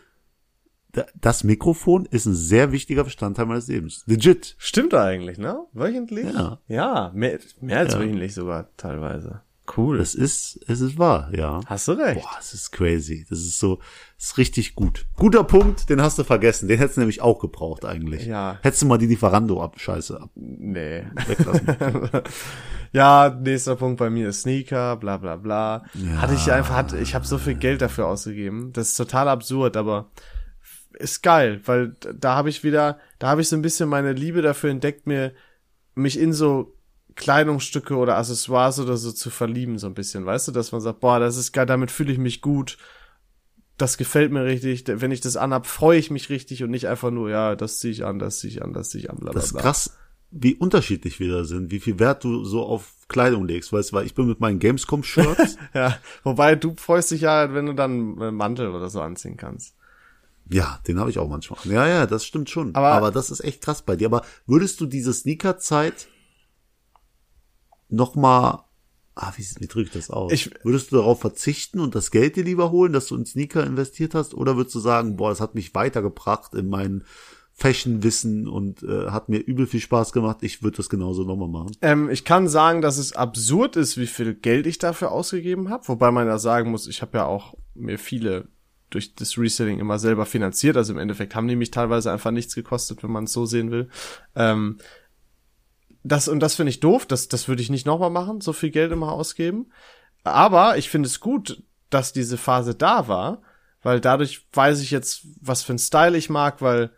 das 1.20 1.44
Mikrofon 1.44 2.06
ist 2.06 2.26
ein 2.26 2.36
sehr 2.36 2.72
wichtiger 2.72 3.04
Bestandteil 3.04 3.46
meines 3.46 3.68
Lebens. 3.68 4.04
Legit. 4.06 4.56
Stimmt 4.58 4.94
eigentlich, 4.94 5.38
ne? 5.38 5.60
Wöchentlich? 5.74 6.34
Ja. 6.34 6.60
Ja, 6.68 7.12
mehr, 7.14 7.40
mehr 7.62 7.80
als 7.80 7.94
Ja. 7.94 8.00
wöchentlich 8.00 8.34
sogar 8.34 8.70
teilweise. 8.78 9.42
Cool. 9.76 10.00
Es 10.00 10.14
ist, 10.14 10.60
es 10.68 10.80
ist 10.80 11.00
wahr, 11.00 11.32
ja. 11.36 11.60
Hast 11.66 11.88
du 11.88 11.94
recht. 11.94 12.22
Boah, 12.22 12.30
es 12.40 12.54
ist 12.54 12.72
crazy. 12.72 13.26
Das 13.28 13.40
ist 13.40 13.58
so, 13.58 13.80
das 14.16 14.28
ist 14.28 14.38
richtig 14.38 14.76
gut. 14.76 15.08
Guter 15.16 15.44
Punkt, 15.44 15.90
den 15.90 16.04
hast 16.04 16.20
du 16.20 16.24
vergessen. 16.24 16.68
Den 16.68 16.78
hättest 16.78 16.98
du 16.98 17.02
nämlich 17.02 17.22
auch 17.24 17.40
gebraucht 17.40 17.84
eigentlich. 17.84 18.28
Ja. 18.28 18.60
Hättest 18.62 18.84
du 18.84 18.86
mal 18.86 19.00
die 19.00 19.08
Lieferando 19.08 19.64
ab, 19.64 19.80
scheiße, 19.80 20.22
ab, 20.22 20.30
Nee. 20.36 21.06
weglassen. 21.26 21.68
ja, 22.92 23.36
nächster 23.42 23.76
Punkt 23.76 23.98
bei 23.98 24.12
mir 24.12 24.30
ist 24.30 24.42
Sneaker, 24.42 24.98
bla 24.98 25.18
bla 25.18 25.36
bla. 25.36 25.84
Hatte 26.18 26.36
ich 26.36 26.52
einfach, 26.52 26.76
hatte, 26.76 27.00
ich 27.00 27.16
habe 27.16 27.26
so 27.26 27.40
viel 27.40 27.56
Geld 27.56 27.82
dafür 27.82 28.06
ausgegeben. 28.08 28.72
Das 28.74 28.90
ist 28.90 28.96
total 28.98 29.28
absurd, 29.30 29.78
aber 29.78 30.12
ist 31.00 31.24
geil, 31.24 31.62
weil 31.66 31.96
da 32.14 32.36
habe 32.36 32.50
ich 32.50 32.64
wieder, 32.64 33.00
da 33.20 33.28
habe 33.28 33.42
ich 33.42 33.50
so 33.50 33.56
ein 33.56 33.62
bisschen 33.62 33.90
meine 33.90 34.14
Liebe 34.14 34.42
dafür 34.42 34.70
entdeckt, 34.70 35.08
mir 35.08 35.34
mich 35.96 36.20
in 36.20 36.34
so 36.34 36.76
Kleidungsstücke 37.16 37.96
oder 37.96 38.18
Accessoires 38.18 38.80
oder 38.80 38.98
so 38.98 39.12
zu 39.12 39.30
verlieben, 39.30 39.78
so 39.78 39.88
ein 39.88 39.94
bisschen, 39.94 40.26
weißt 40.26 40.50
du, 40.50 40.52
dass 40.52 40.72
man 40.72 40.82
sagt, 40.82 41.00
boah, 41.00 41.20
das 41.20 41.38
ist 41.38 41.54
geil, 41.54 41.66
damit 41.66 41.92
fühle 41.92 42.12
ich 42.12 42.18
mich 42.18 42.42
gut, 42.42 42.78
das 43.78 43.98
gefällt 43.98 44.32
mir 44.32 44.46
richtig, 44.46 44.84
wenn 44.88 45.12
ich 45.12 45.22
das 45.22 45.38
anhab, 45.38 45.68
freue 45.68 45.98
ich 46.00 46.12
mich 46.12 46.30
richtig 46.30 46.64
und 46.64 46.72
nicht 46.72 46.88
einfach 46.88 47.12
nur, 47.12 47.30
ja, 47.30 47.56
das 47.56 47.80
ziehe 47.80 47.92
ich 47.92 48.06
an, 48.06 48.20
das 48.20 48.40
ziehe 48.40 48.52
ich 48.52 48.62
an, 48.62 48.74
das 48.74 48.90
ziehe 48.90 49.04
ich 49.04 49.10
an, 49.10 49.18
bla 49.18 49.32
bla 49.32 49.40
Das 49.40 49.52
ist 49.52 49.58
krass, 49.58 49.98
wie 50.32 50.56
unterschiedlich 50.56 51.20
wir 51.20 51.32
da 51.32 51.44
sind, 51.46 51.72
wie 51.72 51.80
viel 51.80 52.00
Wert 52.00 52.24
du 52.24 52.44
so 52.44 52.64
auf 52.64 52.94
Kleidung 53.08 53.48
legst, 53.48 53.72
weißt 53.72 53.92
du, 53.92 53.96
weil 53.96 54.06
ich 54.06 54.16
bin 54.16 54.28
mit 54.28 54.40
meinen 54.40 54.60
Gamescom-Shirts, 54.60 55.58
Ja, 55.74 55.98
wobei 56.24 56.56
du 56.56 56.76
freust 56.76 57.12
dich 57.12 57.22
ja, 57.22 57.54
wenn 57.54 57.68
du 57.68 57.74
dann 57.74 58.22
einen 58.22 58.36
Mantel 58.36 58.70
oder 58.70 58.90
so 58.90 59.02
anziehen 59.02 59.38
kannst. 59.38 59.75
Ja, 60.50 60.80
den 60.88 61.00
habe 61.00 61.10
ich 61.10 61.18
auch 61.20 61.28
manchmal. 61.30 61.60
Ja, 61.66 61.88
ja, 61.88 62.06
das 62.06 62.26
stimmt 62.26 62.50
schon. 62.50 62.76
Aber- 62.76 62.92
Aber, 62.92 63.12
das 63.12 63.32
ist 63.32 63.44
echt 63.44 63.62
krass 63.62 63.82
bei 63.82 63.96
dir. 63.96 64.08
Aber 64.08 64.24
würdest 64.46 64.80
du 64.82 64.86
diese 64.86 65.14
Sneaker-Zeit 65.14 66.08
noch 67.90 68.16
mal, 68.16 68.66
ah, 69.16 69.32
wie, 69.38 69.44
wie 69.60 69.68
drücke 69.68 69.88
ich 69.88 69.94
das 69.94 70.10
aus? 70.10 70.32
Ich- 70.32 70.52
würdest 70.64 70.92
du 70.92 70.98
darauf 70.98 71.20
verzichten 71.22 71.80
und 71.80 71.96
das 71.96 72.12
Geld 72.12 72.36
dir 72.36 72.44
lieber 72.44 72.72
holen, 72.72 72.94
dass 72.94 73.08
du 73.08 73.16
in 73.16 73.26
Sneaker 73.26 73.66
investiert 73.66 74.14
hast? 74.16 74.34
Oder 74.34 74.56
würdest 74.58 74.76
du 74.76 74.80
sagen, 74.80 75.16
boah, 75.16 75.30
das 75.30 75.42
hat 75.42 75.56
mich 75.56 75.74
weitergebracht 75.76 76.54
in 76.54 76.68
mein 76.70 77.04
Fashion-Wissen 77.54 78.50
und 78.50 78.84
äh, 78.84 79.12
hat 79.12 79.30
mir 79.30 79.38
übel 79.40 79.66
viel 79.66 79.80
Spaß 79.80 80.12
gemacht, 80.12 80.40
ich 80.42 80.62
würde 80.62 80.76
das 80.78 80.90
genauso 80.90 81.24
nochmal 81.24 81.48
machen? 81.48 81.72
Ähm, 81.82 82.10
ich 82.10 82.26
kann 82.26 82.50
sagen, 82.50 82.82
dass 82.82 82.98
es 82.98 83.14
absurd 83.14 83.78
ist, 83.78 83.96
wie 83.98 84.08
viel 84.08 84.34
Geld 84.36 84.68
ich 84.68 84.78
dafür 84.78 85.12
ausgegeben 85.14 85.70
habe, 85.70 85.88
wobei 85.88 86.12
man 86.12 86.28
ja 86.28 86.38
sagen 86.38 86.70
muss, 86.72 86.86
ich 86.88 87.02
habe 87.02 87.18
ja 87.18 87.26
auch 87.26 87.54
mir 87.74 87.98
viele 87.98 88.50
durch 88.96 89.14
das 89.14 89.38
Reselling 89.38 89.80
immer 89.80 90.00
selber 90.00 90.26
finanziert, 90.26 90.78
also 90.78 90.94
im 90.94 91.00
Endeffekt 91.00 91.36
haben 91.36 91.48
die 91.48 91.56
mich 91.56 91.72
teilweise 91.72 92.12
einfach 92.12 92.32
nichts 92.32 92.56
gekostet, 92.56 93.04
wenn 93.04 93.12
man 93.12 93.26
es 93.26 93.34
so 93.34 93.46
sehen 93.46 93.70
will. 93.72 93.90
Ähm, 94.36 94.78
das 96.04 96.28
und 96.28 96.40
das 96.40 96.56
finde 96.56 96.70
ich 96.70 96.80
doof, 96.80 97.06
das, 97.06 97.28
das 97.28 97.48
würde 97.48 97.62
ich 97.62 97.70
nicht 97.70 97.86
nochmal 97.86 98.10
machen, 98.10 98.40
so 98.40 98.54
viel 98.54 98.70
Geld 98.70 98.92
immer 98.92 99.12
ausgeben. 99.12 99.72
Aber 100.24 100.78
ich 100.78 100.90
finde 100.90 101.08
es 101.08 101.20
gut, 101.20 101.64
dass 101.90 102.14
diese 102.14 102.38
Phase 102.38 102.74
da 102.74 103.08
war, 103.08 103.42
weil 103.82 104.00
dadurch 104.00 104.48
weiß 104.54 104.82
ich 104.82 104.92
jetzt, 104.92 105.28
was 105.42 105.62
für 105.62 105.74
ein 105.74 105.80
Style 105.80 106.18
ich 106.18 106.30
mag, 106.30 106.62
weil 106.62 106.92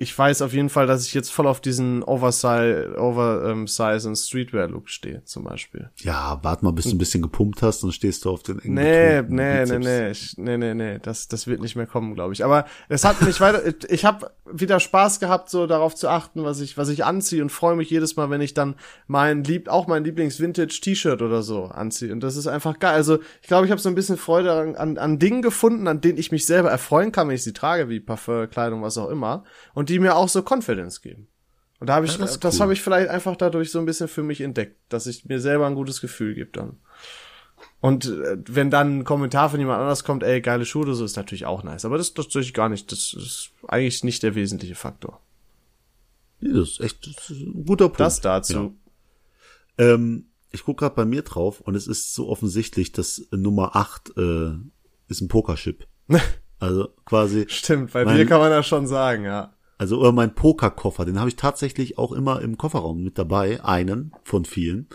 ich 0.00 0.18
weiß 0.18 0.40
auf 0.40 0.54
jeden 0.54 0.70
Fall, 0.70 0.86
dass 0.86 1.06
ich 1.06 1.12
jetzt 1.12 1.30
voll 1.30 1.46
auf 1.46 1.60
diesen 1.60 2.02
Oversize, 2.02 2.94
Oversize 2.96 4.08
und 4.08 4.16
Streetwear-Look 4.16 4.88
stehe, 4.88 5.22
zum 5.24 5.44
Beispiel. 5.44 5.90
Ja, 5.98 6.38
warte 6.42 6.64
mal, 6.64 6.72
bis 6.72 6.86
du 6.86 6.92
ein 6.92 6.98
bisschen 6.98 7.20
gepumpt 7.20 7.60
hast 7.60 7.84
und 7.84 7.92
stehst 7.92 8.24
du 8.24 8.30
auf 8.30 8.42
den 8.42 8.60
engen 8.60 8.74
Nee, 8.76 9.20
nee, 9.20 9.28
nee, 9.28 9.60
Bizeps. 9.60 9.84
nee, 9.84 10.10
ich, 10.10 10.38
nee, 10.38 10.56
nee, 10.56 10.72
nee, 10.72 10.98
das, 11.02 11.28
das 11.28 11.46
wird 11.46 11.60
nicht 11.60 11.76
mehr 11.76 11.86
kommen, 11.86 12.14
glaube 12.14 12.32
ich. 12.32 12.42
Aber 12.42 12.64
es 12.88 13.04
hat 13.04 13.20
mich 13.20 13.42
weiter, 13.42 13.62
ich 13.90 14.06
habe 14.06 14.30
wieder 14.50 14.80
Spaß 14.80 15.20
gehabt, 15.20 15.50
so 15.50 15.66
darauf 15.66 15.94
zu 15.94 16.08
achten, 16.08 16.44
was 16.44 16.60
ich, 16.60 16.78
was 16.78 16.88
ich 16.88 17.04
anziehe 17.04 17.42
und 17.42 17.50
freue 17.50 17.76
mich 17.76 17.90
jedes 17.90 18.16
Mal, 18.16 18.30
wenn 18.30 18.40
ich 18.40 18.54
dann 18.54 18.76
mein 19.06 19.44
lieb, 19.44 19.68
auch 19.68 19.86
mein 19.86 20.02
Lieblings-Vintage-T-Shirt 20.02 21.20
oder 21.20 21.42
so 21.42 21.66
anziehe. 21.66 22.10
Und 22.10 22.20
das 22.20 22.36
ist 22.36 22.46
einfach 22.46 22.78
geil. 22.78 22.94
Also 22.94 23.18
ich 23.42 23.48
glaube, 23.48 23.66
ich 23.66 23.70
habe 23.70 23.82
so 23.82 23.90
ein 23.90 23.94
bisschen 23.94 24.16
Freude 24.16 24.50
an, 24.52 24.76
an, 24.76 24.96
an 24.96 25.18
Dingen 25.18 25.42
gefunden, 25.42 25.86
an 25.88 26.00
denen 26.00 26.16
ich 26.16 26.32
mich 26.32 26.46
selber 26.46 26.70
erfreuen 26.70 27.12
kann, 27.12 27.28
wenn 27.28 27.34
ich 27.34 27.44
sie 27.44 27.52
trage, 27.52 27.90
wie 27.90 28.00
Parfum, 28.00 28.48
Kleidung, 28.48 28.80
was 28.80 28.96
auch 28.96 29.10
immer, 29.10 29.44
und 29.74 29.89
die 29.90 29.98
mir 29.98 30.16
auch 30.16 30.28
so 30.28 30.42
Confidence 30.48 31.02
geben. 31.02 31.28
Und 31.80 31.88
da 31.88 31.94
habe 31.94 32.06
ich, 32.06 32.12
Ja, 32.12 32.18
das 32.18 32.38
das, 32.40 32.54
cool. 32.56 32.60
habe 32.62 32.72
ich 32.72 32.82
vielleicht 32.82 33.08
einfach 33.08 33.36
dadurch 33.36 33.70
so 33.70 33.78
ein 33.78 33.86
bisschen 33.86 34.08
für 34.08 34.22
mich 34.22 34.40
entdeckt, 34.40 34.76
dass 34.90 35.06
ich 35.06 35.24
mir 35.24 35.40
selber 35.40 35.66
ein 35.66 35.74
gutes 35.74 36.00
Gefühl 36.00 36.34
gebe 36.34 36.50
dann. 36.52 36.76
Und 37.80 38.06
äh, 38.06 38.36
wenn 38.46 38.70
dann 38.70 38.98
ein 39.00 39.04
Kommentar 39.04 39.48
von 39.50 39.58
jemand 39.60 39.80
anders 39.80 40.04
kommt, 40.04 40.22
ey, 40.22 40.40
geile 40.42 40.64
Schuhe 40.66 40.82
oder 40.82 40.94
so, 40.94 41.04
ist 41.04 41.16
natürlich 41.16 41.46
auch 41.46 41.62
nice. 41.62 41.84
Aber 41.84 41.96
das, 41.98 42.12
das 42.14 42.26
natürlich 42.26 42.52
gar 42.54 42.68
nicht, 42.68 42.92
das 42.92 43.14
ist 43.14 43.50
eigentlich 43.68 44.04
nicht 44.04 44.22
der 44.22 44.34
wesentliche 44.34 44.74
Faktor. 44.74 45.20
Das 46.40 46.70
ist 46.70 46.80
echt 46.80 47.06
das 47.06 47.30
ist 47.30 47.40
ein 47.40 47.64
guter 47.66 47.86
Punkt. 47.88 48.00
Das 48.00 48.20
dazu. 48.20 48.74
Ja. 49.78 49.94
Ähm, 49.94 50.26
ich 50.52 50.64
guck 50.64 50.78
gerade 50.78 50.94
bei 50.94 51.04
mir 51.04 51.22
drauf 51.22 51.60
und 51.60 51.74
es 51.74 51.86
ist 51.86 52.14
so 52.14 52.28
offensichtlich, 52.28 52.92
dass 52.92 53.26
Nummer 53.30 53.76
8 53.76 54.16
äh, 54.16 54.50
ist 55.08 55.20
ein 55.22 55.28
Pokerchip. 55.28 55.86
Also 56.62 56.88
quasi, 57.06 57.46
Stimmt, 57.48 57.90
bei 57.94 58.04
Mein- 58.04 58.18
dir 58.18 58.26
kann 58.26 58.38
man 58.38 58.50
das 58.50 58.66
schon 58.66 58.86
sagen, 58.86 59.24
ja. 59.24 59.54
Also 59.80 59.98
oder 59.98 60.12
mein 60.12 60.34
Pokerkoffer, 60.34 61.06
den 61.06 61.18
habe 61.18 61.30
ich 61.30 61.36
tatsächlich 61.36 61.96
auch 61.96 62.12
immer 62.12 62.42
im 62.42 62.58
Kofferraum 62.58 63.02
mit 63.02 63.16
dabei, 63.16 63.64
einen 63.64 64.12
von 64.24 64.44
vielen. 64.44 64.88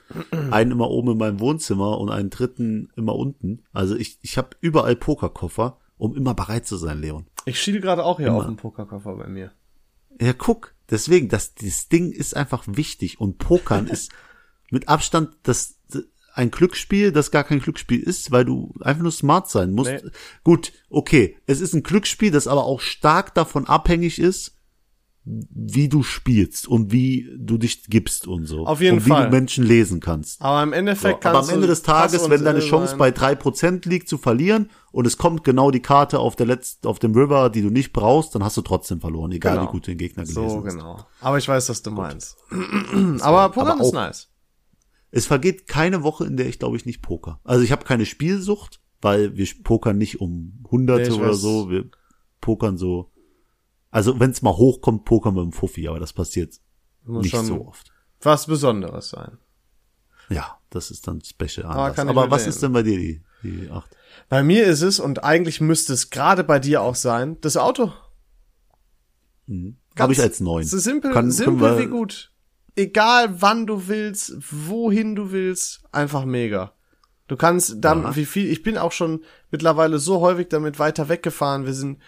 einen 0.51 0.69
immer 0.69 0.91
oben 0.91 1.13
in 1.13 1.17
meinem 1.17 1.39
Wohnzimmer 1.39 1.97
und 1.97 2.11
einen 2.11 2.29
dritten 2.29 2.91
immer 2.95 3.15
unten. 3.15 3.63
Also 3.73 3.95
ich, 3.95 4.19
ich 4.21 4.37
habe 4.37 4.49
überall 4.61 4.95
Pokerkoffer, 4.95 5.79
um 5.97 6.15
immer 6.15 6.35
bereit 6.35 6.67
zu 6.67 6.77
sein, 6.77 7.01
Leon. 7.01 7.25
Ich 7.45 7.59
schiele 7.59 7.81
gerade 7.81 8.05
auch 8.05 8.17
hier 8.17 8.27
Immer. 8.27 8.37
auf 8.37 8.45
den 8.45 8.57
Pokerkoffer 8.57 9.15
bei 9.15 9.27
mir. 9.27 9.53
Ja, 10.21 10.33
guck, 10.33 10.75
deswegen, 10.91 11.29
das, 11.29 11.55
das 11.55 11.89
Ding 11.89 12.11
ist 12.11 12.35
einfach 12.35 12.65
wichtig 12.67 13.19
und 13.19 13.39
Pokern 13.39 13.87
ist 13.87 14.11
mit 14.69 14.87
Abstand 14.87 15.35
das 15.41 15.79
ein 16.35 16.51
Glücksspiel, 16.51 17.11
das 17.11 17.31
gar 17.31 17.43
kein 17.43 17.59
Glücksspiel 17.59 18.01
ist, 18.01 18.29
weil 18.29 18.45
du 18.45 18.71
einfach 18.81 19.01
nur 19.01 19.11
smart 19.11 19.49
sein 19.49 19.71
musst. 19.71 19.89
Nee. 19.89 20.11
Gut, 20.43 20.73
okay, 20.91 21.37
es 21.47 21.59
ist 21.59 21.73
ein 21.73 21.81
Glücksspiel, 21.81 22.29
das 22.29 22.45
aber 22.45 22.65
auch 22.65 22.81
stark 22.81 23.33
davon 23.33 23.65
abhängig 23.65 24.19
ist, 24.19 24.54
wie 25.27 25.89
du 25.89 26.03
spielst 26.03 26.67
und 26.67 26.91
wie 26.91 27.27
du 27.35 27.57
dich 27.57 27.85
gibst 27.85 28.27
und 28.27 28.45
so. 28.45 28.67
Auf 28.67 28.79
jeden 28.79 28.99
und 28.99 29.05
wie 29.05 29.09
Fall. 29.09 29.25
du 29.25 29.31
Menschen 29.31 29.63
lesen 29.65 29.99
kannst. 29.99 30.39
Aber 30.39 30.61
im 30.61 30.69
So, 30.69 30.75
Endeffekt 30.75 31.25
aber 31.25 31.37
kannst 31.37 31.49
am 31.49 31.55
Ende 31.55 31.67
des 31.67 31.81
Tages, 31.81 32.29
wenn 32.29 32.43
deine 32.43 32.59
Chance 32.59 32.89
sein. 32.91 32.99
bei 32.99 33.09
drei 33.09 33.33
Prozent 33.33 33.85
liegt 33.85 34.07
zu 34.07 34.19
verlieren 34.19 34.69
und 34.91 35.07
es 35.07 35.17
kommt 35.17 35.43
genau 35.43 35.71
die 35.71 35.79
Karte 35.81 36.19
auf 36.19 36.35
der 36.35 36.45
letzten, 36.45 36.87
auf 36.87 36.99
dem 36.99 37.13
River, 37.15 37.49
die 37.49 37.63
du 37.63 37.71
nicht 37.71 37.91
brauchst, 37.91 38.35
dann 38.35 38.43
hast 38.43 38.55
du 38.57 38.61
trotzdem 38.61 39.01
verloren, 39.01 39.31
egal 39.31 39.55
Genau. 39.57 39.67
wie 39.67 39.71
gut 39.71 39.87
du 39.87 39.91
den 39.91 39.97
Gegner 39.97 40.23
gelesen 40.25 40.47
So, 40.49 40.63
hast. 40.63 40.73
genau. 40.75 41.03
Aber 41.21 41.39
ich 41.39 41.47
weiß, 41.47 41.69
was 41.69 41.81
du 41.81 41.89
meinst. 41.89 42.37
aber 43.21 43.41
Aber 43.59 43.81
ist 43.83 43.93
nice. 43.93 44.29
Es 45.11 45.25
vergeht 45.25 45.67
keine 45.67 46.03
Woche, 46.03 46.25
in 46.25 46.37
der 46.37 46.47
ich 46.47 46.59
glaube 46.59 46.77
ich 46.77 46.85
nicht 46.85 47.01
poker. 47.01 47.39
Also 47.43 47.63
ich 47.63 47.71
habe 47.71 47.85
keine 47.85 48.05
Spielsucht, 48.05 48.79
weil 49.01 49.35
wir 49.37 49.47
pokern 49.63 49.97
nicht 49.97 50.21
um 50.21 50.63
Hunderte 50.69 51.09
Nee, 51.09 51.15
oder 51.17 51.29
weiß. 51.29 51.37
so. 51.41 51.69
Wir 51.69 51.85
pokern 52.41 52.77
so. 52.77 53.11
Also 53.95 54.19
wenn 54.19 54.31
es 54.31 54.41
mal 54.41 54.55
hochkommt, 54.57 55.05
pokern 55.05 55.35
wir 55.35 55.41
im 55.43 55.51
Fuffi, 55.53 55.87
aber 55.87 55.99
das 55.99 56.11
passiert 56.13 56.59
Muss 57.05 57.23
nicht 57.23 57.35
so 57.45 57.67
oft. 57.67 57.91
was 58.21 58.45
Besonderes 58.45 59.09
sein. 59.09 59.37
Ja, 60.29 60.57
das 60.69 60.91
ist 60.91 61.07
dann 61.07 61.21
special 61.21 61.65
Aber 61.67 61.83
anders. 61.85 61.99
Aber 61.99 62.23
mit 62.23 62.31
was 62.31 62.45
ist 62.47 62.61
denn 62.61 62.73
bei 62.73 62.83
dir 62.83 62.97
die, 62.97 63.21
die 63.43 63.69
acht? 63.69 63.95
Bei 64.27 64.43
mir 64.43 64.65
ist 64.65 64.81
es, 64.81 64.99
und 64.99 65.23
eigentlich 65.23 65.61
müsste 65.61 65.93
es 65.93 66.09
gerade 66.09 66.43
bei 66.43 66.59
dir 66.59 66.81
auch 66.81 66.95
sein, 66.95 67.37
das 67.41 67.55
Auto. 67.57 67.93
Habe 69.97 70.13
ich 70.13 70.19
als 70.21 70.39
neun. 70.39 70.63
Es 70.63 70.73
ist 70.73 70.83
simpel, 70.83 71.13
Kann- 71.13 71.31
simpel 71.31 71.77
wie 71.79 71.87
gut. 71.87 72.31
Egal 72.75 73.41
wann 73.41 73.65
du 73.67 73.87
willst, 73.87 74.33
wohin 74.67 75.15
du 75.15 75.31
willst, 75.31 75.83
einfach 75.91 76.25
mega. 76.25 76.73
Du 77.27 77.37
kannst 77.37 77.75
dann, 77.79 78.03
Ja. 78.03 78.15
wie 78.15 78.25
viel, 78.25 78.51
ich 78.51 78.61
bin 78.63 78.77
auch 78.77 78.91
schon 78.91 79.23
mittlerweile 79.51 79.99
so 79.99 80.19
häufig 80.19 80.49
damit 80.49 80.79
weiter 80.79 81.07
weggefahren. 81.07 81.65
Wir 81.65 81.73
sind, 81.73 81.99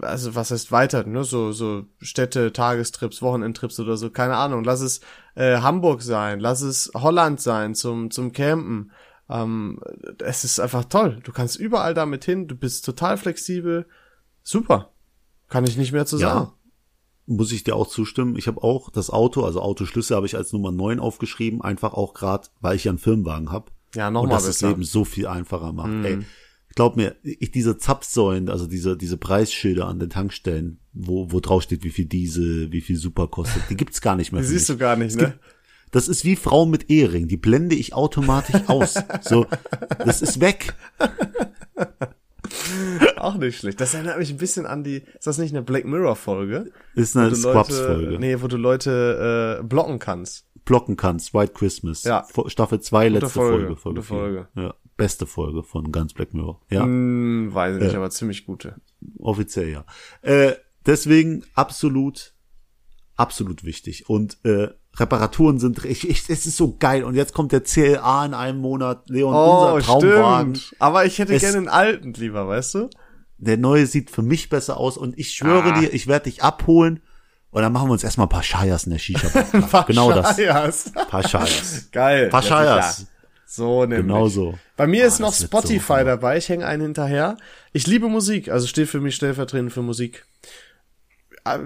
also 0.00 0.34
was 0.34 0.50
heißt 0.50 0.72
weiter, 0.72 1.04
ne, 1.04 1.24
so, 1.24 1.52
so 1.52 1.84
Städte, 2.00 2.52
Tagestrips, 2.52 3.22
Wochenendtrips 3.22 3.78
oder 3.80 3.96
so, 3.96 4.10
keine 4.10 4.36
Ahnung. 4.36 4.64
Lass 4.64 4.80
es 4.80 5.00
äh, 5.34 5.58
Hamburg 5.58 6.02
sein, 6.02 6.40
lass 6.40 6.60
es 6.60 6.90
Holland 6.94 7.40
sein 7.40 7.74
zum, 7.74 8.10
zum 8.10 8.32
Campen. 8.32 8.92
Ähm, 9.28 9.80
es 10.18 10.44
ist 10.44 10.60
einfach 10.60 10.84
toll. 10.84 11.20
Du 11.24 11.32
kannst 11.32 11.56
überall 11.56 11.94
damit 11.94 12.24
hin, 12.24 12.46
du 12.46 12.54
bist 12.54 12.84
total 12.84 13.16
flexibel. 13.16 13.86
Super. 14.42 14.90
Kann 15.48 15.64
ich 15.64 15.76
nicht 15.76 15.92
mehr 15.92 16.06
zu 16.06 16.18
sagen. 16.18 16.46
Ja. 16.46 16.52
Muss 17.28 17.50
ich 17.50 17.64
dir 17.64 17.74
auch 17.74 17.88
zustimmen. 17.88 18.36
Ich 18.36 18.46
habe 18.46 18.62
auch 18.62 18.90
das 18.90 19.10
Auto, 19.10 19.44
also 19.44 19.60
Autoschlüssel 19.60 20.16
habe 20.16 20.26
ich 20.26 20.36
als 20.36 20.52
Nummer 20.52 20.70
neun 20.70 21.00
aufgeschrieben, 21.00 21.60
einfach 21.60 21.94
auch 21.94 22.14
gerade, 22.14 22.48
weil 22.60 22.76
ich 22.76 22.84
ja 22.84 22.92
einen 22.92 22.98
Firmenwagen 22.98 23.50
habe. 23.50 23.72
Ja, 23.94 24.08
und 24.08 24.14
nochmal 24.14 24.36
das 24.36 24.44
das 24.44 24.56
besser. 24.56 24.68
Leben 24.68 24.84
so 24.84 25.04
viel 25.04 25.26
einfacher 25.26 25.72
macht. 25.72 26.04
Ey, 26.04 26.20
glaub 26.76 26.96
mir, 26.96 27.16
ich 27.24 27.50
diese 27.50 27.76
Zapfsäulen, 27.78 28.48
also 28.48 28.68
diese 28.68 28.96
diese 28.96 29.16
Preisschilder 29.16 29.86
an 29.88 29.98
den 29.98 30.10
Tankstellen, 30.10 30.78
wo 30.92 31.32
wo 31.32 31.40
drauf 31.40 31.62
steht, 31.64 31.82
wie 31.82 31.90
viel 31.90 32.04
Diesel, 32.06 32.70
wie 32.70 32.80
viel 32.82 32.96
Super 32.96 33.26
kostet, 33.26 33.64
die 33.68 33.76
gibt's 33.76 34.00
gar 34.00 34.14
nicht 34.14 34.30
mehr. 34.30 34.40
Die 34.42 34.46
siehst 34.46 34.68
mich. 34.68 34.76
du 34.78 34.80
gar 34.80 34.94
nicht, 34.96 35.08
Es 35.08 35.16
ne? 35.16 35.24
gibt- 35.24 35.38
Das 35.90 36.06
ist 36.08 36.24
wie 36.24 36.36
Frau 36.36 36.66
mit 36.66 36.88
Ehering, 36.90 37.26
die 37.28 37.36
blende 37.36 37.74
ich 37.74 37.94
automatisch 37.94 38.60
aus. 38.68 38.94
So, 39.22 39.46
das 40.04 40.22
ist 40.22 40.40
weg. 40.40 40.74
Auch 43.16 43.36
nicht 43.36 43.58
schlecht. 43.58 43.80
Das 43.80 43.94
erinnert 43.94 44.18
mich 44.18 44.30
ein 44.30 44.36
bisschen 44.36 44.66
an 44.66 44.84
die, 44.84 45.02
ist 45.18 45.26
das 45.26 45.38
nicht 45.38 45.50
eine 45.52 45.62
Black 45.62 45.84
Mirror 45.84 46.16
Folge? 46.16 46.70
Ist 46.94 47.16
eine 47.16 47.34
Squabs 47.34 47.78
Folge. 47.78 48.18
nee, 48.18 48.40
wo 48.40 48.46
du 48.46 48.56
Leute 48.56 49.58
äh, 49.60 49.64
blocken 49.64 49.98
kannst. 49.98 50.44
Blocken 50.64 50.96
kannst, 50.96 51.32
White 51.34 51.52
Christmas. 51.54 52.04
Ja. 52.04 52.26
Staffel 52.46 52.80
2, 52.80 53.08
Gute 53.08 53.18
letzte 53.20 53.30
Folge, 53.30 53.76
Folge. 53.76 54.02
Folge. 54.02 54.02
Folge. 54.02 54.48
Ja, 54.56 54.74
beste 54.96 55.26
Folge 55.26 55.62
von 55.62 55.92
ganz 55.92 56.12
Black 56.14 56.32
Mirror. 56.34 56.60
Ja. 56.70 56.82
Hm, 56.82 57.50
weiß 57.52 57.76
ich 57.76 57.82
nicht, 57.82 57.94
aber 57.94 58.10
ziemlich 58.10 58.46
gute. 58.46 58.76
Offiziell 59.18 59.68
ja. 59.68 59.84
Äh, 60.22 60.52
deswegen 60.86 61.44
absolut, 61.54 62.32
absolut 63.16 63.64
wichtig. 63.64 64.08
Und 64.08 64.38
äh, 64.44 64.68
Reparaturen 64.96 65.58
sind, 65.58 65.84
ich, 65.84 66.08
ich, 66.08 66.28
es 66.30 66.46
ist 66.46 66.56
so 66.56 66.76
geil. 66.78 67.04
Und 67.04 67.14
jetzt 67.14 67.34
kommt 67.34 67.52
der 67.52 67.62
CLA 67.62 68.24
in 68.26 68.34
einem 68.34 68.58
Monat. 68.60 69.08
Leon, 69.10 69.34
Oh, 69.34 69.74
unser 69.74 69.86
Traumwagen. 69.86 70.54
stimmt. 70.54 70.80
Aber 70.80 71.04
ich 71.04 71.18
hätte 71.18 71.34
Es- 71.34 71.42
gerne 71.42 71.58
einen 71.58 71.68
alten 71.68 72.12
lieber, 72.14 72.48
weißt 72.48 72.74
du? 72.76 72.90
Der 73.38 73.58
neue 73.58 73.84
sieht 73.86 74.10
für 74.10 74.22
mich 74.22 74.48
besser 74.48 74.78
aus. 74.78 74.96
Und 74.96 75.18
ich 75.18 75.32
schwöre 75.32 75.74
Ah. 75.74 75.80
dir, 75.80 75.92
ich 75.92 76.06
werde 76.06 76.24
dich 76.30 76.42
abholen. 76.42 77.00
Und 77.50 77.62
dann 77.62 77.72
machen 77.72 77.88
wir 77.88 77.92
uns 77.92 78.04
erstmal 78.04 78.26
ein 78.26 78.30
paar 78.30 78.42
Scheiers 78.42 78.84
in 78.84 78.92
der 78.92 78.98
Shisha-Bar. 78.98 79.84
genau 79.86 80.10
das. 80.12 80.36
Scheiß. 80.36 80.92
paar 81.10 81.26
Scheiers. 81.28 81.88
Geil. 81.92 82.28
Paar 82.30 82.42
Ja, 82.42 82.48
Scheiers. 82.48 83.06
So 83.56 83.80
nämlich. 83.86 84.00
Genau 84.06 84.28
so. 84.28 84.58
Bei 84.76 84.86
mir 84.86 85.04
Ah, 85.04 85.06
ist 85.08 85.18
noch 85.20 85.28
wird 85.32 85.38
so 85.40 85.46
Spotify 85.46 85.92
hammer. 85.94 86.04
dabei. 86.04 86.36
Ich 86.38 86.48
hänge 86.48 86.66
einen 86.66 86.82
hinterher. 86.82 87.36
Ich 87.72 87.86
liebe 87.86 88.08
Musik, 88.08 88.48
also 88.50 88.66
steht 88.66 88.88
für 88.88 89.00
mich 89.00 89.14
stellvertretend 89.16 89.72
für 89.72 89.82
Musik. 89.82 90.24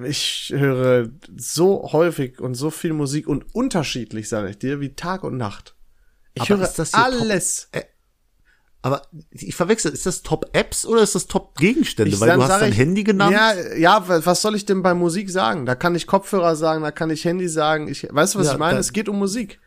Ich 0.05 0.53
höre 0.55 1.09
so 1.36 1.88
häufig 1.93 2.38
und 2.41 2.55
so 2.55 2.70
viel 2.70 2.93
Musik 2.93 3.26
und 3.26 3.55
unterschiedlich, 3.55 4.28
sage 4.28 4.51
ich 4.51 4.59
dir, 4.59 4.78
wie 4.80 4.95
Tag 4.95 5.24
und 5.24 5.36
Nacht. 5.38 5.74
Ich 6.34 6.43
Aber 6.43 6.61
höre 6.61 6.72
Top- 6.74 6.86
alles. 6.93 7.70
Aber 8.82 9.03
ich 9.30 9.55
verwechsel, 9.55 9.93
ist 9.93 10.07
das 10.07 10.22
Top-Apps 10.22 10.86
oder 10.86 11.03
ist 11.03 11.14
das 11.14 11.26
Top-Gegenstände? 11.26 12.14
Ich- 12.14 12.20
Weil 12.20 12.34
du 12.36 12.43
hast 12.43 12.61
dein 12.61 12.72
ich- 12.72 12.78
Handy 12.78 13.05
genannt. 13.05 13.32
Ja, 13.32 13.53
ja, 13.76 14.09
wa- 14.09 14.20
was 14.24 14.41
soll 14.41 14.55
ich 14.55 14.64
denn 14.64 14.82
bei 14.82 14.95
Musik 14.95 15.28
sagen? 15.30 15.66
Da 15.66 15.74
kann 15.74 15.95
ich 15.95 16.07
Kopfhörer 16.07 16.57
sagen, 16.57 16.82
da 16.82 16.91
kann 16.91 17.11
ich 17.11 17.24
Handy 17.26 17.49
sagen. 17.49 17.88
Ich, 17.88 18.07
weißt 18.11 18.34
du, 18.34 18.38
was 18.38 18.47
Ja, 18.47 18.53
ich 18.55 18.59
meine? 18.59 18.78
Es 18.78 18.93
geht 18.93 19.09
um 19.11 19.18
Musik. 19.18 19.61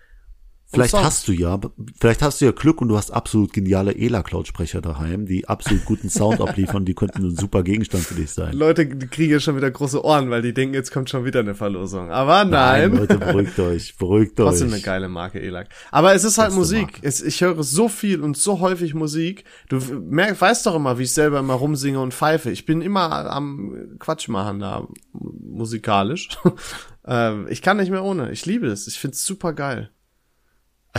Vielleicht 0.73 0.93
hast 0.93 1.27
du 1.27 1.31
ja, 1.31 1.59
vielleicht 1.99 2.21
hast 2.21 2.41
du 2.41 2.45
ja 2.45 2.51
Glück 2.51 2.81
und 2.81 2.87
du 2.87 2.97
hast 2.97 3.11
absolut 3.11 3.53
geniale 3.53 3.95
ELA-Cloud-Sprecher 3.95 4.81
daheim, 4.81 5.25
die 5.25 5.47
absolut 5.47 5.85
guten 5.85 6.09
Sound 6.09 6.41
abliefern, 6.41 6.85
die 6.85 6.93
könnten 6.93 7.25
ein 7.25 7.35
super 7.35 7.63
Gegenstand 7.63 8.03
für 8.03 8.15
dich 8.15 8.31
sein. 8.31 8.53
Leute 8.53 8.85
die 8.85 9.07
kriegen 9.07 9.39
schon 9.39 9.55
wieder 9.55 9.69
große 9.69 10.03
Ohren, 10.03 10.29
weil 10.29 10.41
die 10.41 10.53
denken, 10.53 10.73
jetzt 10.73 10.91
kommt 10.91 11.09
schon 11.09 11.25
wieder 11.25 11.41
eine 11.41 11.55
Verlosung. 11.55 12.11
Aber 12.11 12.45
nein. 12.45 12.95
Leute, 12.95 13.17
beruhigt 13.17 13.59
euch, 13.59 13.95
beruhigt 13.97 14.37
Trotzdem 14.37 14.67
euch. 14.67 14.73
eine 14.75 14.81
geile 14.81 15.09
Marke, 15.09 15.41
Elag. 15.41 15.67
Aber 15.91 16.13
es 16.13 16.23
ist 16.23 16.37
halt 16.37 16.49
Beste 16.49 16.59
Musik. 16.59 16.99
Es, 17.01 17.21
ich 17.21 17.41
höre 17.41 17.63
so 17.63 17.87
viel 17.87 18.21
und 18.21 18.37
so 18.37 18.59
häufig 18.59 18.93
Musik. 18.93 19.45
Du 19.69 19.79
merkst, 19.79 20.41
weißt 20.41 20.65
doch 20.65 20.75
immer, 20.75 20.97
wie 20.97 21.03
ich 21.03 21.13
selber 21.13 21.39
immer 21.39 21.53
rumsinge 21.53 21.99
und 21.99 22.13
pfeife. 22.13 22.49
Ich 22.49 22.65
bin 22.65 22.81
immer 22.81 23.29
am 23.31 23.97
Quatsch 23.99 24.27
machen 24.27 24.59
da, 24.59 24.87
musikalisch. 25.13 26.29
ähm, 27.05 27.47
ich 27.49 27.61
kann 27.61 27.77
nicht 27.77 27.91
mehr 27.91 28.03
ohne. 28.03 28.31
Ich 28.31 28.45
liebe 28.45 28.67
es. 28.67 28.87
Ich 28.87 28.99
find's 28.99 29.25
super 29.25 29.53
geil. 29.53 29.89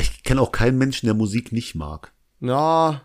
Ich 0.01 0.23
kenne 0.23 0.41
auch 0.41 0.53
keinen 0.53 0.79
Menschen, 0.79 1.07
der 1.07 1.15
Musik 1.15 1.53
nicht 1.53 1.75
mag. 1.75 2.13
Ja. 2.41 3.03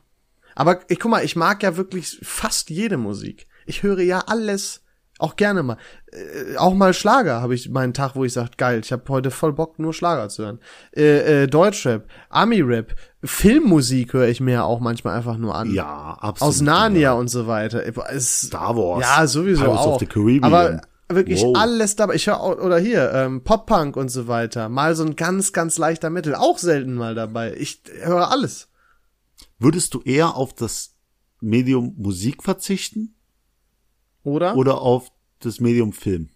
Aber 0.55 0.79
ich 0.89 0.99
guck 0.99 1.11
mal, 1.11 1.23
ich 1.23 1.35
mag 1.35 1.63
ja 1.63 1.77
wirklich 1.77 2.19
fast 2.21 2.69
jede 2.69 2.97
Musik. 2.97 3.47
Ich 3.65 3.83
höre 3.83 4.01
ja 4.01 4.19
alles, 4.27 4.81
auch 5.19 5.35
gerne 5.35 5.63
mal. 5.63 5.77
Äh, 6.11 6.57
auch 6.57 6.73
mal 6.73 6.93
Schlager 6.93 7.41
habe 7.41 7.53
ich 7.53 7.69
meinen 7.69 7.93
Tag, 7.93 8.15
wo 8.15 8.23
ich 8.23 8.33
sage, 8.33 8.51
geil, 8.57 8.79
ich 8.83 8.91
habe 8.91 9.03
heute 9.09 9.31
voll 9.31 9.53
Bock, 9.53 9.77
nur 9.77 9.93
Schlager 9.93 10.29
zu 10.29 10.43
hören. 10.43 10.59
Äh, 10.95 11.43
äh, 11.43 11.47
Deutschrap, 11.47 12.07
Ami-Rap, 12.29 12.95
Filmmusik 13.23 14.13
höre 14.13 14.27
ich 14.29 14.39
mir 14.39 14.63
auch 14.63 14.79
manchmal 14.79 15.17
einfach 15.17 15.37
nur 15.37 15.55
an. 15.55 15.73
Ja, 15.73 16.17
absolut. 16.19 16.49
Aus 16.49 16.61
Narnia 16.61 17.11
und 17.11 17.27
so 17.27 17.47
weiter. 17.47 17.83
Es, 18.11 18.43
Star 18.43 18.75
Wars. 18.75 19.05
ja, 19.05 19.27
sowieso 19.27 19.63
Pirates 19.63 19.79
auch. 19.81 19.93
of 19.95 19.99
the 19.99 20.05
Caribbean. 20.05 20.43
Aber 20.43 20.81
wirklich 21.09 21.41
Wow. 21.41 21.57
alles 21.57 21.95
dabei. 21.95 22.15
Ich 22.15 22.27
höre 22.27 22.39
auch, 22.39 22.57
oder 22.57 22.77
hier, 22.79 23.11
ähm, 23.13 23.43
Pop-Punk 23.43 23.97
und 23.97 24.09
so 24.09 24.27
weiter. 24.27 24.69
Mal 24.69 24.95
so 24.95 25.03
ein 25.03 25.15
ganz, 25.15 25.53
ganz 25.53 25.77
leichter 25.77 26.09
Metal. 26.09 26.35
Auch 26.35 26.57
selten 26.57 26.93
mal 26.95 27.15
dabei. 27.15 27.55
Ich 27.55 27.81
höre 28.01 28.29
alles. 28.31 28.69
Würdest 29.57 29.93
du 29.93 30.01
eher 30.01 30.35
auf 30.35 30.53
das 30.53 30.95
Medium 31.41 31.93
Musik 31.97 32.43
verzichten 32.43 33.15
Oder? 34.23 34.55
oder 34.55 34.81
auf 34.81 35.11
das 35.39 35.59
Medium 35.59 35.93
Film? 35.93 36.29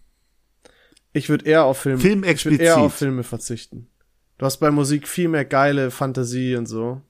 Ich 1.12 1.28
würde 1.28 1.44
eher 1.46 1.64
auf 1.64 1.78
Film, 1.78 1.98
Film 2.00 2.18
ich 2.20 2.24
würd 2.24 2.30
explizit. 2.32 2.60
eher 2.66 2.78
auf 2.80 2.94
Filme 2.94 3.22
verzichten. 3.22 3.88
Du 4.38 4.46
hast 4.46 4.58
bei 4.58 4.70
Musik 4.70 5.06
viel 5.06 5.28
mehr 5.28 5.44
geile 5.44 5.90
Fantasie 5.92 6.56
und 6.56 6.66
so. 6.66 7.00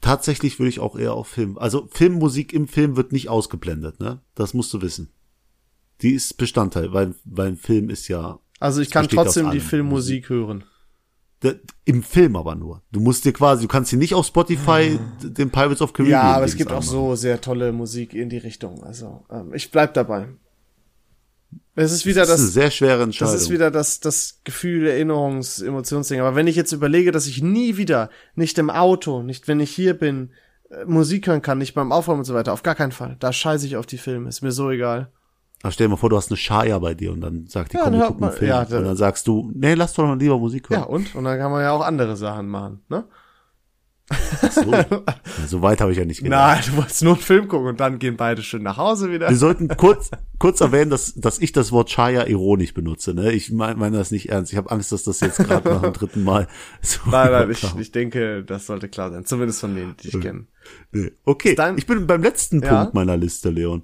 Tatsächlich 0.00 0.58
würde 0.58 0.68
ich 0.68 0.78
auch 0.78 0.96
eher 0.96 1.14
auf 1.14 1.26
Film. 1.28 1.58
Also 1.58 1.88
Filmmusik 1.90 2.52
im 2.52 2.68
Film 2.68 2.96
wird 2.96 3.12
nicht 3.12 3.28
ausgeblendet, 3.28 3.98
ne? 3.98 4.20
Das 4.34 4.54
musst 4.54 4.72
du 4.72 4.82
wissen. 4.82 5.10
Die 6.02 6.12
ist 6.14 6.36
Bestandteil, 6.36 6.92
weil, 6.92 7.14
weil 7.24 7.48
ein 7.48 7.56
Film 7.56 7.90
ist 7.90 8.08
ja 8.08 8.38
Also 8.58 8.80
ich 8.80 8.90
kann 8.90 9.08
trotzdem 9.08 9.50
die. 9.50 9.60
Filmmusik 9.60 10.28
hören. 10.28 10.64
D- 11.42 11.58
Im 11.86 12.02
Film 12.02 12.36
aber 12.36 12.54
nur. 12.54 12.82
Du 12.92 13.00
musst 13.00 13.24
dir 13.24 13.32
quasi, 13.32 13.62
du 13.62 13.68
kannst 13.68 13.90
hier 13.90 13.98
nicht 13.98 14.14
auf 14.14 14.26
Spotify 14.26 14.98
d- 15.22 15.30
den 15.30 15.50
Pirates 15.50 15.80
of 15.80 15.92
Caribbean 15.94 16.20
Ja, 16.20 16.34
aber 16.36 16.44
es 16.44 16.54
gibt 16.56 16.70
auch 16.72 16.82
so 16.82 17.14
sehr 17.14 17.40
tolle 17.40 17.72
Musik 17.72 18.12
in 18.14 18.28
die 18.28 18.36
Richtung. 18.38 18.82
Also 18.84 19.24
ähm, 19.30 19.54
ich 19.54 19.70
bleib 19.70 19.94
dabei. 19.94 20.28
Es 21.74 21.92
ist 21.92 22.04
wieder 22.04 22.22
Das 22.26 22.30
ist 22.30 22.36
eine 22.36 22.44
das, 22.46 22.52
sehr 22.54 22.70
schwere 22.70 23.02
Entscheidung. 23.02 23.32
das 23.32 23.42
ist 23.42 23.50
wieder 23.50 23.70
das, 23.70 24.00
das 24.00 24.40
Gefühl, 24.44 24.86
Erinnerungs-, 24.86 25.64
Emotionsding. 25.64 26.20
Aber 26.20 26.34
wenn 26.36 26.46
ich 26.46 26.56
jetzt 26.56 26.72
überlege, 26.72 27.10
dass 27.12 27.26
ich 27.26 27.42
nie 27.42 27.76
wieder, 27.76 28.10
nicht 28.34 28.58
im 28.58 28.68
Auto, 28.70 29.22
nicht 29.22 29.48
wenn 29.48 29.60
ich 29.60 29.70
hier 29.74 29.94
bin, 29.94 30.30
äh, 30.70 30.84
Musik 30.84 31.26
hören 31.26 31.42
kann, 31.42 31.58
nicht 31.58 31.74
beim 31.74 31.90
Aufräumen 31.92 32.20
und 32.20 32.24
so 32.26 32.34
weiter, 32.34 32.52
auf 32.52 32.62
gar 32.62 32.74
keinen 32.74 32.92
Fall. 32.92 33.16
Da 33.18 33.32
scheiße 33.32 33.66
ich 33.66 33.76
auf 33.76 33.86
die 33.86 33.98
Filme, 33.98 34.28
ist 34.28 34.42
mir 34.42 34.52
so 34.52 34.70
egal. 34.70 35.10
Ach, 35.62 35.72
stell 35.72 35.86
dir 35.86 35.90
mal 35.90 35.96
vor, 35.96 36.08
du 36.10 36.16
hast 36.16 36.30
eine 36.30 36.36
Shaya 36.38 36.78
bei 36.78 36.94
dir 36.94 37.12
und 37.12 37.20
dann 37.20 37.46
sagt 37.46 37.72
die, 37.72 37.76
Ja, 37.76 37.84
komm, 37.84 37.92
wir 37.94 38.06
gucken 38.06 38.24
einen 38.24 38.32
Film. 38.32 38.48
ja, 38.48 38.62
und 38.62 38.70
dann 38.70 38.96
sagst 38.96 39.26
du, 39.28 39.50
nee, 39.54 39.74
lass 39.74 39.92
doch 39.92 40.06
mal 40.06 40.18
lieber 40.18 40.38
Musik 40.38 40.68
Ja, 40.70 40.78
hören. 40.78 40.88
und? 40.88 41.14
Und 41.14 41.24
dann 41.24 41.38
kann 41.38 41.50
man 41.52 41.60
ja 41.62 41.72
auch 41.72 41.82
andere 41.84 42.16
Sachen 42.16 42.48
machen, 42.48 42.80
ne? 42.88 43.04
Ach 44.42 44.50
so. 44.52 44.72
Ja, 45.40 45.46
so 45.46 45.62
weit 45.62 45.80
habe 45.80 45.92
ich 45.92 45.98
ja 45.98 46.04
nicht 46.04 46.22
gedacht. 46.24 46.56
Nein, 46.56 46.64
du 46.66 46.76
wolltest 46.78 47.02
nur 47.04 47.12
einen 47.14 47.22
Film 47.22 47.46
gucken 47.48 47.68
und 47.68 47.78
dann 47.80 47.98
gehen 48.00 48.16
beide 48.16 48.42
schön 48.42 48.62
nach 48.62 48.76
Hause 48.76 49.12
wieder. 49.12 49.28
Wir 49.28 49.36
sollten 49.36 49.68
kurz, 49.68 50.10
kurz 50.38 50.60
erwähnen, 50.60 50.90
dass, 50.90 51.14
dass 51.14 51.38
ich 51.38 51.52
das 51.52 51.70
Wort 51.72 51.90
Shaya 51.90 52.26
ironisch 52.26 52.74
benutze. 52.74 53.14
Ne? 53.14 53.30
Ich 53.32 53.52
meine 53.52 53.76
meine 53.76 53.96
das 53.98 54.10
nicht 54.10 54.28
ernst. 54.30 54.52
Ich 54.52 54.58
habe 54.58 54.70
Angst, 54.70 54.90
dass 54.92 55.04
das 55.04 55.20
jetzt 55.20 55.38
gerade 55.38 55.68
nach 55.68 55.82
dem 55.82 55.92
dritten 55.92 56.24
Mal 56.24 56.48
so 56.82 56.98
Nein, 57.10 57.30
nein, 57.30 57.50
ich, 57.52 57.64
ich 57.78 57.92
denke, 57.92 58.42
das 58.44 58.66
sollte 58.66 58.88
klar 58.88 59.10
sein. 59.12 59.24
Zumindest 59.24 59.60
von 59.60 59.74
denen, 59.76 59.94
die 60.02 60.08
ich 60.08 60.20
kenne. 60.20 60.46
Nee. 60.90 61.12
Okay, 61.24 61.56
ich 61.76 61.86
bin 61.86 62.06
beim 62.08 62.22
letzten 62.22 62.60
Ja. 62.62 62.80
Punkt 62.80 62.94
meiner 62.94 63.16
Liste, 63.16 63.50
Leon. 63.50 63.82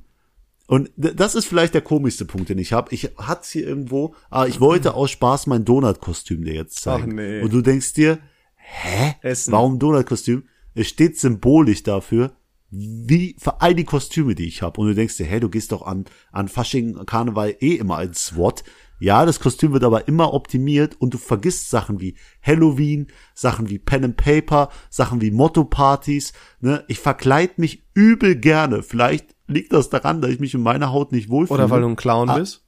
Und 0.67 0.91
das 0.97 1.35
ist 1.35 1.47
vielleicht 1.47 1.75
der 1.75 1.83
komischste 1.83 2.25
Punkt, 2.25 2.49
den 2.49 2.59
ich 2.59 2.73
habe. 2.73 2.93
Ich 2.93 3.11
hat's 3.17 3.51
hier 3.51 3.67
irgendwo, 3.67 4.15
aber 4.31 4.49
ich 4.49 4.61
wollte 4.61 4.95
aus 4.95 5.13
Spaß 5.13 5.47
mein 5.47 5.65
Donut-Kostüm 5.65 6.45
dir 6.45 6.55
jetzt 6.55 6.81
zeigen. 6.81 7.13
Ach, 7.13 7.17
nee. 7.17 7.41
Und 7.41 7.53
du 7.53 7.61
denkst 7.63 7.93
dir, 7.93 8.19
hä? 8.57 9.15
Essen. 9.23 9.53
Warum 9.53 9.79
Donut-Kostüm? 9.79 10.45
Es 10.75 10.89
steht 10.89 11.19
symbolisch 11.19 11.85
dafür, 11.85 12.33
wie 12.71 13.37
für 13.39 13.61
all 13.61 13.75
die 13.75 13.85
Kostüme, 13.85 14.35
die 14.35 14.47
ich 14.47 14.63
habe. 14.63 14.81
Und 14.81 14.89
du 14.89 14.95
denkst 14.95 15.17
dir, 15.17 15.27
hä, 15.27 15.39
du 15.39 15.49
gehst 15.49 15.71
doch 15.71 15.83
an, 15.83 16.05
an 16.33 16.49
Fasching, 16.49 17.07
Karneval 17.07 17.55
eh 17.61 17.77
immer 17.77 17.97
als 17.97 18.27
SWAT. 18.27 18.65
Ja, 18.99 19.25
das 19.25 19.41
Kostüm 19.41 19.73
wird 19.73 19.85
aber 19.85 20.09
immer 20.09 20.33
optimiert 20.33 20.97
und 20.99 21.15
du 21.15 21.19
vergisst 21.19 21.71
Sachen 21.71 22.01
wie 22.01 22.17
Halloween, 22.43 23.09
Sachen 23.35 23.69
wie 23.69 23.79
Pen 23.79 24.05
and 24.05 24.17
Paper, 24.17 24.71
Sachen 24.91 25.21
wie 25.21 25.31
Motto-Partys. 25.31 26.33
Ne? 26.61 26.83
Ich 26.89 26.99
verkleid 26.99 27.59
mich 27.59 27.85
übel 27.95 28.35
gerne. 28.37 28.83
Vielleicht 28.83 29.36
liegt 29.49 29.73
das 29.73 29.91
daran, 29.91 30.21
dass 30.21 30.31
ich 30.31 30.41
mich 30.41 30.55
in 30.55 30.63
meiner 30.63 30.91
Haut 30.93 31.13
nicht 31.13 31.29
wohlfühle. 31.29 31.59
Oder 31.65 31.71
weil 31.71 31.81
du 31.83 31.89
ein 31.89 31.97
Clown 31.97 32.29
Ah. 32.31 32.39
bist? 32.39 32.63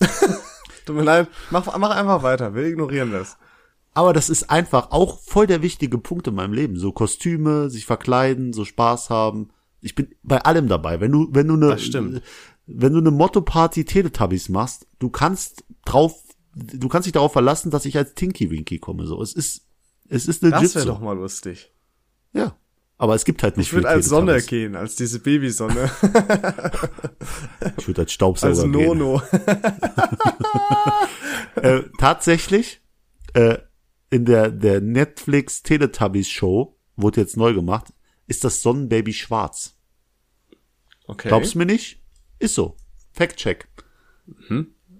Tut 0.86 0.96
mir 0.96 1.02
leid, 1.02 1.28
mach, 1.50 1.66
mach 1.78 1.90
einfach 1.90 2.22
weiter, 2.22 2.54
wir 2.54 2.64
ignorieren 2.64 3.12
das. 3.12 3.36
Aber 3.92 4.12
das 4.12 4.30
ist 4.30 4.50
einfach 4.50 4.92
auch 4.92 5.18
voll 5.20 5.46
der 5.46 5.62
wichtige 5.62 5.98
Punkt 5.98 6.26
in 6.28 6.34
meinem 6.34 6.52
Leben. 6.52 6.76
So 6.78 6.92
Kostüme, 6.92 7.70
sich 7.70 7.86
verkleiden, 7.86 8.52
so 8.52 8.64
Spaß 8.64 9.10
haben. 9.10 9.50
Ich 9.80 9.94
bin 9.94 10.14
bei 10.22 10.40
allem 10.42 10.68
dabei. 10.68 11.00
Wenn 11.00 11.10
du, 11.12 11.28
wenn 11.32 11.48
du 11.48 11.54
eine, 11.54 11.76
wenn 12.66 12.92
du 12.92 12.98
eine 13.00 13.10
Motto-Party 13.10 13.84
Teletubbies 13.84 14.48
machst, 14.48 14.86
du 15.00 15.10
kannst 15.10 15.64
drauf, 15.84 16.14
du 16.54 16.88
kannst 16.88 17.06
dich 17.06 17.12
darauf 17.12 17.32
verlassen, 17.32 17.70
dass 17.70 17.84
ich 17.84 17.96
als 17.96 18.14
Tinky 18.14 18.50
Winky 18.50 18.78
komme. 18.78 19.06
So, 19.06 19.20
es 19.22 19.32
ist, 19.32 19.66
es 20.08 20.28
ist 20.28 20.42
legit 20.42 20.62
Das 20.62 20.74
wäre 20.76 20.86
doch 20.86 21.00
mal 21.00 21.16
lustig. 21.16 21.72
Ja. 22.32 22.56
Aber 23.00 23.14
es 23.14 23.24
gibt 23.24 23.42
halt 23.42 23.56
nicht 23.56 23.68
Ich 23.68 23.72
würde 23.72 23.86
viele 23.86 23.96
als 23.96 24.08
Sonne 24.10 24.42
gehen, 24.42 24.76
als 24.76 24.94
diese 24.94 25.20
Babysonne. 25.20 25.90
Ich 27.78 27.86
würde 27.88 28.02
als 28.02 28.12
Staubsauger 28.12 28.50
als 28.50 28.60
gehen. 28.60 28.70
Nono. 28.72 29.22
äh, 31.56 31.80
tatsächlich, 31.98 32.82
äh, 33.32 33.56
in 34.10 34.26
der, 34.26 34.50
der 34.50 34.82
Netflix 34.82 35.62
Teletubbies 35.62 36.28
Show, 36.28 36.76
wurde 36.96 37.22
jetzt 37.22 37.38
neu 37.38 37.54
gemacht, 37.54 37.86
ist 38.26 38.44
das 38.44 38.60
Sonnenbaby 38.60 39.14
schwarz. 39.14 39.78
Okay. 41.06 41.28
Glaubst 41.28 41.54
du 41.54 41.58
mir 41.60 41.66
nicht? 41.66 42.02
Ist 42.38 42.54
so. 42.54 42.76
Fact-check. 43.12 43.66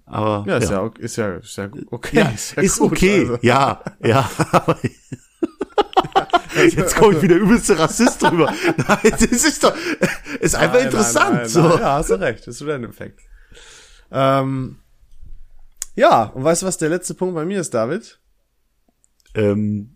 Aber, 0.05 0.41
Mhm. 0.41 0.49
ja, 0.49 0.57
ist 0.57 0.71
ja, 0.71 0.81
ok- 0.83 0.97
ist 0.97 1.17
ja, 1.17 1.35
ist 1.35 1.55
ja 1.55 1.69
okay. 1.91 2.17
Ja, 2.17 2.33
ist, 2.63 2.79
gut, 2.79 2.93
okay. 2.93 3.19
also. 3.19 3.37
Ja, 3.43 3.83
ja. 4.03 4.27
aber- 5.41 6.63
Jetzt 6.65 6.95
komme 6.95 7.15
ich 7.17 7.21
wieder 7.23 7.35
übelste 7.37 7.79
Rassist 7.79 8.21
drüber. 8.21 8.53
Nein, 8.77 8.99
das 9.11 9.21
ist 9.21 9.63
doch, 9.63 9.73
ist 10.39 10.55
einfach 10.55 10.75
Nein, 10.75 10.85
interessant. 10.85 11.29
Nein, 11.29 11.37
nein, 11.41 11.49
so. 11.49 11.61
Ja, 11.79 11.93
hast 11.95 12.09
du 12.09 12.15
recht. 12.19 12.45
Das 12.47 12.55
ist 12.55 12.61
wieder 12.61 12.75
ein 12.75 12.83
Effekt. 12.83 13.21
Ähm, 14.11 14.79
ja, 15.95 16.23
und 16.23 16.43
weißt 16.43 16.61
du, 16.61 16.65
was 16.65 16.77
der 16.77 16.89
letzte 16.89 17.13
Punkt 17.13 17.35
bei 17.35 17.45
mir 17.45 17.61
ist, 17.61 17.73
David? 17.73 18.19
Ähm, 19.33 19.95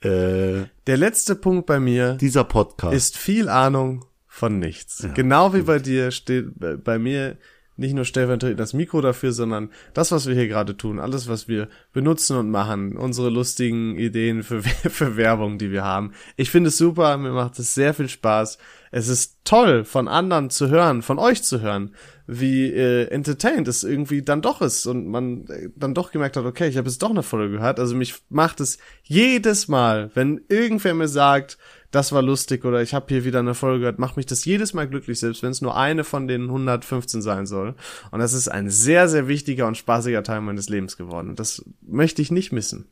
äh, 0.00 0.64
Der 0.86 0.96
letzte 0.96 1.36
Punkt 1.36 1.66
bei 1.66 1.78
mir 1.80 2.14
dieser 2.14 2.44
Podcast. 2.44 2.94
ist 2.94 3.16
viel 3.16 3.48
Ahnung 3.48 4.04
von 4.26 4.58
nichts. 4.58 5.06
genau 5.14 5.54
wie 5.54 5.62
bei 5.62 5.78
dir 5.78 6.10
steht 6.10 6.48
bei 6.84 6.98
mir 6.98 7.38
nicht 7.76 7.94
nur 7.94 8.04
stellvertretend 8.04 8.58
das 8.58 8.72
Mikro 8.72 9.00
dafür, 9.00 9.32
sondern 9.32 9.70
das, 9.94 10.12
was 10.12 10.26
wir 10.26 10.34
hier 10.34 10.48
gerade 10.48 10.76
tun, 10.76 10.98
alles, 10.98 11.28
was 11.28 11.48
wir 11.48 11.68
benutzen 11.92 12.36
und 12.36 12.50
machen, 12.50 12.96
unsere 12.96 13.30
lustigen 13.30 13.98
Ideen 13.98 14.42
für, 14.42 14.62
für 14.62 15.16
Werbung, 15.16 15.58
die 15.58 15.70
wir 15.70 15.84
haben. 15.84 16.12
Ich 16.36 16.50
finde 16.50 16.68
es 16.68 16.78
super, 16.78 17.16
mir 17.16 17.32
macht 17.32 17.58
es 17.58 17.74
sehr 17.74 17.94
viel 17.94 18.08
Spaß. 18.08 18.58
Es 18.90 19.08
ist 19.08 19.38
toll, 19.44 19.84
von 19.84 20.08
anderen 20.08 20.48
zu 20.48 20.68
hören, 20.68 21.02
von 21.02 21.18
euch 21.18 21.42
zu 21.42 21.60
hören, 21.60 21.94
wie 22.26 22.72
äh, 22.72 23.08
entertained 23.08 23.68
es 23.68 23.84
irgendwie 23.84 24.22
dann 24.22 24.42
doch 24.42 24.62
ist 24.62 24.86
und 24.86 25.06
man 25.06 25.46
äh, 25.48 25.68
dann 25.76 25.94
doch 25.94 26.10
gemerkt 26.10 26.36
hat, 26.36 26.44
okay, 26.44 26.68
ich 26.68 26.76
habe 26.76 26.88
jetzt 26.88 27.02
doch 27.02 27.10
eine 27.10 27.22
Folge 27.22 27.56
gehört. 27.56 27.78
Also 27.78 27.94
mich 27.94 28.14
macht 28.28 28.60
es 28.60 28.78
jedes 29.02 29.68
Mal, 29.68 30.10
wenn 30.14 30.40
irgendwer 30.48 30.94
mir 30.94 31.08
sagt, 31.08 31.58
das 31.96 32.12
war 32.12 32.20
lustig 32.20 32.66
oder 32.66 32.82
ich 32.82 32.92
habe 32.92 33.06
hier 33.08 33.24
wieder 33.24 33.38
eine 33.38 33.54
Folge 33.54 33.80
gehört, 33.80 33.98
macht 33.98 34.18
mich 34.18 34.26
das 34.26 34.44
jedes 34.44 34.74
Mal 34.74 34.86
glücklich, 34.86 35.18
selbst 35.18 35.42
wenn 35.42 35.50
es 35.50 35.62
nur 35.62 35.76
eine 35.76 36.04
von 36.04 36.28
den 36.28 36.42
115 36.42 37.22
sein 37.22 37.46
soll. 37.46 37.74
Und 38.10 38.18
das 38.18 38.34
ist 38.34 38.48
ein 38.48 38.68
sehr, 38.68 39.08
sehr 39.08 39.28
wichtiger 39.28 39.66
und 39.66 39.78
spaßiger 39.78 40.22
Teil 40.22 40.42
meines 40.42 40.68
Lebens 40.68 40.98
geworden. 40.98 41.36
Das 41.36 41.64
möchte 41.80 42.20
ich 42.20 42.30
nicht 42.30 42.52
missen. 42.52 42.86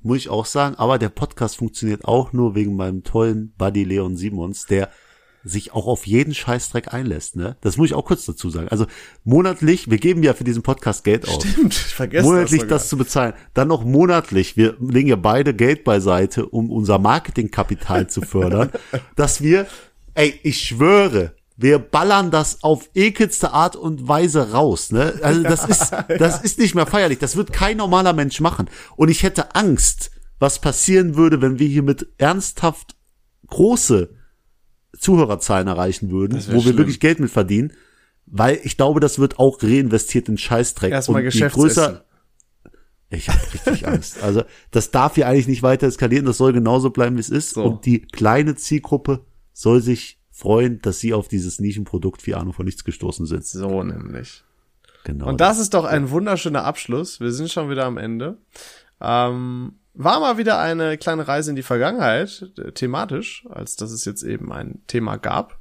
muss 0.00 0.16
ich 0.16 0.30
auch 0.30 0.46
sagen, 0.46 0.76
aber 0.76 0.98
der 0.98 1.10
Podcast 1.10 1.58
funktioniert 1.58 2.06
auch 2.06 2.32
nur 2.32 2.54
wegen 2.54 2.74
meinem 2.74 3.04
tollen 3.04 3.52
Buddy 3.58 3.84
Leon 3.84 4.16
Simons, 4.16 4.64
der 4.64 4.90
sich 5.44 5.72
auch 5.72 5.86
auf 5.86 6.06
jeden 6.06 6.34
Scheißdreck 6.34 6.92
einlässt, 6.92 7.36
ne? 7.36 7.56
Das 7.60 7.76
muss 7.76 7.86
ich 7.86 7.94
auch 7.94 8.04
kurz 8.04 8.26
dazu 8.26 8.50
sagen. 8.50 8.68
Also 8.68 8.86
monatlich, 9.24 9.90
wir 9.90 9.98
geben 9.98 10.22
ja 10.22 10.34
für 10.34 10.44
diesen 10.44 10.62
Podcast 10.62 11.04
Geld 11.04 11.28
aus. 11.28 11.44
Stimmt, 11.46 11.74
ich 11.74 11.94
vergesse 11.94 12.24
monatlich 12.24 12.62
das, 12.62 12.68
das, 12.68 12.88
zu 12.88 12.96
bezahlen. 12.96 13.34
Dann 13.54 13.68
noch 13.68 13.84
monatlich, 13.84 14.56
wir 14.56 14.76
legen 14.80 15.08
ja 15.08 15.16
beide 15.16 15.54
Geld 15.54 15.84
beiseite, 15.84 16.46
um 16.46 16.70
unser 16.70 16.98
Marketingkapital 16.98 18.08
zu 18.08 18.20
fördern, 18.20 18.70
dass 19.16 19.40
wir, 19.40 19.66
ey, 20.14 20.38
ich 20.42 20.60
schwöre, 20.60 21.34
wir 21.56 21.78
ballern 21.78 22.30
das 22.30 22.62
auf 22.62 22.88
ekelste 22.94 23.52
Art 23.52 23.74
und 23.74 24.06
Weise 24.06 24.52
raus, 24.52 24.92
ne? 24.92 25.14
Also 25.22 25.42
das 25.42 25.68
ist, 25.68 25.92
das 26.18 26.40
ist 26.42 26.58
nicht 26.58 26.74
mehr 26.74 26.86
feierlich. 26.86 27.18
Das 27.18 27.36
wird 27.36 27.52
kein 27.52 27.76
normaler 27.76 28.12
Mensch 28.12 28.40
machen. 28.40 28.70
Und 28.96 29.08
ich 29.08 29.22
hätte 29.22 29.54
Angst, 29.54 30.10
was 30.38 30.60
passieren 30.60 31.16
würde, 31.16 31.42
wenn 31.42 31.58
wir 31.58 31.66
hier 31.66 31.82
mit 31.82 32.08
ernsthaft 32.18 32.94
große 33.48 34.17
Zuhörerzahlen 34.98 35.68
erreichen 35.68 36.10
würden, 36.10 36.34
Das 36.34 36.48
wo 36.48 36.54
wir 36.54 36.60
schlimm. 36.62 36.78
wirklich 36.78 37.00
Geld 37.00 37.20
mit 37.20 37.30
verdienen. 37.30 37.72
Weil 38.26 38.58
ich 38.62 38.76
glaube, 38.76 39.00
das 39.00 39.18
wird 39.18 39.38
auch 39.38 39.62
reinvestiert 39.62 40.28
in 40.28 40.36
Scheißdreck. 40.36 40.92
Erstmal 40.92 41.20
Und 41.24 41.32
je 41.32 41.40
Geschäftsessen. 41.40 42.00
ich 43.10 43.28
habe 43.28 43.40
richtig 43.54 43.86
Angst. 43.88 44.22
Also 44.22 44.42
das 44.70 44.90
darf 44.90 45.14
hier 45.14 45.26
eigentlich 45.26 45.48
nicht 45.48 45.62
weiter 45.62 45.86
eskalieren. 45.86 46.26
Das 46.26 46.36
soll 46.36 46.52
genauso 46.52 46.90
bleiben, 46.90 47.16
wie 47.16 47.20
es 47.20 47.30
ist. 47.30 47.50
So. 47.54 47.64
Und 47.64 47.86
die 47.86 48.02
kleine 48.02 48.54
Zielgruppe 48.54 49.24
soll 49.54 49.80
sich 49.80 50.18
freuen, 50.30 50.80
dass 50.82 51.00
sie 51.00 51.14
auf 51.14 51.26
dieses 51.28 51.58
Nischenprodukt 51.58 52.26
wie 52.26 52.34
Ahnung 52.34 52.52
von 52.52 52.66
nichts 52.66 52.84
gestoßen 52.84 53.26
sind. 53.26 53.44
So 53.46 53.82
nämlich. 53.82 54.44
Genau. 55.04 55.26
Und 55.28 55.40
das 55.40 55.58
ist 55.58 55.72
doch 55.74 55.84
ein 55.84 56.10
wunderschöner 56.10 56.64
Abschluss. 56.64 57.20
Wir 57.20 57.32
sind 57.32 57.50
schon 57.50 57.70
wieder 57.70 57.86
am 57.86 57.96
Ende. 57.96 58.36
Ähm, 59.00 59.76
war 59.98 60.20
mal 60.20 60.38
wieder 60.38 60.58
eine 60.60 60.96
kleine 60.96 61.26
Reise 61.26 61.50
in 61.50 61.56
die 61.56 61.62
Vergangenheit, 61.62 62.50
äh, 62.56 62.72
thematisch, 62.72 63.44
als 63.50 63.76
dass 63.76 63.90
es 63.90 64.04
jetzt 64.04 64.22
eben 64.22 64.52
ein 64.52 64.82
Thema 64.86 65.16
gab. 65.16 65.58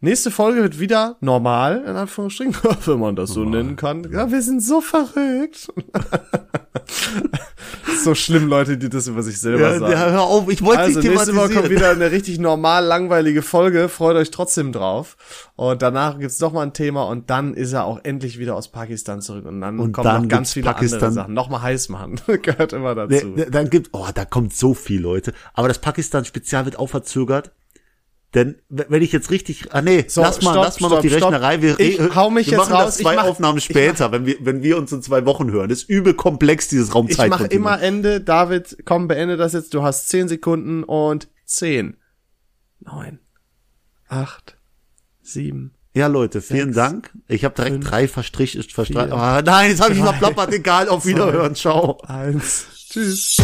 Nächste 0.00 0.30
Folge 0.30 0.62
wird 0.62 0.80
wieder 0.80 1.16
normal, 1.20 1.84
in 1.86 1.94
Anführungsstrichen, 1.96 2.56
wenn 2.86 2.98
man 2.98 3.16
das 3.16 3.30
so 3.30 3.44
nennen 3.44 3.76
kann. 3.76 4.10
Ja, 4.10 4.30
wir 4.30 4.42
sind 4.42 4.60
so 4.60 4.80
verrückt. 4.80 5.68
so 8.02 8.14
schlimm, 8.14 8.48
Leute, 8.48 8.76
die 8.78 8.88
das 8.88 9.06
über 9.06 9.22
sich 9.22 9.40
selber 9.40 9.60
Ja, 9.72 9.78
sagen. 9.78 9.92
ja, 9.92 10.10
hör 10.10 10.22
auf, 10.22 10.48
ich 10.50 10.62
wollte 10.62 10.80
Also 10.82 11.00
nicht 11.00 11.08
nächste 11.10 11.34
Woche 11.36 11.42
kommt 11.48 11.52
thematisieren. 11.66 11.70
wieder 11.76 11.90
eine 11.90 12.10
richtig 12.10 12.38
normal 12.38 12.84
langweilige 12.84 13.42
Folge. 13.42 13.88
Freut 13.88 14.16
euch 14.16 14.30
trotzdem 14.30 14.72
drauf. 14.72 15.16
Und 15.56 15.82
danach 15.82 16.18
gibt's 16.18 16.40
noch 16.40 16.52
mal 16.52 16.62
ein 16.62 16.72
Thema 16.72 17.04
und 17.04 17.30
dann 17.30 17.54
ist 17.54 17.72
er 17.72 17.84
auch 17.84 18.00
endlich 18.02 18.38
wieder 18.38 18.56
aus 18.56 18.68
Pakistan 18.68 19.20
zurück. 19.20 19.44
Und 19.46 19.60
dann 19.60 19.78
Und 19.78 19.92
kommen 19.92 20.04
dann 20.04 20.22
noch 20.22 20.28
ganz 20.28 20.52
viele 20.54 20.66
Pakistan- 20.66 20.98
andere 21.00 21.12
Sachen. 21.12 21.34
Nochmal 21.34 21.62
heiß 21.62 21.88
machen. 21.90 22.16
Gehört 22.42 22.72
immer 22.72 22.94
Ne, 22.94 23.06
dazu. 23.08 23.26
ne, 23.28 23.46
dann 23.50 23.70
gibt, 23.70 23.90
oh, 23.92 24.06
da 24.12 24.24
kommt 24.24 24.54
so 24.54 24.74
viel, 24.74 25.00
Leute. 25.00 25.32
Aber 25.52 25.68
das 25.68 25.78
Pakistan-Spezial 25.78 26.64
wird 26.64 26.78
auch 26.78 26.88
verzögert. 26.88 27.52
Denn 28.34 28.56
wenn 28.68 29.00
ich 29.02 29.12
jetzt 29.12 29.30
richtig, 29.30 29.72
ah 29.72 29.80
nee, 29.80 30.04
So, 30.08 30.20
lass 30.20 30.42
mal, 30.42 30.50
stopp, 30.52 30.64
lass 30.64 30.80
mal 30.80 30.88
noch 30.88 30.94
stopp, 30.96 31.02
die 31.02 31.10
stopp. 31.10 31.32
Rechnerei. 31.32 31.62
Wir, 31.62 31.78
Ich 31.78 32.00
äh, 32.00 32.10
hau 32.14 32.30
mich 32.30 32.46
wir 32.48 32.52
jetzt 32.54 32.58
machen 32.58 32.72
raus. 32.74 32.84
das 32.86 32.98
Ich 32.98 33.04
zwei 33.06 33.14
mach- 33.16 33.24
Aufnahmen 33.24 33.58
ich 33.58 33.64
später, 33.64 34.10
wenn 34.12 34.26
wir, 34.26 34.36
wenn 34.40 34.62
wir 34.62 34.76
uns 34.76 34.90
in 34.92 35.02
zwei 35.02 35.24
Wochen 35.24 35.50
hören. 35.52 35.68
Das 35.68 35.78
ist 35.82 35.88
übel 35.88 36.14
komplex, 36.14 36.66
dieses 36.68 36.88
Ich 36.88 36.94
Raumzeit. 36.94 37.30
mache 37.30 37.46
immer 37.46 37.80
Ende. 37.80 38.20
David, 38.20 38.76
komm, 38.84 39.06
beende 39.08 39.36
das 39.36 39.52
jetzt. 39.52 39.72
Du 39.74 39.82
hast 39.82 40.08
zehn 40.08 40.26
Sekunden 40.28 40.82
und 40.82 41.28
zehn, 41.44 41.96
neun, 42.80 43.20
acht, 44.08 44.56
sieben, 45.22 45.74
Ja, 45.94 46.08
Leute, 46.08 46.40
vielen 46.42 46.72
Sechs, 46.72 46.76
Dank. 46.76 47.12
Ich 47.28 47.44
habe 47.44 47.54
direkt 47.54 47.74
fünf, 47.76 47.88
drei 47.88 48.08
verstrichen, 48.08 48.62
verstreicht. 48.64 49.10
vier, 49.10 49.16
Ah, 49.16 49.42
nein, 49.42 49.70
jetzt 49.70 49.80
habe 49.80 49.92
ich 49.92 49.98
drei, 50.00 50.06
mal 50.06 50.12
plappert. 50.18 50.52
Egal, 50.52 50.88
auf 50.88 51.06
Wiederhören. 51.06 51.54
Ciao. 51.54 52.00
eins. 52.06 52.66
Tschüss. 52.90 53.36